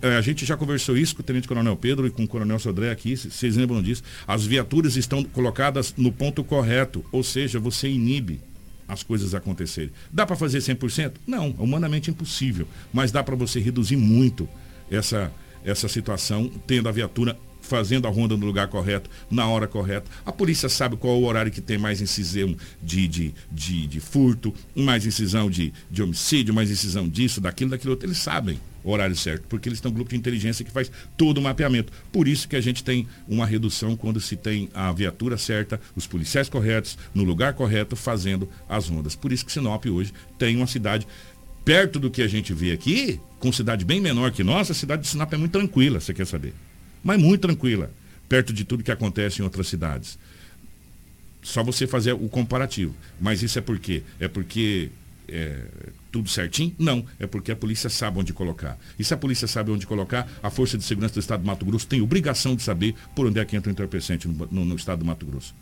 É, 0.00 0.16
a 0.16 0.20
gente 0.20 0.46
já 0.46 0.56
conversou 0.56 0.96
isso 0.96 1.14
com 1.14 1.20
o 1.20 1.24
Tenente 1.24 1.46
Coronel 1.46 1.76
Pedro 1.76 2.06
e 2.06 2.10
com 2.10 2.24
o 2.24 2.28
Coronel 2.28 2.58
Sodré 2.58 2.90
aqui, 2.90 3.16
vocês 3.16 3.56
lembram 3.56 3.82
disso? 3.82 4.02
As 4.26 4.44
viaturas 4.46 4.96
estão 4.96 5.22
colocadas 5.22 5.94
no 5.96 6.10
ponto 6.10 6.42
correto, 6.42 7.04
ou 7.12 7.22
seja, 7.22 7.60
você 7.60 7.88
inibe 7.88 8.40
as 8.88 9.02
coisas 9.02 9.34
acontecerem. 9.34 9.90
Dá 10.10 10.24
para 10.24 10.34
fazer 10.34 10.58
100%? 10.58 11.12
Não, 11.26 11.54
é 11.58 11.62
humanamente 11.62 12.10
impossível, 12.10 12.66
mas 12.92 13.12
dá 13.12 13.22
para 13.22 13.36
você 13.36 13.60
reduzir 13.60 13.96
muito 13.96 14.48
essa, 14.90 15.30
essa 15.62 15.86
situação 15.86 16.50
tendo 16.66 16.88
a 16.88 16.92
viatura 16.92 17.38
fazendo 17.68 18.08
a 18.08 18.10
ronda 18.10 18.36
no 18.36 18.46
lugar 18.46 18.66
correto, 18.68 19.10
na 19.30 19.46
hora 19.46 19.68
correta. 19.68 20.10
A 20.24 20.32
polícia 20.32 20.68
sabe 20.68 20.96
qual 20.96 21.14
é 21.14 21.18
o 21.18 21.24
horário 21.24 21.52
que 21.52 21.60
tem 21.60 21.78
mais 21.78 22.00
incisão 22.00 22.56
de, 22.82 23.06
de, 23.06 23.34
de, 23.52 23.86
de 23.86 24.00
furto, 24.00 24.54
mais 24.74 25.04
incisão 25.04 25.50
de, 25.50 25.72
de 25.90 26.02
homicídio, 26.02 26.54
mais 26.54 26.70
incisão 26.70 27.08
disso, 27.08 27.40
daquilo, 27.40 27.70
daquilo 27.70 27.92
outro. 27.92 28.08
Eles 28.08 28.18
sabem 28.18 28.58
o 28.82 28.90
horário 28.90 29.14
certo, 29.14 29.46
porque 29.48 29.68
eles 29.68 29.80
têm 29.80 29.90
um 29.90 29.94
grupo 29.94 30.10
de 30.10 30.16
inteligência 30.16 30.64
que 30.64 30.70
faz 30.70 30.90
todo 31.16 31.38
o 31.38 31.42
mapeamento. 31.42 31.92
Por 32.10 32.26
isso 32.26 32.48
que 32.48 32.56
a 32.56 32.60
gente 32.60 32.82
tem 32.82 33.06
uma 33.28 33.44
redução 33.44 33.96
quando 33.96 34.20
se 34.20 34.34
tem 34.34 34.70
a 34.72 34.90
viatura 34.92 35.36
certa, 35.36 35.78
os 35.94 36.06
policiais 36.06 36.48
corretos, 36.48 36.96
no 37.14 37.22
lugar 37.22 37.52
correto, 37.52 37.94
fazendo 37.94 38.48
as 38.68 38.88
rondas. 38.88 39.14
Por 39.14 39.30
isso 39.30 39.44
que 39.44 39.52
Sinop 39.52 39.84
hoje 39.86 40.12
tem 40.38 40.56
uma 40.56 40.66
cidade 40.66 41.06
perto 41.64 41.98
do 41.98 42.10
que 42.10 42.22
a 42.22 42.28
gente 42.28 42.54
vê 42.54 42.72
aqui, 42.72 43.20
com 43.38 43.52
cidade 43.52 43.84
bem 43.84 44.00
menor 44.00 44.32
que 44.32 44.42
nossa, 44.42 44.72
a 44.72 44.74
cidade 44.74 45.02
de 45.02 45.08
Sinop 45.08 45.30
é 45.34 45.36
muito 45.36 45.52
tranquila, 45.52 46.00
você 46.00 46.14
quer 46.14 46.26
saber 46.26 46.54
mas 47.02 47.20
muito 47.20 47.42
tranquila, 47.42 47.90
perto 48.28 48.52
de 48.52 48.64
tudo 48.64 48.82
que 48.82 48.92
acontece 48.92 49.40
em 49.40 49.44
outras 49.44 49.68
cidades. 49.68 50.18
Só 51.42 51.62
você 51.62 51.86
fazer 51.86 52.12
o 52.12 52.28
comparativo. 52.28 52.94
Mas 53.20 53.42
isso 53.42 53.58
é 53.58 53.62
por 53.62 53.78
quê? 53.78 54.02
É 54.18 54.28
porque 54.28 54.90
é, 55.28 55.62
tudo 56.10 56.28
certinho? 56.28 56.74
Não. 56.78 57.04
É 57.18 57.26
porque 57.26 57.52
a 57.52 57.56
polícia 57.56 57.88
sabe 57.88 58.18
onde 58.18 58.32
colocar. 58.32 58.78
E 58.98 59.04
se 59.04 59.14
a 59.14 59.16
polícia 59.16 59.46
sabe 59.46 59.70
onde 59.70 59.86
colocar, 59.86 60.28
a 60.42 60.50
Força 60.50 60.76
de 60.76 60.84
Segurança 60.84 61.14
do 61.14 61.20
Estado 61.20 61.42
do 61.42 61.46
Mato 61.46 61.64
Grosso 61.64 61.86
tem 61.86 62.00
obrigação 62.00 62.56
de 62.56 62.62
saber 62.62 62.94
por 63.14 63.26
onde 63.26 63.38
é 63.38 63.44
que 63.44 63.56
entra 63.56 63.70
o 63.70 63.72
entorpecente 63.72 64.26
no, 64.26 64.48
no, 64.50 64.64
no 64.64 64.76
Estado 64.76 65.00
do 65.00 65.04
Mato 65.04 65.24
Grosso. 65.26 65.54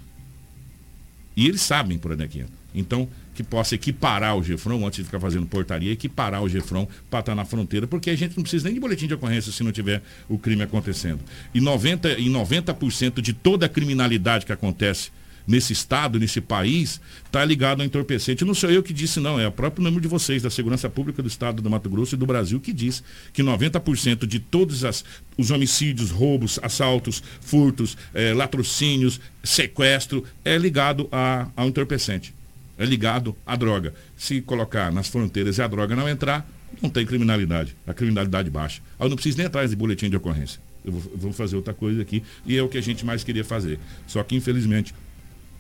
E 1.36 1.46
eles 1.46 1.60
sabem 1.60 1.98
por 1.98 2.12
onde 2.12 2.24
é 2.24 2.28
que 2.28 2.40
entra. 2.40 2.54
Então, 2.76 3.08
que 3.34 3.42
possa 3.42 3.74
equiparar 3.74 4.36
o 4.36 4.42
GEFRON, 4.42 4.86
antes 4.86 4.98
de 4.98 5.04
ficar 5.04 5.18
fazendo 5.18 5.46
portaria, 5.46 5.90
equiparar 5.90 6.42
o 6.42 6.48
GEFRON 6.48 6.86
para 7.10 7.20
estar 7.20 7.34
na 7.34 7.44
fronteira, 7.44 7.86
porque 7.86 8.10
a 8.10 8.16
gente 8.16 8.36
não 8.36 8.42
precisa 8.42 8.64
nem 8.64 8.74
de 8.74 8.80
boletim 8.80 9.06
de 9.06 9.14
ocorrência 9.14 9.50
se 9.50 9.64
não 9.64 9.72
tiver 9.72 10.02
o 10.28 10.38
crime 10.38 10.62
acontecendo. 10.62 11.20
E 11.54 11.60
90%, 11.60 12.18
e 12.18 12.28
90 12.28 12.74
de 13.22 13.32
toda 13.32 13.66
a 13.66 13.68
criminalidade 13.68 14.44
que 14.44 14.52
acontece 14.52 15.10
nesse 15.46 15.72
estado, 15.72 16.18
nesse 16.18 16.40
país, 16.40 17.00
está 17.24 17.44
ligado 17.44 17.80
ao 17.80 17.86
entorpecente. 17.86 18.44
Não 18.44 18.54
sou 18.54 18.70
eu 18.70 18.82
que 18.82 18.92
disse, 18.92 19.20
não, 19.20 19.38
é 19.38 19.46
o 19.46 19.52
próprio 19.52 19.84
número 19.84 20.02
de 20.02 20.08
vocês, 20.08 20.42
da 20.42 20.50
Segurança 20.50 20.90
Pública 20.90 21.22
do 21.22 21.28
Estado 21.28 21.62
do 21.62 21.70
Mato 21.70 21.88
Grosso 21.88 22.14
e 22.14 22.18
do 22.18 22.26
Brasil, 22.26 22.58
que 22.58 22.72
diz 22.72 23.02
que 23.32 23.42
90% 23.42 24.26
de 24.26 24.40
todos 24.40 24.84
as, 24.84 25.04
os 25.36 25.50
homicídios, 25.50 26.10
roubos, 26.10 26.58
assaltos, 26.62 27.22
furtos, 27.40 27.96
é, 28.12 28.34
latrocínios, 28.34 29.20
sequestro, 29.44 30.24
é 30.44 30.58
ligado 30.58 31.08
a, 31.12 31.48
ao 31.56 31.68
entorpecente 31.68 32.34
é 32.78 32.84
ligado 32.84 33.36
à 33.46 33.56
droga. 33.56 33.94
Se 34.16 34.40
colocar 34.40 34.92
nas 34.92 35.08
fronteiras 35.08 35.58
e 35.58 35.62
a 35.62 35.66
droga 35.66 35.96
não 35.96 36.08
entrar, 36.08 36.48
não 36.82 36.90
tem 36.90 37.06
criminalidade. 37.06 37.76
A 37.86 37.94
criminalidade 37.94 38.50
baixa. 38.50 38.82
Eu 38.98 39.08
não 39.08 39.16
preciso 39.16 39.38
nem 39.38 39.46
atrás 39.46 39.70
de 39.70 39.76
boletim 39.76 40.10
de 40.10 40.16
ocorrência. 40.16 40.60
Eu 40.84 40.92
vou, 40.92 41.12
eu 41.12 41.18
vou 41.18 41.32
fazer 41.32 41.56
outra 41.56 41.74
coisa 41.74 42.02
aqui 42.02 42.22
e 42.44 42.56
é 42.56 42.62
o 42.62 42.68
que 42.68 42.78
a 42.78 42.82
gente 42.82 43.04
mais 43.04 43.24
queria 43.24 43.44
fazer. 43.44 43.78
Só 44.06 44.22
que, 44.22 44.36
infelizmente, 44.36 44.94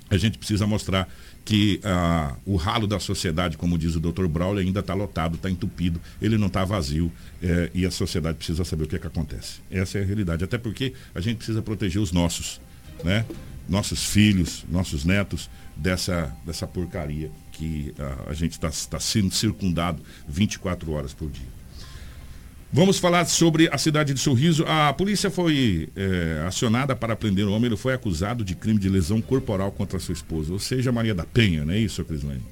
a 0.08 0.16
gente 0.16 0.38
precisa 0.38 0.66
mostrar 0.66 1.08
que 1.44 1.80
ah, 1.84 2.34
o 2.44 2.56
ralo 2.56 2.86
da 2.86 2.98
sociedade, 2.98 3.56
como 3.56 3.78
diz 3.78 3.94
o 3.94 4.00
Dr. 4.00 4.26
Braulio, 4.26 4.60
ainda 4.60 4.80
está 4.80 4.94
lotado, 4.94 5.36
está 5.36 5.48
entupido, 5.48 6.00
ele 6.20 6.36
não 6.36 6.48
está 6.48 6.64
vazio 6.64 7.10
é, 7.42 7.70
e 7.72 7.86
a 7.86 7.90
sociedade 7.90 8.36
precisa 8.36 8.64
saber 8.64 8.84
o 8.84 8.86
que, 8.86 8.96
é 8.96 8.98
que 8.98 9.06
acontece. 9.06 9.60
Essa 9.70 9.98
é 9.98 10.02
a 10.02 10.04
realidade. 10.04 10.44
Até 10.44 10.58
porque 10.58 10.92
a 11.14 11.20
gente 11.20 11.36
precisa 11.36 11.62
proteger 11.62 12.00
os 12.00 12.12
nossos, 12.12 12.60
né? 13.04 13.24
nossos 13.68 14.04
filhos, 14.04 14.64
nossos 14.68 15.04
netos, 15.04 15.50
dessa, 15.76 16.34
dessa 16.44 16.66
porcaria 16.66 17.30
que 17.52 17.94
uh, 17.98 18.30
a 18.30 18.34
gente 18.34 18.52
está 18.52 18.70
tá 18.90 18.98
sendo 18.98 19.32
circundado 19.32 20.02
24 20.28 20.90
horas 20.92 21.12
por 21.12 21.30
dia. 21.30 21.56
Vamos 22.72 22.98
falar 22.98 23.24
sobre 23.26 23.68
a 23.72 23.78
cidade 23.78 24.12
de 24.12 24.20
Sorriso. 24.20 24.64
A 24.66 24.92
polícia 24.92 25.30
foi 25.30 25.88
é, 25.96 26.44
acionada 26.46 26.96
para 26.96 27.14
prender 27.14 27.46
o 27.46 27.52
homem. 27.52 27.66
Ele 27.66 27.76
foi 27.76 27.94
acusado 27.94 28.44
de 28.44 28.54
crime 28.54 28.78
de 28.78 28.88
lesão 28.88 29.22
corporal 29.22 29.70
contra 29.70 29.98
sua 30.00 30.12
esposa, 30.12 30.52
ou 30.52 30.58
seja, 30.58 30.90
Maria 30.90 31.14
da 31.14 31.24
Penha, 31.24 31.64
não 31.64 31.72
é 31.72 31.78
isso, 31.78 32.04
Crislane? 32.04 32.42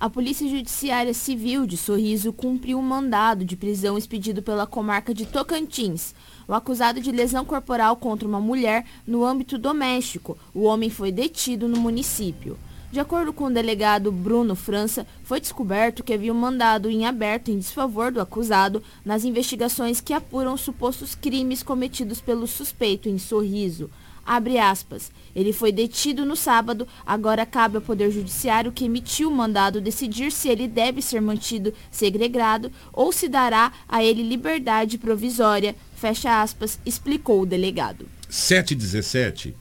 A 0.00 0.08
Polícia 0.08 0.48
Judiciária 0.48 1.12
Civil 1.12 1.66
de 1.66 1.76
Sorriso 1.76 2.32
cumpriu 2.32 2.78
um 2.78 2.82
mandado 2.82 3.44
de 3.44 3.54
prisão 3.54 3.98
expedido 3.98 4.40
pela 4.40 4.66
comarca 4.66 5.12
de 5.12 5.26
Tocantins. 5.26 6.14
O 6.48 6.54
acusado 6.54 7.02
de 7.02 7.12
lesão 7.12 7.44
corporal 7.44 7.94
contra 7.96 8.26
uma 8.26 8.40
mulher 8.40 8.86
no 9.06 9.22
âmbito 9.22 9.58
doméstico. 9.58 10.38
O 10.54 10.62
homem 10.62 10.88
foi 10.88 11.12
detido 11.12 11.68
no 11.68 11.78
município. 11.78 12.56
De 12.90 12.98
acordo 12.98 13.30
com 13.30 13.44
o 13.44 13.52
delegado 13.52 14.10
Bruno 14.10 14.56
França, 14.56 15.06
foi 15.22 15.38
descoberto 15.38 16.02
que 16.02 16.14
havia 16.14 16.32
um 16.32 16.38
mandado 16.38 16.88
em 16.88 17.04
aberto 17.04 17.50
em 17.50 17.58
desfavor 17.58 18.10
do 18.10 18.22
acusado 18.22 18.82
nas 19.04 19.26
investigações 19.26 20.00
que 20.00 20.14
apuram 20.14 20.56
supostos 20.56 21.14
crimes 21.14 21.62
cometidos 21.62 22.22
pelo 22.22 22.46
suspeito 22.46 23.06
em 23.06 23.18
Sorriso. 23.18 23.90
Abre 24.30 24.58
aspas. 24.58 25.10
Ele 25.34 25.52
foi 25.52 25.72
detido 25.72 26.24
no 26.24 26.36
sábado, 26.36 26.86
agora 27.04 27.44
cabe 27.44 27.74
ao 27.74 27.82
Poder 27.82 28.12
Judiciário 28.12 28.70
que 28.70 28.84
emitiu 28.84 29.28
o 29.28 29.34
mandado 29.34 29.80
decidir 29.80 30.30
se 30.30 30.48
ele 30.48 30.68
deve 30.68 31.02
ser 31.02 31.20
mantido 31.20 31.74
segregado 31.90 32.70
ou 32.92 33.10
se 33.10 33.28
dará 33.28 33.72
a 33.88 34.04
ele 34.04 34.22
liberdade 34.22 34.98
provisória, 34.98 35.74
fecha 35.96 36.40
aspas, 36.40 36.78
explicou 36.86 37.42
o 37.42 37.46
delegado. 37.46 38.06
717. 38.28 39.56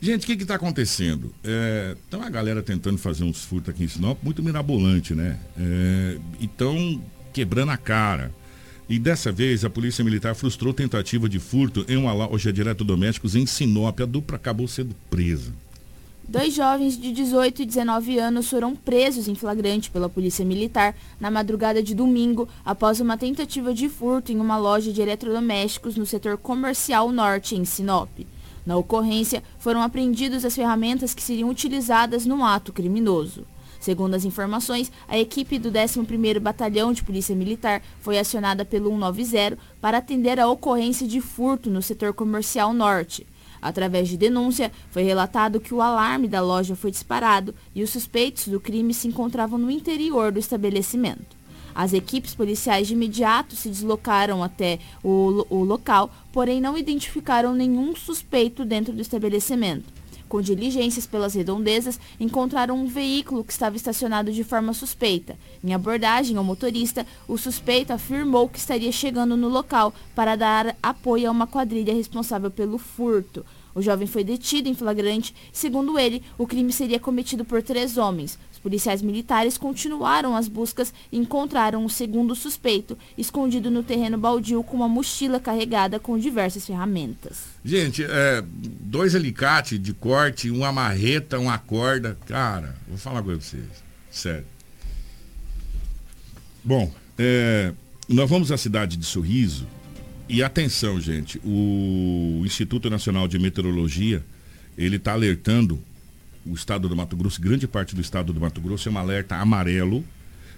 Gente, 0.00 0.24
o 0.24 0.26
que 0.26 0.42
está 0.42 0.54
acontecendo? 0.54 1.30
É, 1.44 1.94
tem 2.08 2.18
uma 2.18 2.30
galera 2.30 2.62
tentando 2.62 2.96
fazer 2.96 3.24
uns 3.24 3.44
furtos 3.44 3.74
aqui 3.74 3.84
em 3.84 3.88
Sinop, 3.88 4.18
muito 4.22 4.42
mirabolante, 4.42 5.14
né? 5.14 5.38
É, 5.54 6.18
então, 6.40 6.98
quebrando 7.34 7.72
a 7.72 7.76
cara. 7.76 8.32
E 8.88 8.98
dessa 8.98 9.30
vez 9.30 9.66
a 9.66 9.70
Polícia 9.70 10.02
Militar 10.02 10.34
frustrou 10.34 10.72
tentativa 10.72 11.28
de 11.28 11.38
furto 11.38 11.84
em 11.88 11.96
uma 11.98 12.12
loja 12.12 12.50
de 12.50 12.62
eletrodomésticos 12.62 13.34
em 13.34 13.44
Sinop. 13.44 14.00
A 14.00 14.06
dupla 14.06 14.36
acabou 14.36 14.66
sendo 14.66 14.96
presa. 15.10 15.52
Dois 16.26 16.54
jovens 16.54 16.98
de 16.98 17.12
18 17.12 17.62
e 17.62 17.66
19 17.66 18.18
anos 18.18 18.48
foram 18.48 18.74
presos 18.74 19.28
em 19.28 19.34
flagrante 19.34 19.90
pela 19.90 20.08
Polícia 20.08 20.44
Militar 20.44 20.94
na 21.20 21.30
madrugada 21.30 21.82
de 21.82 21.94
domingo 21.94 22.48
após 22.64 22.98
uma 22.98 23.18
tentativa 23.18 23.74
de 23.74 23.90
furto 23.90 24.32
em 24.32 24.38
uma 24.38 24.56
loja 24.56 24.90
de 24.90 25.02
eletrodomésticos 25.02 25.96
no 25.96 26.06
setor 26.06 26.38
comercial 26.38 27.12
norte 27.12 27.56
em 27.56 27.66
Sinop. 27.66 28.10
Na 28.64 28.76
ocorrência, 28.76 29.42
foram 29.58 29.82
apreendidas 29.82 30.44
as 30.44 30.54
ferramentas 30.54 31.14
que 31.14 31.22
seriam 31.22 31.48
utilizadas 31.48 32.26
no 32.26 32.44
ato 32.44 32.72
criminoso. 32.72 33.46
Segundo 33.80 34.14
as 34.14 34.24
informações, 34.24 34.90
a 35.06 35.18
equipe 35.18 35.58
do 35.58 35.70
11º 35.70 36.40
Batalhão 36.40 36.92
de 36.92 37.02
Polícia 37.02 37.34
Militar 37.34 37.82
foi 38.00 38.18
acionada 38.18 38.64
pelo 38.64 38.90
190 38.90 39.58
para 39.80 39.98
atender 39.98 40.40
a 40.40 40.48
ocorrência 40.48 41.06
de 41.06 41.20
furto 41.20 41.70
no 41.70 41.80
setor 41.80 42.12
comercial 42.12 42.72
norte. 42.72 43.26
Através 43.60 44.08
de 44.08 44.16
denúncia, 44.16 44.70
foi 44.90 45.02
relatado 45.02 45.60
que 45.60 45.74
o 45.74 45.82
alarme 45.82 46.28
da 46.28 46.40
loja 46.40 46.76
foi 46.76 46.90
disparado 46.90 47.54
e 47.74 47.82
os 47.82 47.90
suspeitos 47.90 48.48
do 48.48 48.60
crime 48.60 48.94
se 48.94 49.08
encontravam 49.08 49.58
no 49.58 49.70
interior 49.70 50.30
do 50.30 50.38
estabelecimento. 50.38 51.36
As 51.74 51.92
equipes 51.92 52.34
policiais 52.34 52.88
de 52.88 52.94
imediato 52.94 53.54
se 53.54 53.68
deslocaram 53.68 54.42
até 54.42 54.80
o, 55.02 55.46
o 55.48 55.62
local, 55.62 56.10
porém 56.32 56.60
não 56.60 56.76
identificaram 56.76 57.54
nenhum 57.54 57.94
suspeito 57.94 58.64
dentro 58.64 58.92
do 58.92 59.00
estabelecimento. 59.00 59.97
Com 60.28 60.42
diligências 60.42 61.06
pelas 61.06 61.34
redondezas, 61.34 61.98
encontraram 62.20 62.76
um 62.76 62.86
veículo 62.86 63.42
que 63.42 63.52
estava 63.52 63.76
estacionado 63.76 64.30
de 64.30 64.44
forma 64.44 64.74
suspeita. 64.74 65.38
Em 65.64 65.72
abordagem 65.72 66.36
ao 66.36 66.44
motorista, 66.44 67.06
o 67.26 67.38
suspeito 67.38 67.92
afirmou 67.92 68.48
que 68.48 68.58
estaria 68.58 68.92
chegando 68.92 69.36
no 69.36 69.48
local 69.48 69.94
para 70.14 70.36
dar 70.36 70.76
apoio 70.82 71.28
a 71.28 71.32
uma 71.32 71.46
quadrilha 71.46 71.94
responsável 71.94 72.50
pelo 72.50 72.76
furto. 72.76 73.44
O 73.74 73.80
jovem 73.80 74.06
foi 74.06 74.24
detido 74.24 74.68
em 74.68 74.74
flagrante. 74.74 75.34
Segundo 75.52 75.98
ele, 75.98 76.22
o 76.36 76.46
crime 76.46 76.72
seria 76.72 76.98
cometido 76.98 77.44
por 77.44 77.62
três 77.62 77.96
homens. 77.96 78.38
Os 78.58 78.62
policiais 78.62 79.00
militares 79.00 79.56
continuaram 79.56 80.34
as 80.34 80.48
buscas 80.48 80.92
e 81.12 81.16
encontraram 81.16 81.84
o 81.84 81.88
segundo 81.88 82.34
suspeito, 82.34 82.98
escondido 83.16 83.70
no 83.70 83.84
terreno 83.84 84.18
baldio 84.18 84.64
com 84.64 84.76
uma 84.76 84.88
mochila 84.88 85.38
carregada 85.38 86.00
com 86.00 86.18
diversas 86.18 86.66
ferramentas. 86.66 87.44
Gente, 87.64 88.02
é, 88.02 88.42
dois 88.80 89.14
alicates 89.14 89.80
de 89.80 89.94
corte, 89.94 90.50
uma 90.50 90.72
marreta, 90.72 91.38
uma 91.38 91.56
corda. 91.56 92.18
Cara, 92.26 92.74
vou 92.88 92.98
falar 92.98 93.18
uma 93.18 93.22
coisa 93.22 93.38
pra 93.38 93.48
vocês. 93.48 93.84
Sério. 94.10 94.46
Bom, 96.64 96.92
é, 97.16 97.72
nós 98.08 98.28
vamos 98.28 98.50
à 98.50 98.56
cidade 98.56 98.96
de 98.96 99.06
Sorriso. 99.06 99.68
E 100.28 100.42
atenção, 100.42 101.00
gente, 101.00 101.40
o 101.44 102.42
Instituto 102.44 102.90
Nacional 102.90 103.28
de 103.28 103.38
Meteorologia, 103.38 104.24
ele 104.76 104.96
está 104.96 105.12
alertando 105.12 105.80
o 106.48 106.54
estado 106.54 106.88
do 106.88 106.96
Mato 106.96 107.16
Grosso, 107.16 107.40
grande 107.40 107.66
parte 107.66 107.94
do 107.94 108.00
estado 108.00 108.32
do 108.32 108.40
Mato 108.40 108.60
Grosso, 108.60 108.88
é 108.88 108.92
um 108.92 108.98
alerta 108.98 109.36
amarelo 109.36 110.04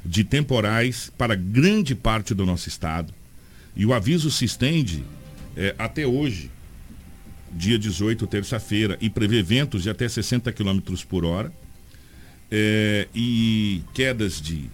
de 0.05 0.24
temporais 0.24 1.12
para 1.16 1.34
grande 1.34 1.95
parte 1.95 2.34
do 2.34 2.47
nosso 2.47 2.68
estado. 2.68 3.12
E 3.76 3.84
o 3.84 3.93
aviso 3.93 4.30
se 4.30 4.45
estende 4.45 5.05
é, 5.57 5.74
até 5.78 6.07
hoje, 6.07 6.51
dia 7.53 7.78
18, 7.78 8.26
terça-feira, 8.26 8.97
e 9.01 9.11
prevê 9.11 9.43
ventos 9.43 9.82
de 9.82 9.91
até 9.91 10.09
60 10.09 10.53
km 10.53 10.80
por 11.09 11.24
hora 11.24 11.53
é, 12.51 13.07
e 13.14 13.82
quedas 13.95 14.41
de. 14.41 14.68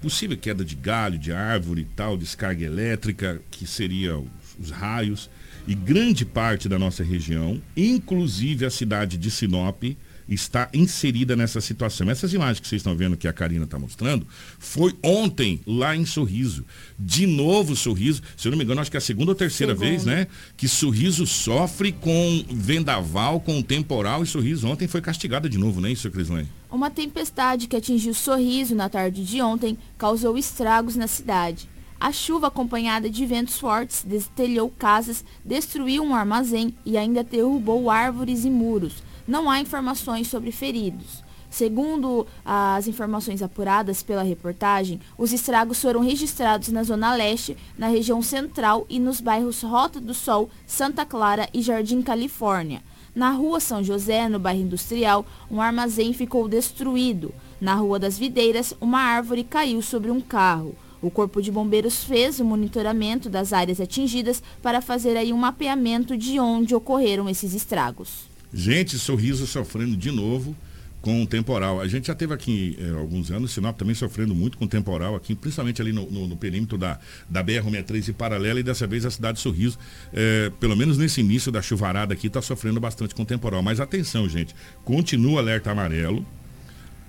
possível 0.00 0.36
queda 0.36 0.64
de 0.64 0.74
galho, 0.74 1.18
de 1.18 1.32
árvore 1.32 1.82
e 1.82 1.96
tal, 1.96 2.16
descarga 2.16 2.64
elétrica, 2.64 3.40
que 3.50 3.66
seria 3.66 4.16
os, 4.18 4.28
os 4.58 4.70
raios, 4.70 5.30
e 5.66 5.74
grande 5.74 6.24
parte 6.24 6.68
da 6.68 6.78
nossa 6.78 7.04
região, 7.04 7.60
inclusive 7.76 8.66
a 8.66 8.70
cidade 8.70 9.16
de 9.16 9.30
Sinop, 9.30 9.82
está 10.28 10.68
inserida 10.72 11.36
nessa 11.36 11.60
situação. 11.60 12.10
Essas 12.10 12.32
imagens 12.32 12.60
que 12.60 12.68
vocês 12.68 12.80
estão 12.80 12.96
vendo 12.96 13.16
que 13.16 13.28
a 13.28 13.32
Karina 13.32 13.64
está 13.64 13.78
mostrando, 13.78 14.26
foi 14.58 14.94
ontem 15.02 15.60
lá 15.66 15.94
em 15.94 16.06
Sorriso. 16.06 16.64
De 16.98 17.26
novo 17.26 17.76
Sorriso, 17.76 18.22
se 18.36 18.48
eu 18.48 18.50
não 18.50 18.58
me 18.58 18.64
engano, 18.64 18.80
acho 18.80 18.90
que 18.90 18.96
é 18.96 18.98
a 18.98 19.02
segunda 19.02 19.32
ou 19.32 19.34
terceira 19.34 19.74
Segundo. 19.74 19.88
vez, 19.88 20.04
né? 20.04 20.26
Que 20.56 20.68
Sorriso 20.68 21.26
sofre 21.26 21.92
com 21.92 22.44
vendaval, 22.50 23.40
com 23.40 23.62
temporal 23.62 24.22
e 24.22 24.26
Sorriso 24.26 24.66
ontem 24.66 24.88
foi 24.88 25.00
castigada 25.00 25.48
de 25.48 25.58
novo, 25.58 25.80
não 25.80 25.88
é 25.88 25.92
isso, 25.92 26.10
Crislane? 26.10 26.48
Uma 26.70 26.90
tempestade 26.90 27.68
que 27.68 27.76
atingiu 27.76 28.14
Sorriso 28.14 28.74
na 28.74 28.88
tarde 28.88 29.24
de 29.24 29.40
ontem 29.40 29.78
causou 29.96 30.36
estragos 30.36 30.96
na 30.96 31.06
cidade. 31.06 31.68
A 32.00 32.12
chuva, 32.12 32.48
acompanhada 32.48 33.08
de 33.08 33.24
ventos 33.24 33.58
fortes, 33.58 34.04
destelhou 34.04 34.68
casas, 34.68 35.24
destruiu 35.44 36.02
um 36.02 36.14
armazém 36.14 36.74
e 36.84 36.98
ainda 36.98 37.22
derrubou 37.22 37.88
árvores 37.88 38.44
e 38.44 38.50
muros 38.50 39.03
não 39.26 39.50
há 39.50 39.60
informações 39.60 40.28
sobre 40.28 40.50
feridos. 40.52 41.24
Segundo 41.54 42.26
as 42.44 42.88
informações 42.88 43.40
apuradas 43.40 44.02
pela 44.02 44.24
reportagem, 44.24 45.00
os 45.16 45.32
estragos 45.32 45.80
foram 45.80 46.00
registrados 46.00 46.68
na 46.70 46.82
Zona 46.82 47.14
Leste, 47.14 47.56
na 47.78 47.86
região 47.86 48.20
central 48.20 48.84
e 48.88 48.98
nos 48.98 49.20
bairros 49.20 49.62
Rota 49.62 50.00
do 50.00 50.12
Sol, 50.12 50.50
Santa 50.66 51.06
Clara 51.06 51.48
e 51.54 51.62
Jardim 51.62 52.02
Califórnia. 52.02 52.82
Na 53.14 53.30
rua 53.30 53.60
São 53.60 53.84
José, 53.84 54.28
no 54.28 54.40
bairro 54.40 54.62
Industrial, 54.62 55.24
um 55.48 55.60
armazém 55.60 56.12
ficou 56.12 56.48
destruído. 56.48 57.32
Na 57.60 57.76
Rua 57.76 58.00
das 58.00 58.18
Videiras, 58.18 58.74
uma 58.80 58.98
árvore 58.98 59.44
caiu 59.44 59.80
sobre 59.80 60.10
um 60.10 60.20
carro. 60.20 60.74
O 61.00 61.08
Corpo 61.08 61.40
de 61.40 61.52
Bombeiros 61.52 62.02
fez 62.02 62.40
o 62.40 62.44
monitoramento 62.44 63.30
das 63.30 63.52
áreas 63.52 63.80
atingidas 63.80 64.42
para 64.60 64.82
fazer 64.82 65.16
aí 65.16 65.32
um 65.32 65.38
mapeamento 65.38 66.16
de 66.16 66.40
onde 66.40 66.74
ocorreram 66.74 67.28
esses 67.28 67.54
estragos. 67.54 68.33
Gente, 68.54 69.00
Sorriso 69.00 69.48
sofrendo 69.48 69.96
de 69.96 70.12
novo 70.12 70.56
com 71.02 71.22
o 71.22 71.26
temporal. 71.26 71.80
A 71.80 71.88
gente 71.88 72.06
já 72.06 72.14
teve 72.14 72.32
aqui 72.32 72.78
é, 72.80 72.88
alguns 72.90 73.32
anos, 73.32 73.50
Sinop 73.50 73.76
também 73.76 73.96
sofrendo 73.96 74.32
muito 74.32 74.56
com 74.56 74.64
o 74.64 74.68
temporal 74.68 75.16
aqui, 75.16 75.34
principalmente 75.34 75.82
ali 75.82 75.92
no, 75.92 76.08
no, 76.08 76.28
no 76.28 76.36
perímetro 76.36 76.78
da, 76.78 77.00
da 77.28 77.44
BR-63 77.44 78.08
e 78.08 78.12
paralela, 78.12 78.60
e 78.60 78.62
dessa 78.62 78.86
vez 78.86 79.04
a 79.04 79.10
cidade 79.10 79.38
de 79.38 79.42
Sorriso, 79.42 79.76
é, 80.12 80.52
pelo 80.60 80.76
menos 80.76 80.96
nesse 80.96 81.20
início 81.20 81.50
da 81.50 81.60
chuvarada 81.60 82.14
aqui, 82.14 82.28
está 82.28 82.40
sofrendo 82.40 82.78
bastante 82.80 83.12
com 83.12 83.22
o 83.22 83.26
temporal. 83.26 83.60
Mas 83.60 83.80
atenção, 83.80 84.28
gente, 84.28 84.54
continua 84.84 85.40
alerta 85.40 85.72
amarelo. 85.72 86.24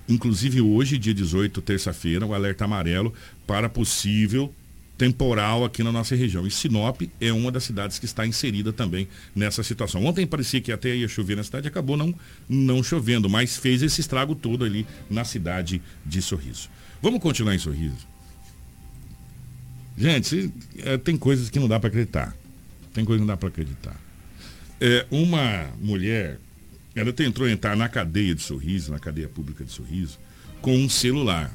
Inclusive 0.08 0.60
hoje, 0.60 0.98
dia 0.98 1.14
18, 1.14 1.62
terça-feira, 1.62 2.26
o 2.26 2.34
alerta 2.34 2.64
amarelo 2.64 3.14
para 3.46 3.68
possível 3.68 4.52
temporal 4.96 5.64
aqui 5.64 5.82
na 5.82 5.92
nossa 5.92 6.14
região. 6.14 6.46
E 6.46 6.50
Sinop 6.50 7.02
é 7.20 7.32
uma 7.32 7.52
das 7.52 7.64
cidades 7.64 7.98
que 7.98 8.04
está 8.04 8.26
inserida 8.26 8.72
também 8.72 9.08
nessa 9.34 9.62
situação. 9.62 10.04
Ontem 10.04 10.26
parecia 10.26 10.60
que 10.60 10.72
até 10.72 10.94
ia 10.94 11.08
chover 11.08 11.36
na 11.36 11.44
cidade, 11.44 11.68
acabou 11.68 11.96
não, 11.96 12.14
não 12.48 12.82
chovendo, 12.82 13.28
mas 13.28 13.56
fez 13.56 13.82
esse 13.82 14.00
estrago 14.00 14.34
todo 14.34 14.64
ali 14.64 14.86
na 15.10 15.24
cidade 15.24 15.82
de 16.04 16.22
Sorriso. 16.22 16.68
Vamos 17.02 17.20
continuar 17.20 17.54
em 17.54 17.58
Sorriso? 17.58 18.06
Gente, 19.96 20.52
é, 20.78 20.96
tem 20.98 21.16
coisas 21.16 21.48
que 21.48 21.58
não 21.58 21.68
dá 21.68 21.78
para 21.78 21.88
acreditar. 21.88 22.36
Tem 22.92 23.04
coisas 23.04 23.22
que 23.22 23.26
não 23.26 23.34
dá 23.34 23.36
para 23.36 23.48
acreditar. 23.48 23.96
É, 24.80 25.06
uma 25.10 25.70
mulher, 25.80 26.38
ela 26.94 27.12
tentou 27.12 27.48
entrar 27.48 27.76
na 27.76 27.88
cadeia 27.88 28.34
de 28.34 28.42
Sorriso, 28.42 28.92
na 28.92 28.98
cadeia 28.98 29.28
pública 29.28 29.64
de 29.64 29.72
Sorriso, 29.72 30.18
com 30.60 30.76
um 30.76 30.88
celular 30.88 31.50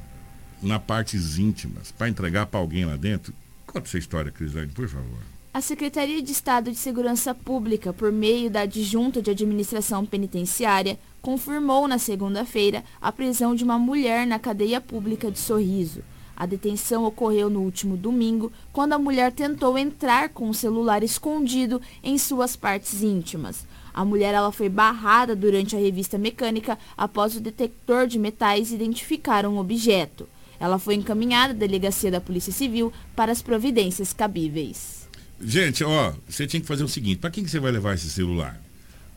na 0.62 0.80
partes 0.80 1.38
íntimas 1.38 1.92
para 1.92 2.10
entregar 2.10 2.46
para 2.46 2.60
alguém 2.60 2.86
lá 2.86 2.96
dentro? 2.96 3.34
Conta 3.66 3.88
essa 3.88 3.98
história, 3.98 4.32
Crislane, 4.32 4.72
por 4.72 4.88
favor. 4.88 5.20
A 5.54 5.60
Secretaria 5.60 6.22
de 6.22 6.32
Estado 6.32 6.72
de 6.72 6.78
Segurança 6.78 7.36
Pública, 7.36 7.92
por 7.92 8.12
meio 8.12 8.50
da 8.50 8.62
Adjunta 8.62 9.22
de 9.22 9.32
Administração 9.32 10.06
Penitenciária, 10.06 10.98
confirmou 11.22 11.88
na 11.88 11.98
segunda-feira 11.98 12.84
a 13.02 13.12
prisão 13.12 13.54
de 13.54 13.64
uma 13.64 13.78
mulher 13.78 14.26
na 14.26 14.40
cadeia 14.40 14.80
pública 14.80 15.30
de 15.30 15.38
Sorriso. 15.38 16.02
A 16.36 16.46
detenção 16.46 17.04
ocorreu 17.04 17.50
no 17.50 17.62
último 17.62 17.96
domingo, 17.96 18.52
quando 18.74 18.94
a 18.94 18.98
mulher 18.98 19.32
tentou 19.32 19.78
entrar 19.78 20.30
com 20.30 20.50
o 20.50 20.54
celular 20.54 21.04
escondido 21.04 21.82
em 22.02 22.18
suas 22.18 22.56
partes 22.56 23.04
íntimas. 23.04 23.68
A 23.94 24.06
mulher 24.06 24.34
ela 24.34 24.52
foi 24.52 24.70
barrada 24.70 25.36
durante 25.36 25.76
a 25.76 25.80
revista 25.80 26.18
mecânica 26.18 26.80
após 26.98 27.36
o 27.36 27.42
detector 27.42 28.08
de 28.08 28.18
metais 28.18 28.72
identificar 28.72 29.46
um 29.46 29.60
objeto. 29.60 30.28
Ela 30.62 30.78
foi 30.78 30.94
encaminhada 30.94 31.54
à 31.54 31.56
delegacia 31.56 32.12
da 32.12 32.22
Polícia 32.22 32.54
Civil 32.54 32.94
para 33.16 33.32
as 33.32 33.42
providências 33.42 34.14
cabíveis. 34.14 35.10
Gente, 35.44 35.84
ó, 35.84 36.14
você 36.30 36.46
tinha 36.46 36.62
que 36.62 36.68
fazer 36.68 36.84
o 36.84 36.88
seguinte: 36.88 37.18
para 37.18 37.32
quem 37.32 37.44
que 37.44 37.50
você 37.50 37.60
vai 37.60 37.72
levar 37.72 37.96
esse 37.96 38.08
celular? 38.12 38.62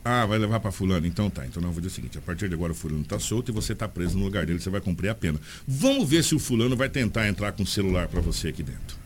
Ah, 0.02 0.24
vai 0.24 0.38
levar 0.38 0.58
para 0.58 0.72
fulano? 0.72 1.06
Então 1.06 1.28
tá. 1.28 1.44
Então 1.44 1.62
não, 1.62 1.70
vou 1.70 1.82
dizer 1.82 1.92
o 1.92 1.94
seguinte: 1.94 2.16
a 2.16 2.22
partir 2.22 2.48
de 2.48 2.54
agora 2.54 2.72
o 2.72 2.74
fulano 2.74 3.04
tá 3.04 3.18
solto 3.18 3.50
e 3.50 3.52
você 3.52 3.74
tá 3.74 3.86
preso 3.86 4.16
no 4.16 4.24
lugar 4.24 4.46
dele, 4.46 4.58
você 4.58 4.70
vai 4.70 4.80
cumprir 4.80 5.10
a 5.10 5.14
pena. 5.14 5.38
Vamos 5.68 6.08
ver 6.08 6.24
se 6.24 6.34
o 6.34 6.38
fulano 6.38 6.74
vai 6.74 6.88
tentar 6.88 7.28
entrar 7.28 7.52
com 7.52 7.62
o 7.62 7.66
celular 7.66 8.08
para 8.08 8.22
você 8.22 8.48
aqui 8.48 8.62
dentro. 8.62 8.96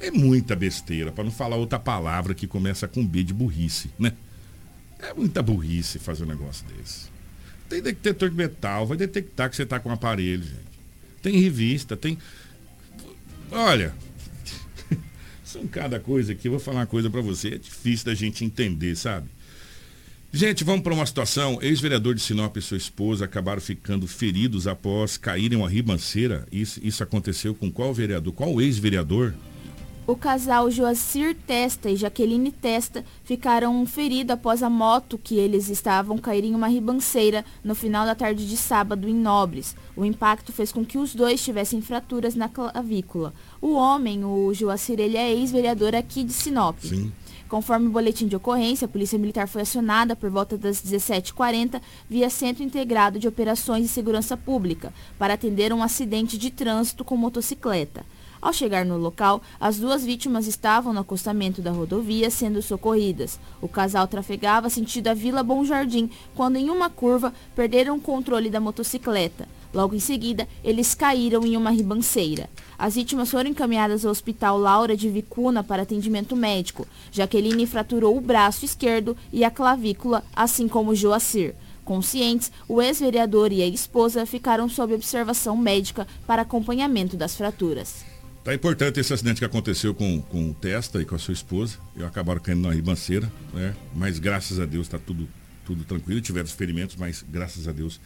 É 0.00 0.10
muita 0.10 0.54
besteira, 0.54 1.10
para 1.10 1.24
não 1.24 1.32
falar 1.32 1.56
outra 1.56 1.78
palavra 1.78 2.34
que 2.34 2.46
começa 2.46 2.86
com 2.86 3.06
B 3.06 3.24
de 3.24 3.32
burrice, 3.32 3.90
né? 3.98 4.12
É 4.98 5.14
muita 5.14 5.42
burrice 5.42 5.98
fazer 5.98 6.24
um 6.24 6.26
negócio 6.26 6.66
desse. 6.66 7.08
Tem 7.70 7.80
detector 7.80 8.28
de 8.28 8.36
metal, 8.36 8.86
vai 8.86 8.98
detectar 8.98 9.48
que 9.48 9.56
você 9.56 9.64
tá 9.64 9.80
com 9.80 9.88
um 9.88 9.92
aparelho, 9.92 10.42
gente 10.42 10.69
tem 11.22 11.38
revista, 11.40 11.96
tem. 11.96 12.18
Olha, 13.50 13.94
são 15.44 15.66
cada 15.66 15.98
coisa 16.00 16.32
aqui. 16.32 16.48
Eu 16.48 16.52
vou 16.52 16.60
falar 16.60 16.80
uma 16.80 16.86
coisa 16.86 17.10
para 17.10 17.20
você, 17.20 17.54
é 17.54 17.58
difícil 17.58 18.06
da 18.06 18.14
gente 18.14 18.44
entender, 18.44 18.96
sabe? 18.96 19.28
Gente, 20.32 20.62
vamos 20.62 20.82
para 20.82 20.94
uma 20.94 21.04
situação. 21.04 21.58
Ex-vereador 21.60 22.14
de 22.14 22.20
Sinop 22.20 22.56
e 22.56 22.62
sua 22.62 22.76
esposa 22.76 23.24
acabaram 23.24 23.60
ficando 23.60 24.06
feridos 24.06 24.68
após 24.68 25.16
caírem 25.16 25.58
uma 25.58 25.68
ribanceira. 25.68 26.46
Isso, 26.52 26.78
isso 26.84 27.02
aconteceu 27.02 27.52
com 27.52 27.70
qual 27.70 27.92
vereador? 27.92 28.32
Qual 28.32 28.60
ex-vereador? 28.60 29.34
O 30.10 30.16
casal 30.16 30.68
Joacir 30.72 31.36
Testa 31.46 31.88
e 31.88 31.94
Jaqueline 31.94 32.50
Testa 32.50 33.04
ficaram 33.22 33.86
feridos 33.86 34.34
após 34.34 34.60
a 34.60 34.68
moto 34.68 35.16
que 35.16 35.38
eles 35.38 35.68
estavam 35.68 36.18
cair 36.18 36.44
em 36.44 36.52
uma 36.52 36.66
ribanceira 36.66 37.44
no 37.62 37.76
final 37.76 38.04
da 38.04 38.16
tarde 38.16 38.44
de 38.44 38.56
sábado 38.56 39.08
em 39.08 39.14
Nobres. 39.14 39.76
O 39.96 40.04
impacto 40.04 40.52
fez 40.52 40.72
com 40.72 40.84
que 40.84 40.98
os 40.98 41.14
dois 41.14 41.40
tivessem 41.40 41.80
fraturas 41.80 42.34
na 42.34 42.48
clavícula. 42.48 43.32
O 43.62 43.74
homem, 43.74 44.24
o 44.24 44.52
Joacir, 44.52 44.98
ele 44.98 45.16
é 45.16 45.30
ex-vereador 45.30 45.94
aqui 45.94 46.24
de 46.24 46.32
Sinop. 46.32 46.80
Sim. 46.80 47.12
Conforme 47.48 47.86
o 47.86 47.90
boletim 47.90 48.26
de 48.26 48.34
ocorrência, 48.34 48.86
a 48.86 48.88
Polícia 48.88 49.16
Militar 49.16 49.46
foi 49.46 49.62
acionada 49.62 50.16
por 50.16 50.28
volta 50.28 50.58
das 50.58 50.82
17h40 50.82 51.80
via 52.08 52.28
Centro 52.28 52.64
Integrado 52.64 53.20
de 53.20 53.28
Operações 53.28 53.82
de 53.82 53.88
Segurança 53.88 54.36
Pública 54.36 54.92
para 55.16 55.34
atender 55.34 55.72
um 55.72 55.84
acidente 55.84 56.36
de 56.36 56.50
trânsito 56.50 57.04
com 57.04 57.16
motocicleta. 57.16 58.04
Ao 58.42 58.54
chegar 58.54 58.86
no 58.86 58.96
local, 58.96 59.42
as 59.60 59.78
duas 59.78 60.02
vítimas 60.02 60.46
estavam 60.46 60.94
no 60.94 61.00
acostamento 61.00 61.60
da 61.60 61.70
rodovia 61.70 62.30
sendo 62.30 62.62
socorridas. 62.62 63.38
O 63.60 63.68
casal 63.68 64.08
trafegava 64.08 64.70
sentido 64.70 65.08
a 65.08 65.14
Vila 65.14 65.42
Bom 65.42 65.62
Jardim, 65.62 66.10
quando 66.34 66.56
em 66.56 66.70
uma 66.70 66.88
curva 66.88 67.34
perderam 67.54 67.96
o 67.96 68.00
controle 68.00 68.48
da 68.48 68.58
motocicleta. 68.58 69.46
Logo 69.74 69.94
em 69.94 70.00
seguida, 70.00 70.48
eles 70.64 70.94
caíram 70.94 71.44
em 71.44 71.54
uma 71.54 71.70
ribanceira. 71.70 72.48
As 72.78 72.94
vítimas 72.94 73.30
foram 73.30 73.50
encaminhadas 73.50 74.06
ao 74.06 74.10
Hospital 74.10 74.58
Laura 74.58 74.96
de 74.96 75.10
Vicuna 75.10 75.62
para 75.62 75.82
atendimento 75.82 76.34
médico. 76.34 76.88
Jaqueline 77.12 77.66
fraturou 77.66 78.16
o 78.16 78.22
braço 78.22 78.64
esquerdo 78.64 79.16
e 79.30 79.44
a 79.44 79.50
clavícula, 79.50 80.24
assim 80.34 80.66
como 80.66 80.94
Joacir. 80.94 81.54
Conscientes, 81.84 82.50
o 82.66 82.80
ex-vereador 82.80 83.52
e 83.52 83.62
a 83.62 83.66
esposa 83.66 84.24
ficaram 84.24 84.68
sob 84.68 84.94
observação 84.94 85.56
médica 85.56 86.06
para 86.26 86.42
acompanhamento 86.42 87.16
das 87.16 87.36
fraturas. 87.36 88.09
Tá 88.42 88.54
importante 88.54 88.98
esse 88.98 89.12
acidente 89.12 89.38
que 89.38 89.44
aconteceu 89.44 89.94
com, 89.94 90.22
com 90.22 90.50
o 90.50 90.54
Testa 90.54 91.00
e 91.02 91.04
com 91.04 91.14
a 91.14 91.18
sua 91.18 91.34
esposa. 91.34 91.76
E 91.94 92.02
acabaram 92.02 92.40
caindo 92.40 92.66
na 92.66 92.72
ribanceira, 92.72 93.30
né? 93.52 93.76
Mas 93.94 94.18
graças 94.18 94.58
a 94.58 94.64
Deus 94.64 94.86
está 94.86 94.98
tudo, 94.98 95.28
tudo 95.66 95.84
tranquilo. 95.84 96.20
Tiveram 96.22 96.46
os 96.46 96.52
ferimentos, 96.52 96.96
mas 96.96 97.22
graças 97.28 97.68
a 97.68 97.72
Deus 97.72 98.00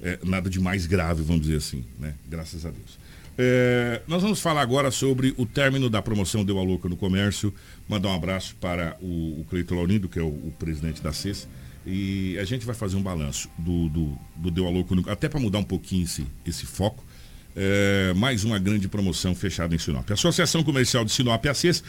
é, 0.00 0.18
nada 0.24 0.48
de 0.48 0.60
mais 0.60 0.86
grave, 0.86 1.22
vamos 1.22 1.42
dizer 1.42 1.56
assim, 1.56 1.84
né? 1.98 2.14
Graças 2.28 2.64
a 2.64 2.70
Deus. 2.70 2.98
É, 3.36 4.02
nós 4.06 4.22
vamos 4.22 4.40
falar 4.40 4.60
agora 4.60 4.90
sobre 4.92 5.34
o 5.36 5.44
término 5.44 5.90
da 5.90 6.00
promoção 6.00 6.44
Deu 6.44 6.58
a 6.58 6.62
Louca 6.62 6.88
no 6.88 6.96
Comércio. 6.96 7.52
Mandar 7.88 8.10
um 8.10 8.14
abraço 8.14 8.54
para 8.60 8.96
o, 9.00 9.40
o 9.40 9.46
Cleiton 9.50 9.74
Laurindo, 9.74 10.08
que 10.08 10.20
é 10.20 10.22
o, 10.22 10.28
o, 10.28 10.54
presidente 10.56 11.02
da 11.02 11.12
CES. 11.12 11.48
E 11.84 12.38
a 12.38 12.44
gente 12.44 12.64
vai 12.64 12.74
fazer 12.76 12.96
um 12.96 13.02
balanço 13.02 13.48
do, 13.58 13.88
do, 13.88 14.18
do 14.36 14.50
Deu 14.52 14.66
a 14.66 14.70
Louca, 14.70 14.94
no, 14.94 15.10
até 15.10 15.28
para 15.28 15.40
mudar 15.40 15.58
um 15.58 15.64
pouquinho 15.64 16.04
esse, 16.04 16.24
esse 16.46 16.64
foco 16.64 17.04
é, 17.56 18.12
mais 18.14 18.44
uma 18.44 18.58
grande 18.58 18.88
promoção 18.88 19.34
fechada 19.34 19.74
em 19.74 19.78
Sinop. 19.78 20.10
A 20.10 20.14
Associação 20.14 20.62
Comercial 20.62 21.04
de 21.04 21.12
Sinop, 21.12 21.44
a 21.46 21.54
CES, 21.54 21.82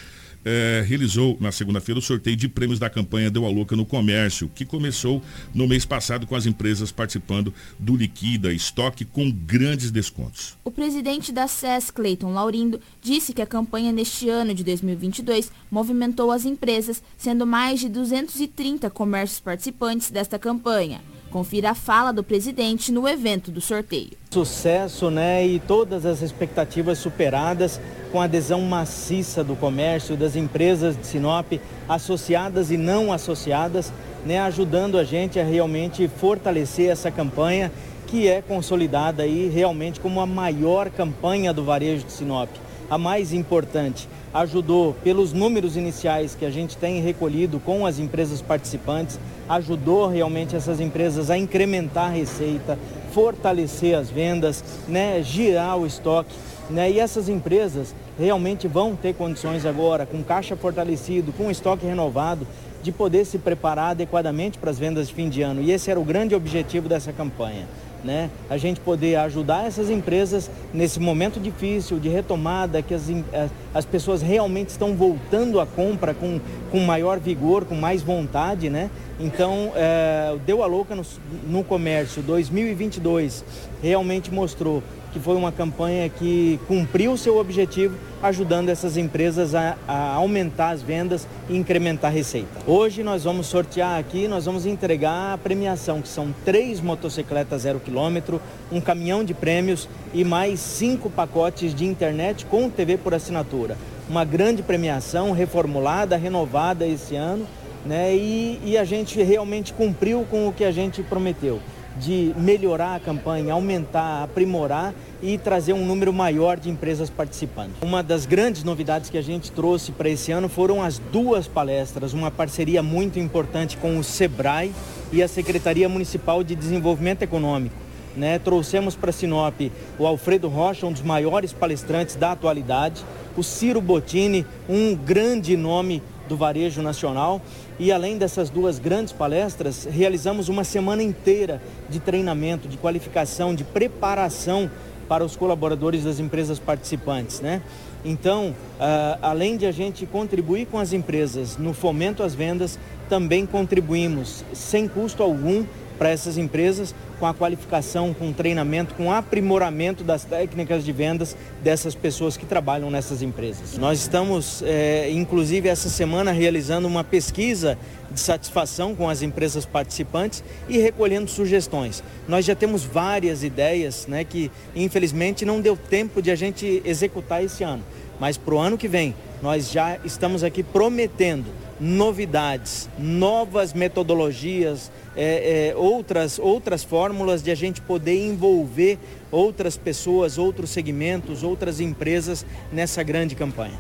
é, 0.43 0.84
realizou 0.88 1.38
na 1.39 1.51
segunda-feira 1.51 1.99
o 1.99 2.01
sorteio 2.01 2.36
de 2.36 2.47
prêmios 2.47 2.80
da 2.80 2.89
campanha 2.89 3.30
Deu 3.30 3.45
a 3.45 3.49
Louca 3.49 3.76
no 3.76 3.86
Comércio, 3.86 4.49
que 4.53 4.66
começou 4.66 5.22
no 5.53 5.68
mês 5.68 5.86
passado 5.86 6.26
com 6.26 6.36
as 6.36 6.45
empresas 6.45 6.91
participando 6.91 7.53
do 7.78 7.95
Liquida 7.95 8.51
Estoque 8.51 9.05
com 9.05 9.32
grandes 9.32 9.91
descontos. 9.91 10.57
O 10.64 10.72
presidente 10.72 11.32
da 11.32 11.47
SES, 11.47 11.91
Cleiton 11.91 12.34
Laurindo, 12.34 12.82
disse 13.01 13.34
que 13.34 13.41
a 13.41 13.47
campanha 13.47 13.91
neste 13.91 14.30
ano 14.30 14.53
de 14.53 14.64
2022 14.64 15.51
movimentou 15.70 16.32
as 16.32 16.45
empresas, 16.45 17.03
sendo 17.18 17.45
mais 17.45 17.80
de 17.80 17.89
230 17.89 18.89
comércios 18.89 19.39
participantes 19.39 20.09
desta 20.09 20.39
campanha. 20.39 21.01
Confira 21.32 21.69
a 21.69 21.73
fala 21.73 22.11
do 22.11 22.25
presidente 22.25 22.91
no 22.91 23.07
evento 23.07 23.51
do 23.51 23.61
sorteio. 23.61 24.11
Sucesso, 24.32 25.09
né? 25.09 25.47
E 25.47 25.59
todas 25.59 26.05
as 26.05 26.21
expectativas 26.21 26.97
superadas 26.97 27.79
com 28.11 28.19
a 28.19 28.25
adesão 28.25 28.59
maciça 28.63 29.41
do 29.41 29.55
comércio, 29.55 30.17
das 30.17 30.36
empresas 30.36 30.97
de 30.97 31.07
Sinop, 31.07 31.53
associadas 31.88 32.69
e 32.69 32.75
não 32.75 33.13
associadas, 33.13 33.93
né? 34.25 34.41
Ajudando 34.41 34.97
a 34.97 35.05
gente 35.05 35.39
a 35.39 35.43
realmente 35.45 36.05
fortalecer 36.09 36.89
essa 36.89 37.09
campanha 37.09 37.71
que 38.07 38.27
é 38.27 38.41
consolidada 38.41 39.23
aí 39.23 39.47
realmente 39.47 40.01
como 40.01 40.19
a 40.19 40.25
maior 40.25 40.89
campanha 40.89 41.53
do 41.53 41.63
varejo 41.63 42.05
de 42.05 42.11
Sinop, 42.11 42.49
a 42.89 42.97
mais 42.97 43.32
importante 43.32 44.05
ajudou 44.34 44.95
pelos 45.03 45.34
números 45.34 45.75
iniciais 45.75 46.36
que 46.36 46.45
a 46.45 46.49
gente 46.49 46.77
tem 46.77 47.01
recolhido 47.01 47.59
com 47.59 47.86
as 47.86 47.99
empresas 47.99 48.41
participantes, 48.41 49.19
ajudou 49.49 50.07
realmente 50.07 50.55
essas 50.55 50.79
empresas 50.79 51.29
a 51.29 51.38
incrementar 51.38 52.05
a 52.05 52.13
receita, 52.13 52.79
fortalecer 53.11 53.97
as 53.97 54.09
vendas, 54.09 54.63
né, 54.88 55.21
girar 55.21 55.77
o 55.77 55.86
estoque. 55.86 56.34
Né, 56.69 56.89
e 56.89 56.99
essas 56.99 57.27
empresas 57.27 57.93
realmente 58.17 58.65
vão 58.65 58.95
ter 58.95 59.13
condições 59.13 59.65
agora, 59.65 60.05
com 60.05 60.23
caixa 60.23 60.55
fortalecido, 60.55 61.34
com 61.34 61.51
estoque 61.51 61.86
renovado, 61.86 62.47
de 62.82 62.91
poder 62.91 63.25
se 63.25 63.38
preparar 63.38 63.91
adequadamente 63.91 64.57
para 64.57 64.71
as 64.71 64.79
vendas 64.79 65.09
de 65.09 65.13
fim 65.13 65.27
de 65.27 65.41
ano. 65.41 65.61
E 65.61 65.71
esse 65.71 65.91
era 65.91 65.99
o 65.99 66.03
grande 66.03 66.34
objetivo 66.34 66.88
dessa 66.88 67.11
campanha 67.11 67.67
né? 68.04 68.30
A 68.49 68.58
gente 68.58 68.80
poder 68.80 69.16
ajudar 69.18 69.66
essas 69.66 69.89
empresas 69.89 70.49
nesse 70.74 70.99
momento 70.99 71.39
difícil 71.39 71.99
de 71.99 72.10
retomada, 72.10 72.82
que 72.82 72.93
as, 72.93 73.10
eh, 73.10 73.49
as 73.74 73.86
pessoas 73.86 74.22
realmente 74.22 74.70
estão 74.70 74.95
voltando 74.95 75.60
à 75.60 75.66
compra 75.66 76.14
com, 76.14 76.39
com 76.72 76.80
maior 76.80 77.20
vigor, 77.20 77.66
com 77.66 77.76
mais 77.76 78.02
vontade, 78.02 78.70
né? 78.70 78.89
Então, 79.20 79.72
é, 79.76 80.36
Deu 80.45 80.64
a 80.64 80.66
Louca 80.66 80.95
no, 80.95 81.04
no 81.47 81.64
Comércio 81.64 82.24
2022 82.24 83.43
realmente 83.82 84.32
mostrou 84.32 84.82
que 85.12 85.20
foi 85.20 85.36
uma 85.36 85.51
campanha 85.51 86.07
que 86.09 86.59
cumpriu 86.68 87.18
seu 87.18 87.38
objetivo, 87.38 87.95
ajudando 88.24 88.70
essas 88.70 88.97
empresas 88.97 89.53
a, 89.53 89.78
a, 89.88 90.14
aumentar 90.14 90.70
as 90.70 90.82
vendas 90.82 91.28
e 91.49 91.57
incrementar 91.57 92.12
a 92.12 92.14
receita. 92.14 92.47
Hoje 92.66 93.03
nós 93.03 93.24
vamos 93.24 93.47
sortear 93.47 93.99
aqui, 93.99 94.28
nós 94.28 94.45
vamos 94.45 94.66
entregar 94.66 95.34
a 95.34 95.38
premiação, 95.38 96.01
que 96.01 96.07
são 96.07 96.34
três 96.45 96.80
motocicletas 96.80 97.64
zero 97.64 97.80
quilômetro, 97.80 98.41
um 98.72 98.80
caminhão 98.80 99.24
de 99.24 99.34
prêmios 99.34 99.89
e 100.14 100.24
mais 100.24 100.59
cinco 100.59 101.09
pacotes 101.09 101.76
de 101.76 101.86
internet 101.86 102.45
com 102.45 102.70
TV 102.70 102.97
por 102.97 103.14
assinatura. 103.14 103.78
Uma 104.09 104.26
grande 104.26 104.64
premiação, 104.64 105.32
reformulada, 105.32 106.18
renovada 106.18 106.86
esse 106.86 107.16
ano, 107.16 107.45
né? 107.86 108.14
E, 108.16 108.59
e 108.64 108.78
a 108.78 108.84
gente 108.84 109.22
realmente 109.24 109.74
cumpriu 109.74 110.26
com 110.30 110.47
o 110.47 110.53
que 110.53 110.64
a 110.64 110.72
gente 110.72 111.01
prometeu 111.01 111.59
de 111.98 112.34
melhorar 112.38 112.96
a 112.96 113.00
campanha, 113.00 113.54
aumentar, 113.54 114.24
aprimorar 114.24 114.94
e 115.22 115.38
trazer 115.38 115.74
um 115.74 115.86
número 115.86 116.12
maior 116.12 116.60
de 116.60 116.70
empresas 116.70 117.10
participando. 117.10 117.72
Uma 117.82 118.02
das 118.02 118.26
grandes 118.26 118.64
novidades 118.64 119.10
que 119.10 119.18
a 119.18 119.22
gente 119.22 119.52
trouxe 119.52 119.92
para 119.92 120.10
esse 120.10 120.32
ano 120.32 120.50
foram 120.50 120.82
as 120.82 120.98
duas 120.98 121.48
palestras, 121.48 122.14
uma 122.14 122.32
parceria 122.32 122.82
muito 122.82 123.20
importante 123.20 123.78
com 123.78 123.98
o 123.98 124.04
SEBRAE 124.04 124.74
e 125.12 125.22
a 125.22 125.28
Secretaria 125.28 125.88
Municipal 125.88 126.44
de 126.44 126.56
Desenvolvimento 126.56 127.22
Econômico. 127.22 127.76
Né? 128.16 128.39
Trouxemos 128.39 128.96
para 128.96 129.12
Sinop 129.12 129.72
o 129.98 130.06
Alfredo 130.06 130.50
Rocha, 130.50 130.86
um 130.86 130.92
dos 130.92 131.02
maiores 131.02 131.54
palestrantes 131.54 132.16
da 132.16 132.34
atualidade, 132.34 133.04
o 133.38 133.44
Ciro 133.44 133.80
Bottini, 133.80 134.46
um 134.68 134.96
grande 134.96 135.56
nome 135.56 136.04
do 136.28 136.36
varejo 136.36 136.82
nacional. 136.82 137.42
E 137.80 137.91
além 137.91 138.17
dessas 138.17 138.49
duas 138.49 138.80
grandes 138.80 139.11
palestras, 139.11 139.88
realizamos 139.89 140.49
uma 140.49 140.63
semana 140.63 141.01
inteira 141.01 141.61
de 141.89 141.99
treinamento, 141.99 142.67
de 142.67 142.78
qualificação, 142.78 143.55
de 143.55 143.63
preparação 143.63 144.69
para 145.07 145.26
os 145.26 145.36
colaboradores 145.36 146.03
das 146.03 146.19
empresas 146.19 146.59
participantes, 146.59 147.41
né? 147.41 147.61
Então, 148.03 148.49
uh, 148.49 149.19
além 149.22 149.57
de 149.57 149.65
a 149.65 149.72
gente 149.72 150.05
contribuir 150.05 150.65
com 150.67 150.80
as 150.80 150.93
empresas 150.93 151.57
no 151.57 151.74
fomento 151.74 152.24
às 152.24 152.34
vendas, 152.34 152.80
também 153.09 153.45
contribuímos 153.45 154.43
sem 154.53 154.88
custo 154.88 155.22
algum 155.22 155.65
para 156.02 156.10
essas 156.10 156.36
empresas 156.36 156.95
com 157.20 157.28
a 157.28 157.34
qualificação, 157.34 158.12
com 158.12 158.34
treinamento, 158.34 158.95
com 158.95 159.12
aprimoramento 159.12 160.04
das 160.04 160.24
técnicas 160.24 160.84
de 160.84 160.91
vendas 160.91 161.38
dessas 161.64 161.93
pessoas 161.93 162.36
que 162.36 162.43
trabalham 162.43 162.89
nessas 162.89 163.22
empresas. 163.22 163.78
Nós 163.78 163.99
estamos, 163.99 164.64
é, 164.66 165.12
inclusive, 165.12 165.70
essa 165.70 165.89
semana 165.89 166.32
realizando 166.32 166.88
uma 166.88 167.04
pesquisa 167.04 167.78
de 168.10 168.20
satisfação 168.20 168.95
com 168.95 169.08
as 169.08 169.22
empresas 169.22 169.64
participantes 169.64 170.43
e 170.68 170.80
recolhendo 170.80 171.30
sugestões. 171.30 172.04
Nós 172.28 172.45
já 172.45 172.56
temos 172.56 172.84
várias 172.84 173.43
ideias 173.43 174.08
né, 174.08 174.24
que, 174.24 174.49
infelizmente, 174.76 175.45
não 175.45 175.62
deu 175.62 175.78
tempo 175.78 176.20
de 176.20 176.32
a 176.32 176.36
gente 176.36 176.82
executar 176.84 177.43
esse 177.43 177.64
ano. 177.64 177.84
Mas 178.20 178.38
para 178.38 178.56
o 178.56 178.58
ano 178.58 178.76
que 178.76 178.88
vem, 178.88 179.14
nós 179.39 179.70
já 179.70 179.99
estamos 180.04 180.43
aqui 180.43 180.64
prometendo 180.64 181.45
novidades, 181.82 182.88
novas 182.99 183.73
metodologias, 183.73 184.91
é, 185.15 185.69
é, 185.69 185.75
outras, 185.75 186.38
outras 186.38 186.84
fórmulas 186.84 187.41
de 187.41 187.49
a 187.49 187.55
gente 187.55 187.82
poder 187.82 188.23
envolver 188.23 188.99
outras 189.32 189.75
pessoas, 189.77 190.38
outros 190.38 190.69
segmentos, 190.69 191.41
outras 191.41 191.79
empresas 191.79 192.45
nessa 192.71 193.01
grande 193.01 193.34
campanha. 193.34 193.77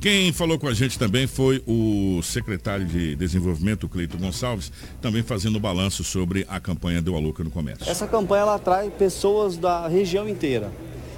Quem 0.00 0.30
falou 0.32 0.58
com 0.58 0.68
a 0.68 0.74
gente 0.74 0.98
também 0.98 1.26
foi 1.26 1.62
o 1.66 2.20
secretário 2.22 2.84
de 2.84 3.16
Desenvolvimento, 3.16 3.88
Cleito 3.88 4.18
Gonçalves, 4.18 4.70
também 5.00 5.22
fazendo 5.22 5.58
balanço 5.58 6.04
sobre 6.04 6.44
a 6.48 6.60
campanha 6.60 7.00
Deu 7.00 7.16
a 7.16 7.20
Louca 7.20 7.42
no 7.42 7.50
Comércio. 7.50 7.88
Essa 7.88 8.06
campanha 8.06 8.42
ela 8.42 8.56
atrai 8.56 8.90
pessoas 8.90 9.56
da 9.56 9.88
região 9.88 10.28
inteira. 10.28 10.70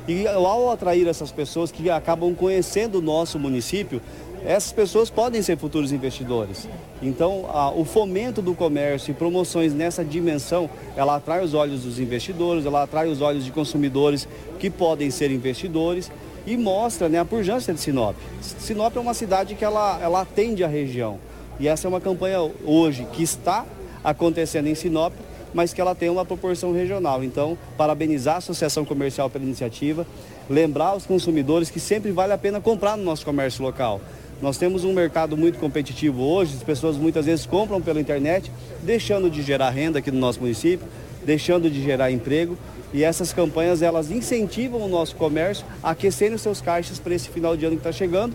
E 0.06 0.26
ao 0.26 0.70
atrair 0.70 1.06
essas 1.06 1.30
pessoas 1.30 1.70
que 1.70 1.90
acabam 1.90 2.34
conhecendo 2.34 2.98
o 2.98 3.02
nosso 3.02 3.38
município, 3.38 4.00
essas 4.44 4.72
pessoas 4.72 5.10
podem 5.10 5.42
ser 5.42 5.56
futuros 5.58 5.92
investidores. 5.92 6.68
Então, 7.02 7.46
a, 7.52 7.70
o 7.70 7.84
fomento 7.84 8.40
do 8.40 8.54
comércio 8.54 9.10
e 9.10 9.14
promoções 9.14 9.74
nessa 9.74 10.04
dimensão, 10.04 10.68
ela 10.96 11.16
atrai 11.16 11.42
os 11.42 11.54
olhos 11.54 11.82
dos 11.82 11.98
investidores, 11.98 12.64
ela 12.64 12.82
atrai 12.82 13.08
os 13.08 13.20
olhos 13.20 13.44
de 13.44 13.50
consumidores 13.50 14.28
que 14.58 14.70
podem 14.70 15.10
ser 15.10 15.30
investidores 15.30 16.10
e 16.46 16.56
mostra 16.56 17.08
né, 17.08 17.18
a 17.18 17.24
pujança 17.24 17.74
de 17.74 17.80
Sinop. 17.80 18.16
Sinop 18.40 18.96
é 18.96 19.00
uma 19.00 19.14
cidade 19.14 19.54
que 19.54 19.64
ela, 19.64 19.98
ela 20.02 20.22
atende 20.22 20.64
a 20.64 20.68
região. 20.68 21.18
E 21.60 21.68
essa 21.68 21.86
é 21.86 21.88
uma 21.88 22.00
campanha 22.00 22.38
hoje 22.64 23.06
que 23.12 23.22
está 23.22 23.66
acontecendo 24.02 24.68
em 24.68 24.74
Sinop, 24.74 25.12
mas 25.52 25.72
que 25.72 25.80
ela 25.80 25.94
tem 25.94 26.08
uma 26.08 26.24
proporção 26.24 26.72
regional. 26.72 27.22
Então, 27.24 27.58
parabenizar 27.76 28.36
a 28.36 28.38
Associação 28.38 28.84
Comercial 28.84 29.28
pela 29.28 29.44
iniciativa, 29.44 30.06
lembrar 30.48 30.96
os 30.96 31.04
consumidores 31.04 31.70
que 31.70 31.80
sempre 31.80 32.12
vale 32.12 32.32
a 32.32 32.38
pena 32.38 32.60
comprar 32.60 32.96
no 32.96 33.04
nosso 33.04 33.24
comércio 33.24 33.62
local. 33.62 34.00
Nós 34.40 34.56
temos 34.56 34.84
um 34.84 34.92
mercado 34.92 35.36
muito 35.36 35.58
competitivo 35.58 36.22
hoje, 36.22 36.54
as 36.56 36.62
pessoas 36.62 36.96
muitas 36.96 37.26
vezes 37.26 37.44
compram 37.44 37.80
pela 37.80 38.00
internet, 38.00 38.52
deixando 38.82 39.28
de 39.28 39.42
gerar 39.42 39.70
renda 39.70 39.98
aqui 39.98 40.10
no 40.12 40.18
nosso 40.18 40.40
município, 40.40 40.86
deixando 41.24 41.68
de 41.68 41.82
gerar 41.82 42.12
emprego. 42.12 42.56
E 42.92 43.02
essas 43.04 43.32
campanhas 43.32 43.82
elas 43.82 44.10
incentivam 44.10 44.80
o 44.80 44.88
nosso 44.88 45.16
comércio 45.16 45.66
a 45.82 45.90
aquecer 45.90 46.32
os 46.32 46.40
seus 46.40 46.60
caixas 46.60 46.98
para 46.98 47.14
esse 47.14 47.28
final 47.28 47.56
de 47.56 47.66
ano 47.66 47.76
que 47.76 47.80
está 47.80 47.92
chegando. 47.92 48.34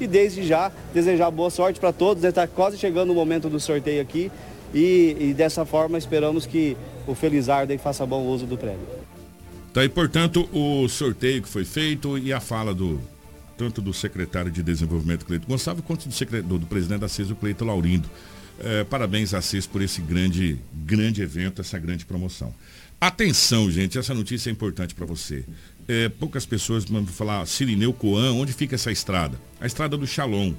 E 0.00 0.06
desde 0.06 0.42
já 0.42 0.72
desejar 0.92 1.30
boa 1.30 1.48
sorte 1.50 1.78
para 1.78 1.92
todos. 1.92 2.22
Está 2.24 2.46
quase 2.46 2.76
chegando 2.76 3.12
o 3.12 3.14
momento 3.14 3.48
do 3.48 3.58
sorteio 3.58 4.02
aqui. 4.02 4.30
E, 4.74 5.16
e 5.20 5.34
dessa 5.34 5.64
forma 5.64 5.96
esperamos 5.96 6.44
que 6.44 6.76
o 7.06 7.14
Felizardo 7.14 7.76
faça 7.78 8.04
bom 8.04 8.26
uso 8.26 8.44
do 8.44 8.58
prêmio. 8.58 8.86
Tá 9.72 9.80
aí, 9.80 9.88
portanto, 9.88 10.48
o 10.52 10.86
sorteio 10.88 11.42
que 11.42 11.48
foi 11.48 11.64
feito 11.64 12.18
e 12.18 12.32
a 12.32 12.40
fala 12.40 12.74
do 12.74 13.00
tanto 13.56 13.80
do 13.80 13.92
secretário 13.92 14.50
de 14.50 14.62
Desenvolvimento 14.62 15.24
Cleito 15.24 15.46
Gonçalves 15.46 15.84
quanto 15.84 16.08
do, 16.08 16.42
do, 16.42 16.58
do 16.58 16.66
presidente 16.66 17.00
da 17.00 17.08
CES, 17.08 17.30
o 17.30 17.36
Cleito 17.36 17.64
Laurindo. 17.64 18.08
É, 18.60 18.84
parabéns 18.84 19.34
a 19.34 19.42
CES 19.42 19.66
por 19.66 19.82
esse 19.82 20.00
grande, 20.00 20.58
grande 20.72 21.22
evento, 21.22 21.60
essa 21.60 21.78
grande 21.78 22.04
promoção. 22.04 22.54
Atenção, 23.00 23.70
gente, 23.70 23.98
essa 23.98 24.14
notícia 24.14 24.48
é 24.48 24.52
importante 24.52 24.94
para 24.94 25.04
você. 25.04 25.44
É, 25.86 26.08
poucas 26.08 26.46
pessoas 26.46 26.84
vão 26.84 27.04
falar 27.06 27.44
Sirineu 27.46 27.92
Coan, 27.92 28.32
onde 28.32 28.52
fica 28.52 28.76
essa 28.76 28.90
estrada? 28.90 29.38
A 29.60 29.66
estrada 29.66 29.96
do 29.96 30.06
Shalom. 30.06 30.54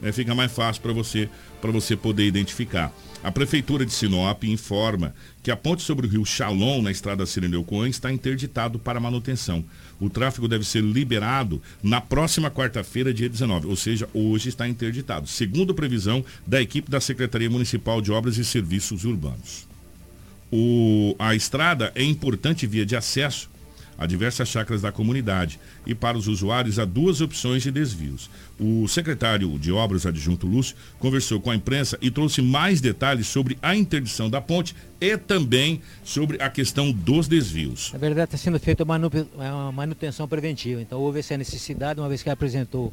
Né, 0.00 0.10
fica 0.10 0.34
mais 0.34 0.52
fácil 0.52 0.82
para 0.82 0.92
você, 0.92 1.28
você 1.62 1.96
poder 1.96 2.26
identificar. 2.26 2.92
A 3.22 3.30
Prefeitura 3.30 3.86
de 3.86 3.92
Sinop 3.92 4.44
informa 4.44 5.14
que 5.42 5.50
a 5.50 5.56
ponte 5.56 5.82
sobre 5.82 6.06
o 6.06 6.10
rio 6.10 6.24
Chalon, 6.26 6.82
na 6.82 6.90
estrada 6.90 7.24
Sirineu 7.24 7.64
Coan, 7.64 7.88
está 7.88 8.12
interditado 8.12 8.78
para 8.78 9.00
manutenção. 9.00 9.64
O 10.00 10.10
tráfego 10.10 10.48
deve 10.48 10.64
ser 10.64 10.82
liberado 10.82 11.62
na 11.82 12.00
próxima 12.00 12.50
quarta-feira, 12.50 13.14
dia 13.14 13.28
19, 13.28 13.66
ou 13.66 13.76
seja, 13.76 14.08
hoje 14.12 14.48
está 14.48 14.68
interditado, 14.68 15.26
segundo 15.26 15.74
previsão 15.74 16.24
da 16.46 16.60
equipe 16.60 16.90
da 16.90 17.00
Secretaria 17.00 17.48
Municipal 17.50 18.00
de 18.00 18.12
Obras 18.12 18.36
e 18.36 18.44
Serviços 18.44 19.04
Urbanos. 19.04 19.66
O, 20.52 21.16
a 21.18 21.34
estrada 21.34 21.90
é 21.94 22.02
importante 22.02 22.66
via 22.66 22.86
de 22.86 22.94
acesso 22.94 23.50
a 23.98 24.06
diversas 24.06 24.48
chacras 24.48 24.82
da 24.82 24.90
comunidade 24.90 25.58
e 25.86 25.94
para 25.94 26.16
os 26.16 26.28
usuários 26.28 26.78
há 26.78 26.84
duas 26.84 27.20
opções 27.20 27.62
de 27.62 27.70
desvios. 27.70 28.28
O 28.58 28.86
secretário 28.88 29.58
de 29.58 29.72
Obras 29.72 30.06
adjunto 30.06 30.46
Lúcio 30.46 30.76
conversou 30.98 31.40
com 31.40 31.50
a 31.50 31.56
imprensa 31.56 31.98
e 32.00 32.10
trouxe 32.10 32.40
mais 32.40 32.80
detalhes 32.80 33.26
sobre 33.26 33.58
a 33.62 33.74
interdição 33.74 34.30
da 34.30 34.40
ponte 34.40 34.74
e 35.00 35.16
também 35.16 35.82
sobre 36.04 36.42
a 36.42 36.48
questão 36.48 36.92
dos 36.92 37.28
desvios. 37.28 37.92
Na 37.92 37.98
verdade 37.98 38.26
está 38.26 38.38
sendo 38.38 38.58
feita 38.58 38.84
uma 38.84 39.72
manutenção 39.72 40.26
preventiva, 40.28 40.80
então 40.80 41.00
houve 41.00 41.20
essa 41.20 41.36
necessidade, 41.36 42.00
uma 42.00 42.08
vez 42.08 42.22
que 42.22 42.30
apresentou 42.30 42.92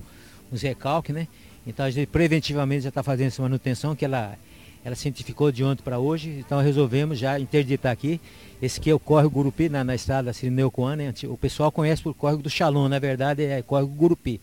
uns 0.52 0.62
recalques, 0.62 1.14
né? 1.14 1.28
Então 1.66 1.86
a 1.86 1.92
gente 1.92 2.08
preventivamente 2.08 2.84
já 2.84 2.90
está 2.90 3.04
fazendo 3.04 3.28
essa 3.28 3.42
manutenção 3.42 3.96
que 3.96 4.04
ela 4.04 4.38
ela 4.84 4.96
cientificou 4.96 5.52
de 5.52 5.64
ontem 5.64 5.84
para 5.84 6.00
hoje, 6.00 6.44
então 6.46 6.60
resolvemos 6.60 7.20
já 7.20 7.40
interditar 7.40 7.92
aqui. 7.92 8.20
Esse 8.62 8.80
aqui 8.80 8.90
é 8.90 8.94
o 8.94 9.00
córrego 9.00 9.36
Gurupi, 9.36 9.70
na, 9.70 9.84
na 9.84 9.96
estrada 9.96 10.34
Sirineucoana. 10.34 11.04
Né? 11.04 11.14
O 11.26 11.38
pessoal 11.38 11.72
conhece 11.72 12.02
por 12.02 12.14
córrego 12.14 12.42
do 12.42 12.50
Xalum, 12.50 12.88
na 12.88 13.00
verdade 13.00 13.44
é 13.44 13.62
córrego 13.62 13.94
Gurupi. 13.94 14.42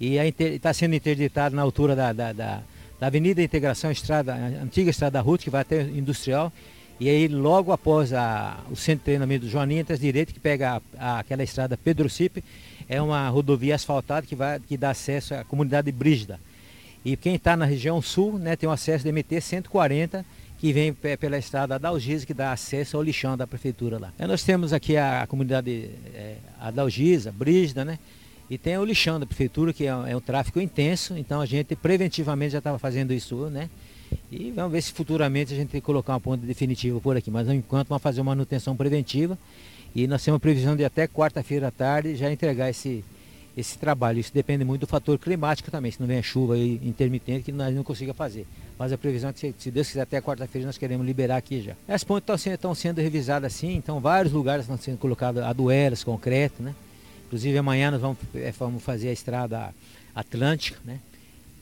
E 0.00 0.16
está 0.16 0.72
sendo 0.72 0.94
interditado 0.94 1.56
na 1.56 1.62
altura 1.62 1.94
da, 1.94 2.12
da, 2.12 2.32
da, 2.32 2.62
da 3.00 3.06
Avenida 3.06 3.42
Integração, 3.42 3.90
estrada, 3.90 4.34
antiga 4.34 4.90
estrada 4.90 5.20
Ruth, 5.20 5.42
que 5.42 5.50
vai 5.50 5.62
até 5.62 5.82
Industrial. 5.82 6.52
E 7.00 7.08
aí 7.08 7.28
logo 7.28 7.70
após 7.70 8.12
a, 8.12 8.58
o 8.70 8.76
centro 8.76 9.00
de 9.00 9.04
treinamento 9.04 9.46
do 9.46 9.50
Joaninha, 9.50 9.80
entre 9.80 9.94
as 9.94 10.00
direitas, 10.00 10.32
que 10.34 10.40
pega 10.40 10.76
a, 10.76 10.80
a, 10.98 11.18
aquela 11.20 11.44
estrada 11.44 11.76
Pedro 11.76 12.10
Cipe, 12.10 12.42
é 12.88 13.00
uma 13.00 13.28
rodovia 13.28 13.76
asfaltada 13.76 14.26
que, 14.26 14.34
vai, 14.34 14.58
que 14.58 14.76
dá 14.76 14.90
acesso 14.90 15.34
à 15.34 15.44
comunidade 15.44 15.92
Brígida. 15.92 16.40
E 17.04 17.16
quem 17.16 17.34
está 17.34 17.56
na 17.56 17.64
região 17.64 18.02
sul 18.02 18.38
né, 18.38 18.56
tem 18.56 18.68
o 18.68 18.72
acesso 18.72 19.04
do 19.04 19.12
MT 19.12 19.40
140, 19.40 20.24
que 20.58 20.72
vem 20.72 20.92
pela 20.92 21.38
estrada 21.38 21.76
Adalgisa, 21.76 22.26
que 22.26 22.34
dá 22.34 22.52
acesso 22.52 22.96
ao 22.96 23.02
lixão 23.02 23.36
da 23.36 23.46
prefeitura 23.46 23.98
lá. 23.98 24.12
nós 24.26 24.42
temos 24.42 24.72
aqui 24.72 24.96
a, 24.96 25.22
a 25.22 25.26
comunidade 25.26 25.90
é, 26.12 26.36
Adalgisa, 26.60 27.30
Brígida, 27.30 27.84
né? 27.84 27.98
E 28.50 28.56
tem 28.56 28.76
o 28.78 28.84
lixão 28.84 29.20
da 29.20 29.26
prefeitura, 29.26 29.72
que 29.72 29.84
é, 29.84 29.88
é 29.88 30.16
um 30.16 30.20
tráfego 30.20 30.60
intenso, 30.60 31.16
então 31.16 31.40
a 31.40 31.46
gente 31.46 31.76
preventivamente 31.76 32.52
já 32.52 32.58
estava 32.58 32.78
fazendo 32.78 33.12
isso, 33.12 33.48
né? 33.50 33.70
E 34.32 34.50
vamos 34.50 34.72
ver 34.72 34.82
se 34.82 34.92
futuramente 34.92 35.52
a 35.52 35.56
gente 35.56 35.68
tem 35.68 35.80
que 35.80 35.84
colocar 35.84 36.14
uma 36.14 36.20
ponta 36.20 36.46
definitiva 36.46 37.00
por 37.00 37.16
aqui. 37.16 37.30
Mas 37.30 37.48
enquanto 37.48 37.88
vamos 37.88 38.02
fazer 38.02 38.20
uma 38.20 38.32
manutenção 38.32 38.76
preventiva 38.76 39.38
e 39.94 40.06
nós 40.06 40.24
temos 40.24 40.40
previsão 40.40 40.74
de 40.74 40.84
até 40.84 41.06
quarta-feira 41.06 41.68
à 41.68 41.70
tarde 41.70 42.16
já 42.16 42.30
entregar 42.32 42.70
esse, 42.70 43.04
esse 43.58 43.76
trabalho. 43.76 44.20
Isso 44.20 44.32
depende 44.32 44.64
muito 44.64 44.82
do 44.82 44.86
fator 44.86 45.18
climático 45.18 45.68
também, 45.70 45.90
se 45.90 45.98
não 45.98 46.06
vem 46.06 46.18
a 46.18 46.22
chuva 46.22 46.56
intermitente 46.56 47.44
que 47.44 47.52
nós 47.52 47.74
não 47.74 47.82
consiga 47.82 48.14
fazer. 48.14 48.46
Mas 48.78 48.92
a 48.92 48.98
previsão 48.98 49.30
é 49.30 49.32
que, 49.32 49.54
se 49.58 49.70
Deus 49.70 49.88
quiser, 49.88 50.02
até 50.02 50.20
quarta-feira 50.20 50.64
nós 50.64 50.78
queremos 50.78 51.04
liberar 51.04 51.36
aqui 51.36 51.60
já. 51.60 51.74
As 51.88 52.04
pontes 52.04 52.22
estão 52.22 52.38
sendo, 52.38 52.54
estão 52.54 52.74
sendo 52.74 53.00
revisadas 53.00 53.52
assim, 53.52 53.74
então 53.74 53.98
vários 53.98 54.32
lugares 54.32 54.64
estão 54.64 54.78
sendo 54.78 54.98
colocados 54.98 55.42
aduelas, 55.42 56.04
concreto, 56.04 56.62
né? 56.62 56.74
Inclusive 57.26 57.58
amanhã 57.58 57.90
nós 57.90 58.00
vamos, 58.00 58.18
é, 58.34 58.52
vamos 58.52 58.82
fazer 58.82 59.08
a 59.08 59.12
estrada 59.12 59.74
atlântica, 60.14 60.78
né? 60.84 61.00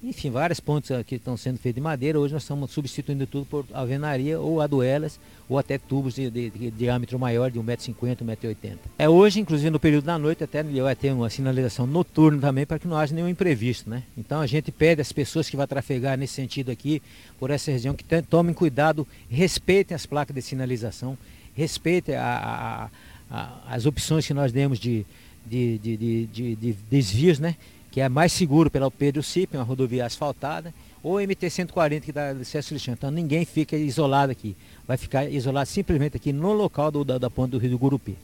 Enfim, 0.03 0.30
várias 0.30 0.61
pontes 0.61 0.90
que 1.07 1.16
estão 1.16 1.36
sendo 1.36 1.59
feitas 1.59 1.76
de 1.76 1.80
madeira. 1.80 2.20
Hoje 2.20 2.34
nós 2.34 2.42
estamos 2.42 2.70
substituindo 2.70 3.26
tudo 3.26 3.47
por 3.47 3.64
alvenaria 3.72 4.38
ou 4.38 4.61
aduelas 4.61 5.18
ou 5.49 5.59
até 5.59 5.78
tubos 5.78 6.14
de, 6.14 6.30
de, 6.30 6.51
de 6.51 6.70
diâmetro 6.70 7.18
maior, 7.18 7.51
de 7.51 7.59
1,50m, 7.59 8.16
1,80m. 8.18 8.76
É 8.99 9.09
hoje, 9.09 9.40
inclusive 9.40 9.70
no 9.70 9.80
período 9.80 10.05
da 10.05 10.18
noite, 10.18 10.44
até 10.44 10.62
vai 10.62 10.94
ter 10.94 11.12
uma 11.12 11.30
sinalização 11.30 11.86
noturna 11.86 12.40
também 12.40 12.66
para 12.66 12.78
que 12.78 12.86
não 12.86 12.97
haja 12.97 13.14
nenhum 13.14 13.28
imprevisto. 13.28 13.88
Né? 13.88 14.03
Então 14.16 14.40
a 14.40 14.47
gente 14.47 14.70
pede 14.70 15.01
às 15.01 15.12
pessoas 15.12 15.49
que 15.49 15.57
vão 15.57 15.66
trafegar 15.66 16.18
nesse 16.18 16.34
sentido 16.34 16.70
aqui, 16.70 17.01
por 17.38 17.51
essa 17.51 17.70
região, 17.70 17.94
que 17.94 18.05
tomem 18.22 18.55
cuidado, 18.55 19.07
respeitem 19.30 19.94
as 19.94 20.05
placas 20.05 20.34
de 20.34 20.42
sinalização, 20.42 21.16
respeitem 21.55 22.16
a, 22.16 22.90
a, 23.30 23.34
a, 23.34 23.74
as 23.74 23.86
opções 23.86 24.26
que 24.26 24.34
nós 24.34 24.53
demos 24.53 24.78
de, 24.78 25.07
de, 25.47 25.78
de, 25.78 26.26
de 26.57 26.72
desvios, 26.90 27.38
né? 27.38 27.57
Que 27.97 28.01
é 28.03 28.11
mais 28.11 28.30
seguro 28.30 28.70
pela 28.70 28.90
Pedro 28.90 29.22
Cip, 29.22 29.57
uma 29.57 29.64
rodovia 29.64 30.05
asfaltada, 30.05 30.74
ou 31.03 31.14
MT-140 31.14 32.03
que 32.03 32.12
dá 32.12 32.28
acesso 32.28 32.74
lixão. 32.74 32.92
Então 32.92 33.11
ninguém 33.11 33.47
fica 33.47 33.74
isolado 33.74 34.30
aqui. 34.30 34.55
Vai 34.86 34.99
ficar 34.99 35.24
isolado 35.30 35.66
simplesmente 35.66 36.14
aqui 36.14 36.30
no 36.30 36.53
local 36.53 36.90
do, 36.90 37.03
da, 37.03 37.16
da 37.16 37.30
ponte 37.30 37.53
do 37.53 37.59
Rio 37.59 37.70
do 37.70 37.78
Gurupi. 37.78 38.14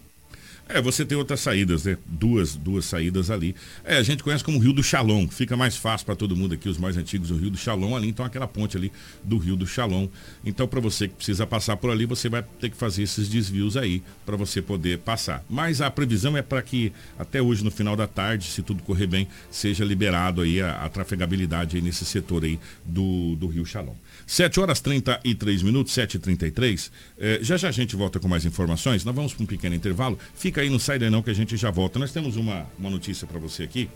É, 0.74 0.80
você 0.80 1.04
tem 1.04 1.18
outras 1.18 1.40
saídas, 1.40 1.84
né? 1.84 1.98
Duas, 2.06 2.56
duas 2.56 2.86
saídas 2.86 3.30
ali. 3.30 3.54
É, 3.84 3.98
a 3.98 4.02
gente 4.02 4.22
conhece 4.22 4.42
como 4.42 4.58
Rio 4.58 4.72
do 4.72 4.82
Chalon, 4.82 5.28
fica 5.28 5.54
mais 5.54 5.76
fácil 5.76 6.06
para 6.06 6.16
todo 6.16 6.34
mundo 6.34 6.54
aqui, 6.54 6.66
os 6.66 6.78
mais 6.78 6.96
antigos, 6.96 7.30
o 7.30 7.36
Rio 7.36 7.50
do 7.50 7.58
Chalon 7.58 7.94
ali, 7.94 8.08
então 8.08 8.24
aquela 8.24 8.48
ponte 8.48 8.74
ali 8.74 8.90
do 9.22 9.36
Rio 9.36 9.54
do 9.54 9.66
Chalon. 9.66 10.08
Então, 10.42 10.66
para 10.66 10.80
você 10.80 11.08
que 11.08 11.14
precisa 11.14 11.46
passar 11.46 11.76
por 11.76 11.90
ali, 11.90 12.06
você 12.06 12.30
vai 12.30 12.42
ter 12.42 12.70
que 12.70 12.76
fazer 12.76 13.02
esses 13.02 13.28
desvios 13.28 13.76
aí 13.76 14.02
para 14.24 14.34
você 14.34 14.62
poder 14.62 14.98
passar. 14.98 15.44
Mas 15.48 15.82
a 15.82 15.90
previsão 15.90 16.36
é 16.38 16.42
para 16.42 16.62
que 16.62 16.90
até 17.18 17.42
hoje, 17.42 17.62
no 17.62 17.70
final 17.70 17.94
da 17.94 18.06
tarde, 18.06 18.46
se 18.46 18.62
tudo 18.62 18.82
correr 18.82 19.06
bem, 19.06 19.28
seja 19.50 19.84
liberado 19.84 20.40
aí 20.40 20.62
a, 20.62 20.84
a 20.84 20.88
trafegabilidade 20.88 21.76
aí 21.76 21.82
nesse 21.82 22.06
setor 22.06 22.44
aí 22.44 22.58
do, 22.82 23.36
do 23.36 23.46
Rio 23.46 23.66
Chalon. 23.66 23.94
7 24.26 24.58
horas 24.58 24.80
33 24.80 25.62
minutos, 25.62 25.92
7h33. 25.92 26.90
É, 27.18 27.40
já 27.42 27.58
já 27.58 27.68
a 27.68 27.72
gente 27.72 27.94
volta 27.94 28.18
com 28.18 28.26
mais 28.26 28.46
informações. 28.46 29.04
Nós 29.04 29.14
vamos 29.14 29.34
para 29.34 29.44
um 29.44 29.46
pequeno 29.46 29.74
intervalo. 29.74 30.18
Fica 30.34 30.61
aí, 30.62 30.70
não 30.70 30.78
sai 30.78 30.98
daí 30.98 31.10
não 31.10 31.22
que 31.22 31.30
a 31.30 31.34
gente 31.34 31.56
já 31.56 31.70
volta. 31.70 31.98
Nós 31.98 32.12
temos 32.12 32.36
uma, 32.36 32.66
uma 32.78 32.90
notícia 32.90 33.26
para 33.26 33.38
você 33.38 33.62
aqui, 33.62 33.88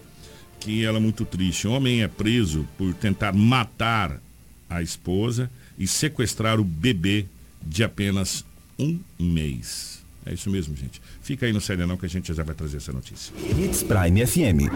que 0.60 0.84
ela 0.84 0.98
é 0.98 1.00
muito 1.00 1.24
triste. 1.24 1.66
Um 1.66 1.72
homem 1.72 2.02
é 2.02 2.08
preso 2.08 2.66
por 2.76 2.92
tentar 2.94 3.32
matar 3.32 4.20
a 4.68 4.82
esposa 4.82 5.50
e 5.78 5.86
sequestrar 5.86 6.60
o 6.60 6.64
bebê 6.64 7.26
de 7.62 7.82
apenas 7.84 8.44
um 8.78 8.98
mês. 9.18 9.96
É 10.24 10.34
isso 10.34 10.50
mesmo, 10.50 10.74
gente. 10.76 11.00
Fica 11.22 11.46
aí 11.46 11.52
no 11.52 11.60
Sai 11.60 11.76
não 11.76 11.96
que 11.96 12.06
a 12.06 12.08
gente 12.08 12.34
já 12.34 12.42
vai 12.42 12.54
trazer 12.54 12.78
essa 12.78 12.92
notícia. 12.92 13.32
Hits 13.58 13.84
Prime 13.84 14.26
FM. 14.26 14.70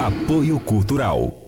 Apoio 0.00 0.58
Cultural. 0.58 1.47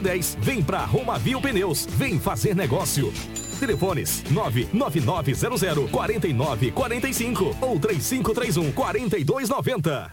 10. 0.00 0.38
Vem 0.40 0.62
pra 0.62 0.84
Romavil 0.84 1.40
Pneus. 1.40 1.86
Vem 1.86 2.18
fazer 2.18 2.54
negócio. 2.54 3.12
Telefones 3.58 4.24
99900 4.30 5.90
4945 5.90 7.56
ou 7.60 7.78
3531 7.78 8.72
4290. 8.72 10.12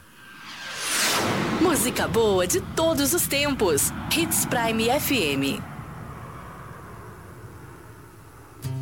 Música 1.61 2.07
boa 2.07 2.45
de 2.45 2.61
todos 2.61 3.13
os 3.13 3.27
tempos. 3.27 3.91
Hits 4.15 4.45
Prime 4.45 4.87
FM. 4.99 5.76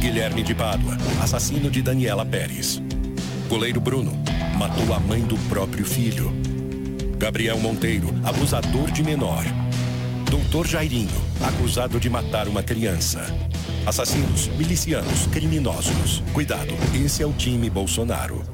Guilherme 0.00 0.42
de 0.42 0.54
Pádua, 0.54 0.96
assassino 1.22 1.70
de 1.70 1.82
Daniela 1.82 2.24
Pérez. 2.24 2.80
Goleiro 3.50 3.82
Bruno, 3.82 4.12
matou 4.56 4.94
a 4.94 4.98
mãe 4.98 5.20
do 5.20 5.36
próprio 5.50 5.84
filho. 5.84 6.32
Gabriel 7.18 7.58
Monteiro, 7.58 8.14
abusador 8.24 8.90
de 8.90 9.02
menor. 9.02 9.44
Doutor 10.30 10.66
Jairinho, 10.66 11.20
acusado 11.42 12.00
de 12.00 12.08
matar 12.08 12.48
uma 12.48 12.62
criança. 12.62 13.26
Assassinos, 13.84 14.48
milicianos, 14.56 15.26
criminosos. 15.26 16.22
Cuidado, 16.32 16.72
esse 16.94 17.22
é 17.22 17.26
o 17.26 17.32
time 17.34 17.68
Bolsonaro. 17.68 18.53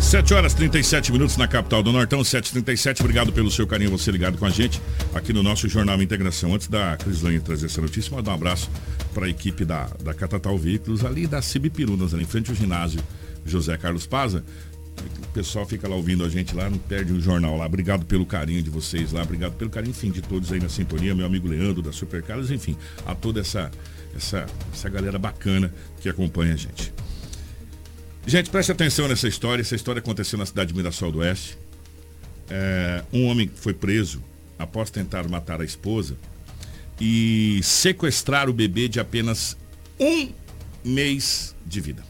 7 0.00 0.34
horas 0.34 0.54
37 0.54 1.12
minutos 1.12 1.36
na 1.36 1.48
capital 1.48 1.82
do 1.82 1.92
Nortão, 1.92 2.20
7h37. 2.20 3.00
Obrigado 3.00 3.32
pelo 3.32 3.50
seu 3.50 3.66
carinho, 3.66 3.90
você 3.90 4.10
ligado 4.10 4.38
com 4.38 4.46
a 4.46 4.50
gente 4.50 4.80
aqui 5.14 5.32
no 5.32 5.42
nosso 5.42 5.68
Jornal 5.68 6.00
Integração. 6.02 6.54
Antes 6.54 6.68
da 6.68 6.96
Crislane 6.96 7.40
trazer 7.40 7.66
essa 7.66 7.80
notícia, 7.80 8.14
mandar 8.14 8.32
um 8.32 8.34
abraço 8.34 8.70
para 9.12 9.26
a 9.26 9.28
equipe 9.28 9.64
da, 9.64 9.88
da 10.02 10.14
Catatal 10.14 10.56
Veículos, 10.58 11.04
ali 11.04 11.26
da 11.26 11.40
Cibipirunas, 11.40 12.14
ali 12.14 12.24
em 12.24 12.26
frente 12.26 12.50
ao 12.50 12.56
ginásio 12.56 13.00
José 13.44 13.76
Carlos 13.76 14.06
Paza. 14.06 14.44
O 15.22 15.28
pessoal 15.34 15.66
fica 15.66 15.88
lá 15.88 15.96
ouvindo 15.96 16.24
a 16.24 16.28
gente 16.28 16.54
lá, 16.54 16.70
não 16.70 16.78
perde 16.78 17.12
o 17.12 17.20
jornal 17.20 17.56
lá. 17.56 17.66
Obrigado 17.66 18.04
pelo 18.04 18.24
carinho 18.24 18.62
de 18.62 18.70
vocês 18.70 19.12
lá, 19.12 19.22
obrigado 19.22 19.54
pelo 19.54 19.70
carinho, 19.70 19.90
enfim, 19.90 20.10
de 20.10 20.22
todos 20.22 20.52
aí 20.52 20.60
na 20.60 20.68
sintonia, 20.68 21.14
meu 21.14 21.26
amigo 21.26 21.48
Leandro 21.48 21.82
da 21.82 21.92
Supercarlos, 21.92 22.50
enfim, 22.50 22.76
a 23.04 23.14
toda 23.14 23.40
essa, 23.40 23.70
essa, 24.16 24.46
essa 24.72 24.88
galera 24.88 25.18
bacana 25.18 25.74
que 26.00 26.08
acompanha 26.08 26.54
a 26.54 26.56
gente. 26.56 26.92
Gente, 28.26 28.48
preste 28.48 28.72
atenção 28.72 29.06
nessa 29.06 29.28
história. 29.28 29.60
Essa 29.60 29.74
história 29.74 30.00
aconteceu 30.00 30.38
na 30.38 30.46
cidade 30.46 30.68
de 30.72 30.76
Mirassol 30.76 31.12
do 31.12 31.18
Oeste. 31.18 31.58
É, 32.48 33.02
um 33.12 33.26
homem 33.26 33.50
foi 33.54 33.74
preso 33.74 34.22
após 34.58 34.90
tentar 34.90 35.28
matar 35.28 35.60
a 35.60 35.64
esposa 35.64 36.16
e 36.98 37.60
sequestrar 37.62 38.48
o 38.48 38.52
bebê 38.52 38.88
de 38.88 38.98
apenas 38.98 39.56
um 40.00 40.32
mês 40.82 41.54
de 41.66 41.80
vida. 41.82 42.02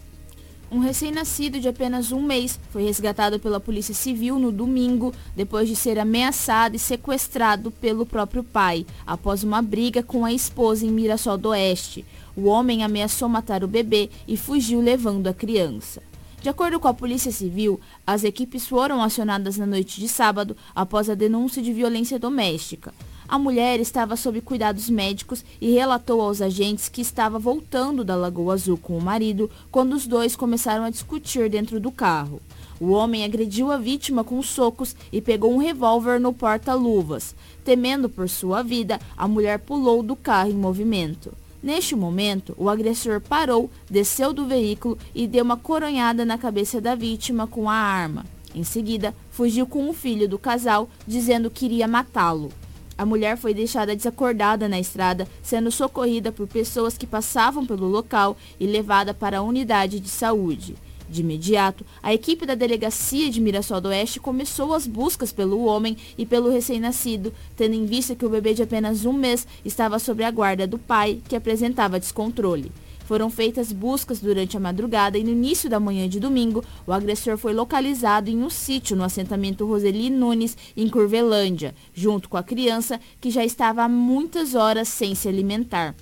Um 0.71 0.79
recém-nascido 0.79 1.61
de 1.61 1.69
apenas 1.69 2.11
um 2.11 2.23
mês 2.23 2.59
foi 2.71 2.85
resgatado 2.85 3.39
pela 3.39 3.61
Polícia 3.61 3.95
Civil 3.95 4.39
no 4.39 4.51
domingo, 4.51 5.13
depois 5.35 5.69
de 5.69 5.77
ser 5.77 5.99
ameaçado 5.99 6.75
e 6.75 6.79
sequestrado 6.79 7.71
pelo 7.71 8.05
próprio 8.07 8.43
pai, 8.43 8.87
após 9.07 9.45
uma 9.45 9.63
briga 9.63 10.03
com 10.03 10.25
a 10.25 10.33
esposa 10.33 10.85
em 10.85 10.91
Mirassol 10.91 11.39
do 11.39 11.51
Oeste. 11.51 12.05
O 12.37 12.47
homem 12.47 12.83
ameaçou 12.83 13.29
matar 13.29 13.63
o 13.63 13.69
bebê 13.69 14.11
e 14.27 14.37
fugiu 14.37 14.81
levando 14.81 15.29
a 15.29 15.35
criança. 15.35 16.03
De 16.43 16.49
acordo 16.49 16.79
com 16.79 16.89
a 16.89 16.93
Polícia 16.93 17.33
Civil, 17.33 17.81
as 18.07 18.23
equipes 18.23 18.67
foram 18.67 19.03
acionadas 19.03 19.57
na 19.57 19.65
noite 19.65 20.01
de 20.01 20.09
sábado 20.09 20.57
após 20.75 21.09
a 21.09 21.15
denúncia 21.15 21.63
de 21.63 21.73
violência 21.73 22.19
doméstica. 22.19 22.93
A 23.27 23.39
mulher 23.39 23.81
estava 23.81 24.17
sob 24.17 24.41
cuidados 24.43 24.91
médicos 24.91 25.43
e 25.59 25.71
relatou 25.73 26.21
aos 26.21 26.43
agentes 26.43 26.91
que 26.91 27.01
estava 27.01 27.39
voltando 27.39 28.05
da 28.05 28.15
Lagoa 28.15 28.53
Azul 28.53 28.77
com 28.77 28.99
o 28.99 29.03
marido 29.03 29.51
quando 29.71 29.95
os 29.95 30.07
dois 30.07 30.37
começaram 30.37 30.85
a 30.85 30.91
discutir 30.91 31.49
dentro 31.49 31.81
do 31.81 31.91
carro. 31.91 32.43
O 32.79 32.91
homem 32.91 33.25
agrediu 33.25 33.73
a 33.73 33.79
vítima 33.79 34.23
com 34.23 34.43
socos 34.43 34.95
e 35.11 35.23
pegou 35.23 35.55
um 35.55 35.59
revólver 35.59 36.21
no 36.21 36.33
porta-luvas. 36.33 37.35
Temendo 37.65 38.11
por 38.11 38.29
sua 38.29 38.63
vida, 38.63 39.01
a 39.17 39.27
mulher 39.27 39.61
pulou 39.61 40.03
do 40.03 40.15
carro 40.15 40.51
em 40.51 40.55
movimento. 40.55 41.33
Neste 41.65 41.97
momento, 41.97 42.55
o 42.59 42.69
agressor 42.69 43.23
parou, 43.23 43.71
desceu 43.91 44.35
do 44.35 44.45
veículo 44.45 44.99
e 45.15 45.27
deu 45.27 45.43
uma 45.43 45.57
coronhada 45.57 46.23
na 46.23 46.37
cabeça 46.37 46.79
da 46.79 46.95
vítima 46.95 47.47
com 47.47 47.71
a 47.71 47.75
arma. 47.75 48.27
Em 48.55 48.63
seguida, 48.63 49.15
fugiu 49.31 49.67
com 49.67 49.89
o 49.89 49.95
filho 49.95 50.29
do 50.29 50.39
casal, 50.39 50.91
dizendo 51.07 51.51
que 51.51 51.65
iria 51.65 51.89
matá-lo. 51.89 52.53
A 52.99 53.07
mulher 53.07 53.39
foi 53.39 53.55
deixada 53.55 53.97
desacordada 53.97 54.69
na 54.69 54.79
estrada, 54.79 55.27
sendo 55.43 55.71
socorrida 55.73 56.31
por 56.31 56.47
pessoas 56.47 56.99
que 56.99 57.07
passavam 57.07 57.65
pelo 57.65 57.89
local 57.89 58.37
e 58.61 58.67
levada 58.67 59.15
para 59.15 59.39
a 59.39 59.43
unidade 59.43 60.01
de 60.01 60.11
saúde. 60.11 60.75
De 61.15 61.21
imediato, 61.21 61.87
a 62.03 62.13
equipe 62.13 62.45
da 62.45 62.57
delegacia 62.57 63.31
de 63.31 63.41
Mirassol 63.41 63.81
do 63.81 63.87
Oeste 63.87 64.19
começou 64.19 64.75
as 64.75 64.85
buscas 64.85 65.31
pelo 65.31 65.65
homem 65.65 65.97
e 66.19 66.27
pelo 66.27 66.51
recém-nascido, 66.51 67.33
tendo 67.57 67.73
em 67.77 67.87
vista 67.87 68.17
que 68.17 68.27
o 68.27 68.29
bebê 68.29 68.53
de 68.53 68.65
apenas 68.65 69.05
um 69.05 69.13
mês 69.13 69.47
estava 69.65 70.01
sob 70.01 70.25
a 70.25 70.31
guarda 70.33 70.67
do 70.67 70.77
pai, 70.77 71.23
que 71.29 71.37
apresentava 71.37 72.01
descontrole. 72.01 72.73
Foram 73.05 73.31
feitas 73.31 73.71
buscas 73.71 74.19
durante 74.19 74.57
a 74.57 74.61
madrugada 74.61 75.17
e 75.17 75.23
no 75.23 75.31
início 75.31 75.71
da 75.71 75.79
manhã 75.79 76.09
de 76.09 76.19
domingo, 76.19 76.65
o 76.85 76.93
agressor 76.93 77.39
foi 77.39 77.55
localizado 77.55 78.29
em 78.29 78.43
um 78.43 78.51
sítio 78.51 78.97
no 78.97 79.05
assentamento 79.05 79.65
Roseli 79.65 80.11
Nunes, 80.11 80.57
em 80.77 80.89
Curvelândia, 80.89 81.77
junto 81.95 82.29
com 82.29 82.37
a 82.37 82.43
criança 82.43 82.99
que 83.21 83.31
já 83.31 83.45
estava 83.45 83.85
há 83.85 83.89
muitas 83.89 84.57
horas 84.57 84.89
sem 84.89 85.15
se 85.15 85.29
alimentar. 85.29 85.95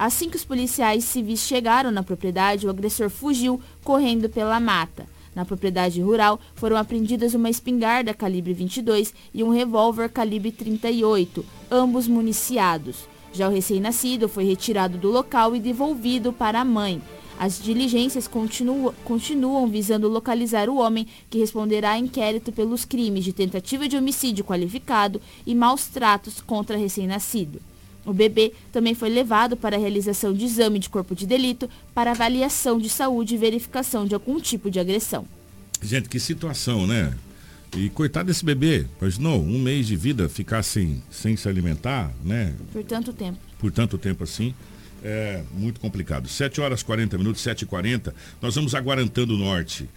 Assim 0.00 0.30
que 0.30 0.36
os 0.38 0.46
policiais 0.46 1.04
civis 1.04 1.40
chegaram 1.40 1.90
na 1.90 2.02
propriedade, 2.02 2.66
o 2.66 2.70
agressor 2.70 3.10
fugiu 3.10 3.60
correndo 3.84 4.30
pela 4.30 4.58
mata. 4.58 5.06
Na 5.34 5.44
propriedade 5.44 6.00
rural 6.00 6.40
foram 6.54 6.78
apreendidas 6.78 7.34
uma 7.34 7.50
espingarda 7.50 8.14
calibre 8.14 8.54
22 8.54 9.12
e 9.34 9.44
um 9.44 9.50
revólver 9.50 10.08
calibre 10.08 10.52
38, 10.52 11.44
ambos 11.70 12.08
municiados. 12.08 13.06
Já 13.30 13.46
o 13.46 13.52
recém-nascido 13.52 14.26
foi 14.26 14.44
retirado 14.44 14.96
do 14.96 15.10
local 15.10 15.54
e 15.54 15.60
devolvido 15.60 16.32
para 16.32 16.62
a 16.62 16.64
mãe. 16.64 17.02
As 17.38 17.62
diligências 17.62 18.26
continuam, 18.26 18.94
continuam 19.04 19.66
visando 19.66 20.08
localizar 20.08 20.70
o 20.70 20.78
homem 20.78 21.06
que 21.28 21.36
responderá 21.36 21.90
a 21.90 21.98
inquérito 21.98 22.52
pelos 22.52 22.86
crimes 22.86 23.22
de 23.22 23.34
tentativa 23.34 23.86
de 23.86 23.98
homicídio 23.98 24.46
qualificado 24.46 25.20
e 25.46 25.54
maus 25.54 25.88
tratos 25.88 26.40
contra 26.40 26.78
recém-nascido. 26.78 27.60
O 28.04 28.12
bebê 28.12 28.52
também 28.72 28.94
foi 28.94 29.08
levado 29.08 29.56
para 29.56 29.76
a 29.76 29.78
realização 29.78 30.32
de 30.32 30.44
exame 30.44 30.78
de 30.78 30.88
corpo 30.88 31.14
de 31.14 31.26
delito 31.26 31.68
para 31.94 32.12
avaliação 32.12 32.78
de 32.78 32.88
saúde 32.88 33.34
e 33.34 33.38
verificação 33.38 34.06
de 34.06 34.14
algum 34.14 34.40
tipo 34.40 34.70
de 34.70 34.80
agressão. 34.80 35.26
Gente, 35.82 36.08
que 36.08 36.18
situação, 36.18 36.86
né? 36.86 37.14
E 37.76 37.88
coitado 37.90 38.26
desse 38.26 38.44
bebê, 38.44 38.86
pois 38.98 39.16
não, 39.16 39.40
um 39.40 39.58
mês 39.58 39.86
de 39.86 39.96
vida 39.96 40.28
ficar 40.28 40.62
sem, 40.62 41.02
sem 41.10 41.36
se 41.36 41.48
alimentar, 41.48 42.12
né? 42.24 42.54
Por 42.72 42.82
tanto 42.82 43.12
tempo. 43.12 43.38
Por 43.58 43.70
tanto 43.70 43.96
tempo 43.96 44.24
assim, 44.24 44.54
é 45.04 45.42
muito 45.52 45.78
complicado. 45.78 46.28
7 46.28 46.60
horas 46.60 46.82
40 46.82 47.16
minutos, 47.16 47.42
7 47.42 47.62
e 47.62 47.66
40 47.66 48.14
nós 48.42 48.54
vamos 48.54 48.74
a 48.74 48.80
Guarantã 48.80 49.26
do 49.26 49.36
Norte. 49.36 49.88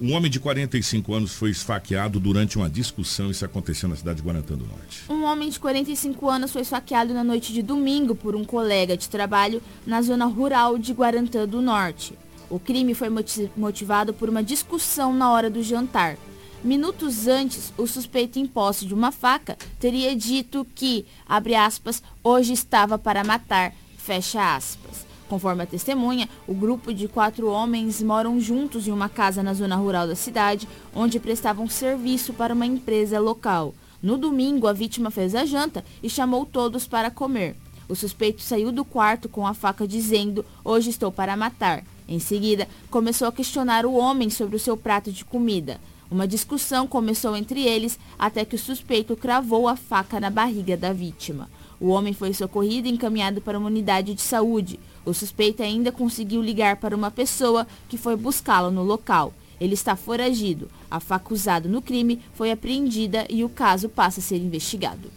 Um 0.00 0.14
homem 0.14 0.30
de 0.30 0.40
45 0.40 1.12
anos 1.12 1.34
foi 1.34 1.50
esfaqueado 1.50 2.18
durante 2.18 2.56
uma 2.56 2.70
discussão. 2.70 3.30
Isso 3.30 3.44
aconteceu 3.44 3.86
na 3.86 3.94
cidade 3.94 4.22
de 4.22 4.26
Guarantã 4.26 4.56
do 4.56 4.66
Norte. 4.66 5.02
Um 5.10 5.24
homem 5.24 5.50
de 5.50 5.60
45 5.60 6.30
anos 6.30 6.50
foi 6.50 6.62
esfaqueado 6.62 7.12
na 7.12 7.22
noite 7.22 7.52
de 7.52 7.60
domingo 7.60 8.14
por 8.14 8.34
um 8.34 8.42
colega 8.42 8.96
de 8.96 9.10
trabalho 9.10 9.60
na 9.86 10.00
zona 10.00 10.24
rural 10.24 10.78
de 10.78 10.94
Guarantã 10.94 11.46
do 11.46 11.60
Norte. 11.60 12.14
O 12.48 12.58
crime 12.58 12.94
foi 12.94 13.08
motivado 13.54 14.14
por 14.14 14.30
uma 14.30 14.42
discussão 14.42 15.12
na 15.12 15.30
hora 15.30 15.50
do 15.50 15.62
jantar. 15.62 16.16
Minutos 16.64 17.26
antes, 17.26 17.70
o 17.76 17.86
suspeito 17.86 18.38
em 18.38 18.46
posse 18.46 18.86
de 18.86 18.94
uma 18.94 19.12
faca 19.12 19.58
teria 19.78 20.16
dito 20.16 20.66
que, 20.74 21.04
abre 21.28 21.54
aspas, 21.54 22.02
hoje 22.24 22.54
estava 22.54 22.98
para 22.98 23.22
matar, 23.22 23.74
fecha 23.98 24.56
aspas. 24.56 25.09
Conforme 25.30 25.62
a 25.62 25.66
testemunha, 25.66 26.28
o 26.44 26.52
grupo 26.52 26.92
de 26.92 27.06
quatro 27.06 27.48
homens 27.48 28.02
moram 28.02 28.40
juntos 28.40 28.88
em 28.88 28.90
uma 28.90 29.08
casa 29.08 29.44
na 29.44 29.54
zona 29.54 29.76
rural 29.76 30.08
da 30.08 30.16
cidade, 30.16 30.68
onde 30.92 31.20
prestavam 31.20 31.68
serviço 31.68 32.32
para 32.32 32.52
uma 32.52 32.66
empresa 32.66 33.20
local. 33.20 33.72
No 34.02 34.18
domingo, 34.18 34.66
a 34.66 34.72
vítima 34.72 35.08
fez 35.08 35.36
a 35.36 35.44
janta 35.44 35.84
e 36.02 36.10
chamou 36.10 36.44
todos 36.44 36.84
para 36.88 37.12
comer. 37.12 37.54
O 37.88 37.94
suspeito 37.94 38.42
saiu 38.42 38.72
do 38.72 38.84
quarto 38.84 39.28
com 39.28 39.46
a 39.46 39.54
faca 39.54 39.86
dizendo: 39.86 40.44
Hoje 40.64 40.90
estou 40.90 41.12
para 41.12 41.36
matar. 41.36 41.84
Em 42.08 42.18
seguida, 42.18 42.66
começou 42.90 43.28
a 43.28 43.32
questionar 43.32 43.86
o 43.86 43.94
homem 43.94 44.30
sobre 44.30 44.56
o 44.56 44.60
seu 44.60 44.76
prato 44.76 45.12
de 45.12 45.24
comida. 45.24 45.80
Uma 46.10 46.26
discussão 46.26 46.88
começou 46.88 47.36
entre 47.36 47.62
eles 47.62 48.00
até 48.18 48.44
que 48.44 48.56
o 48.56 48.58
suspeito 48.58 49.16
cravou 49.16 49.68
a 49.68 49.76
faca 49.76 50.18
na 50.18 50.28
barriga 50.28 50.76
da 50.76 50.92
vítima. 50.92 51.48
O 51.80 51.88
homem 51.88 52.12
foi 52.12 52.34
socorrido 52.34 52.88
e 52.88 52.90
encaminhado 52.90 53.40
para 53.40 53.58
uma 53.58 53.68
unidade 53.68 54.12
de 54.12 54.20
saúde. 54.20 54.78
O 55.04 55.14
suspeito 55.14 55.62
ainda 55.62 55.90
conseguiu 55.90 56.42
ligar 56.42 56.76
para 56.76 56.94
uma 56.94 57.10
pessoa 57.10 57.66
que 57.88 57.96
foi 57.96 58.16
buscá-lo 58.16 58.70
no 58.70 58.82
local. 58.82 59.32
Ele 59.60 59.74
está 59.74 59.96
foragido. 59.96 60.70
A 60.90 61.00
faca 61.00 61.34
usada 61.34 61.68
no 61.68 61.82
crime 61.82 62.20
foi 62.34 62.50
apreendida 62.50 63.26
e 63.28 63.44
o 63.44 63.48
caso 63.48 63.88
passa 63.88 64.20
a 64.20 64.22
ser 64.22 64.36
investigado. 64.36 65.10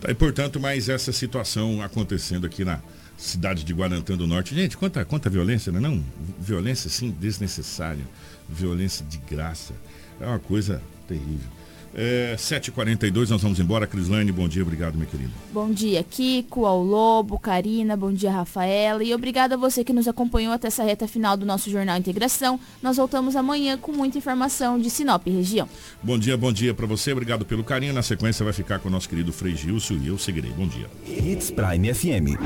Tá, 0.00 0.10
e 0.10 0.14
portanto, 0.14 0.60
mais 0.60 0.88
essa 0.88 1.12
situação 1.12 1.82
acontecendo 1.82 2.46
aqui 2.46 2.64
na 2.64 2.80
cidade 3.16 3.64
de 3.64 3.74
Guarantã 3.74 4.16
do 4.16 4.26
Norte. 4.26 4.54
Gente, 4.54 4.76
quanta, 4.76 5.04
quanta 5.04 5.28
violência, 5.28 5.72
não 5.72 5.78
é 5.78 5.82
não? 5.82 6.04
Violência, 6.38 6.88
sim, 6.88 7.10
desnecessária. 7.10 8.04
Violência 8.48 9.04
de 9.04 9.18
graça. 9.18 9.74
É 10.20 10.26
uma 10.26 10.38
coisa 10.38 10.80
terrível. 11.08 11.57
É, 11.94 12.34
7h42, 12.36 13.30
nós 13.30 13.42
vamos 13.42 13.58
embora. 13.58 13.86
Crislane, 13.86 14.30
bom 14.30 14.48
dia, 14.48 14.62
obrigado, 14.62 14.96
meu 14.96 15.06
querido. 15.06 15.30
Bom 15.52 15.70
dia, 15.70 16.02
Kiko, 16.04 16.66
ao 16.66 16.82
Lobo, 16.82 17.38
Karina, 17.38 17.96
bom 17.96 18.12
dia, 18.12 18.30
Rafaela. 18.30 19.02
E 19.02 19.14
obrigado 19.14 19.54
a 19.54 19.56
você 19.56 19.82
que 19.82 19.92
nos 19.92 20.06
acompanhou 20.06 20.52
até 20.52 20.68
essa 20.68 20.84
reta 20.84 21.08
final 21.08 21.36
do 21.36 21.46
nosso 21.46 21.70
Jornal 21.70 21.96
Integração. 21.96 22.60
Nós 22.82 22.96
voltamos 22.96 23.36
amanhã 23.36 23.76
com 23.76 23.92
muita 23.92 24.18
informação 24.18 24.78
de 24.78 24.90
Sinop 24.90 25.26
região. 25.26 25.68
Bom 26.02 26.18
dia, 26.18 26.36
bom 26.36 26.52
dia 26.52 26.74
para 26.74 26.86
você, 26.86 27.12
obrigado 27.12 27.44
pelo 27.44 27.64
carinho. 27.64 27.92
Na 27.92 28.02
sequência 28.02 28.44
vai 28.44 28.52
ficar 28.52 28.78
com 28.78 28.88
o 28.88 28.92
nosso 28.92 29.08
querido 29.08 29.32
Frei 29.32 29.56
Gilson 29.56 29.94
e 29.94 30.08
eu 30.08 30.18
seguirei. 30.18 30.50
Bom 30.52 30.66
dia. 30.66 30.86
Hits 31.06 31.50
Prime 31.50 31.92
FM. 31.92 32.38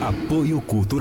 Apoio 0.00 0.60
Cultural. 0.60 0.94